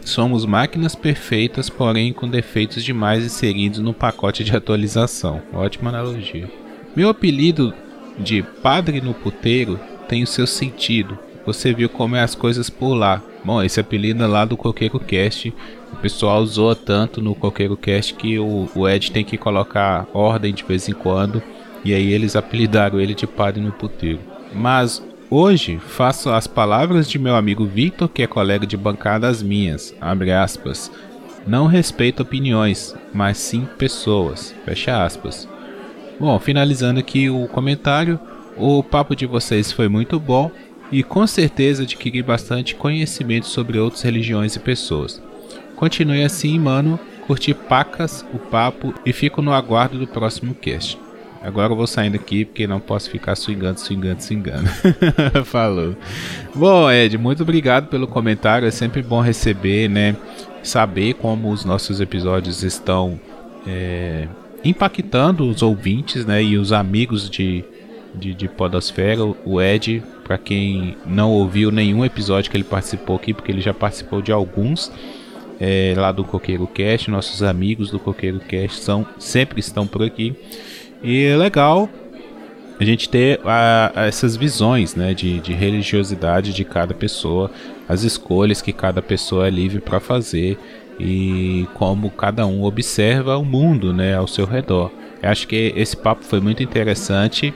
[0.03, 5.41] somos máquinas perfeitas, porém com defeitos demais inseridos no pacote de atualização.
[5.53, 6.49] Ótima analogia.
[6.95, 7.73] Meu apelido
[8.17, 11.17] de Padre no Puteiro tem o seu sentido.
[11.45, 13.21] Você viu como é as coisas por lá.
[13.43, 15.53] Bom, esse apelido é lá do Coqueiro Cast.
[15.93, 20.53] O pessoal usou tanto no Coqueiro Cast que o, o Ed tem que colocar ordem
[20.53, 21.41] de vez em quando.
[21.83, 24.19] E aí eles apelidaram ele de Padre no Puteiro.
[24.53, 29.41] Mas hoje faço as palavras de meu amigo Victor, que é colega de bancada, as
[29.41, 29.93] minhas.
[29.99, 30.91] Abre aspas.
[31.47, 34.53] Não respeito opiniões, mas sim pessoas.
[34.65, 35.47] Fecha aspas.
[36.19, 38.19] Bom, finalizando aqui o comentário,
[38.57, 40.51] o papo de vocês foi muito bom
[40.91, 45.21] e com certeza adquiri bastante conhecimento sobre outras religiões e pessoas.
[45.75, 46.99] Continue assim, mano.
[47.25, 50.97] Curti pacas o papo e fico no aguardo do próximo cast.
[51.41, 54.69] Agora eu vou saindo aqui porque não posso ficar swingando, swingando, swingando.
[55.45, 55.95] Falou.
[56.53, 58.67] Bom, Ed, muito obrigado pelo comentário.
[58.67, 60.17] É sempre bom receber, né?
[60.61, 63.19] Saber como os nossos episódios estão
[63.65, 64.27] é,
[64.65, 66.43] impactando os ouvintes, né?
[66.43, 67.63] E os amigos de,
[68.13, 69.23] de, de Podosfera.
[69.45, 73.73] O Ed, para quem não ouviu nenhum episódio que ele participou aqui, porque ele já
[73.73, 74.91] participou de alguns.
[75.61, 80.33] É, lá do Coqueiro Cast, nossos amigos do Coqueiro Cast são, sempre estão por aqui.
[81.01, 81.89] E é legal
[82.79, 87.51] a gente ter a, a essas visões né, de, de, religiosidade de cada pessoa,
[87.87, 90.57] as escolhas que cada pessoa é livre para fazer
[90.97, 94.91] e como cada um observa o mundo né, ao seu redor.
[95.21, 97.53] Eu acho que esse papo foi muito interessante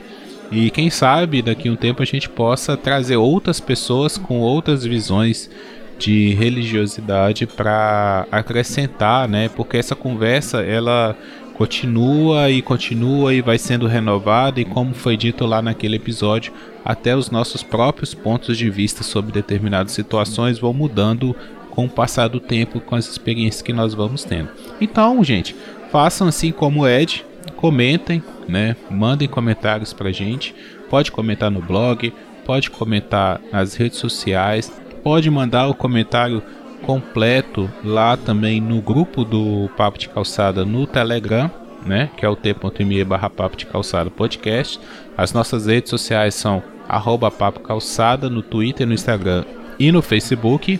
[0.52, 4.84] e quem sabe daqui a um tempo a gente possa trazer outras pessoas com outras
[4.84, 5.50] visões
[5.98, 9.48] de religiosidade para acrescentar, né?
[9.48, 11.16] Porque essa conversa ela
[11.54, 16.52] continua e continua e vai sendo renovada e como foi dito lá naquele episódio,
[16.84, 21.34] até os nossos próprios pontos de vista sobre determinadas situações vão mudando
[21.70, 24.48] com o passar do tempo, com as experiências que nós vamos tendo.
[24.80, 25.56] Então, gente,
[25.90, 27.24] façam assim como o Ed,
[27.56, 28.76] comentem, né?
[28.90, 30.54] Mandem comentários pra gente.
[30.90, 32.12] Pode comentar no blog,
[32.44, 34.72] pode comentar nas redes sociais,
[35.02, 36.42] pode mandar o comentário
[36.84, 41.50] completo lá também no grupo do Papo de Calçada no Telegram,
[41.84, 42.10] né?
[42.16, 44.78] Que é o t.me barra Papo de Calçada Podcast.
[45.16, 49.44] As nossas redes sociais são arroba Papo Calçada no Twitter, no Instagram
[49.78, 50.78] e no Facebook.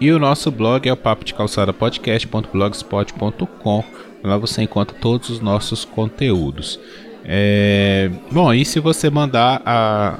[0.00, 3.84] E o nosso blog é o papo de calçada podcast.blogspot.com.
[4.24, 6.80] Lá você encontra todos os nossos conteúdos.
[7.24, 8.10] É...
[8.30, 10.18] Bom, e se você mandar a,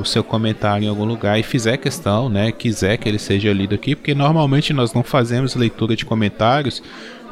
[0.00, 3.74] o seu comentário em algum lugar e fizer questão, né, quiser que ele seja lido
[3.74, 6.82] aqui, porque normalmente nós não fazemos leitura de comentários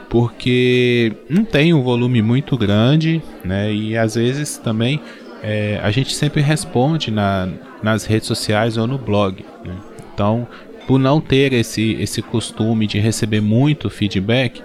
[0.08, 5.00] porque não tem um volume muito grande, né, e às vezes também
[5.42, 7.48] é, a gente sempre responde na,
[7.82, 9.44] nas redes sociais ou no blog.
[9.64, 9.74] Né?
[10.12, 10.46] Então,
[10.86, 14.62] por não ter esse, esse costume de receber muito feedback,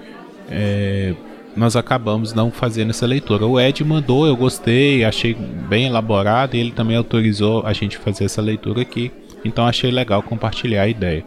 [0.50, 1.14] é,
[1.56, 3.46] nós acabamos não fazendo essa leitura.
[3.46, 8.26] O Ed mandou, eu gostei, achei bem elaborado e ele também autorizou a gente fazer
[8.26, 9.12] essa leitura aqui.
[9.46, 11.24] Então achei legal compartilhar a ideia.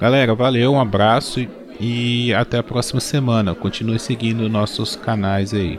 [0.00, 1.46] Galera, valeu, um abraço
[1.80, 3.54] e até a próxima semana.
[3.54, 5.78] Continue seguindo nossos canais aí.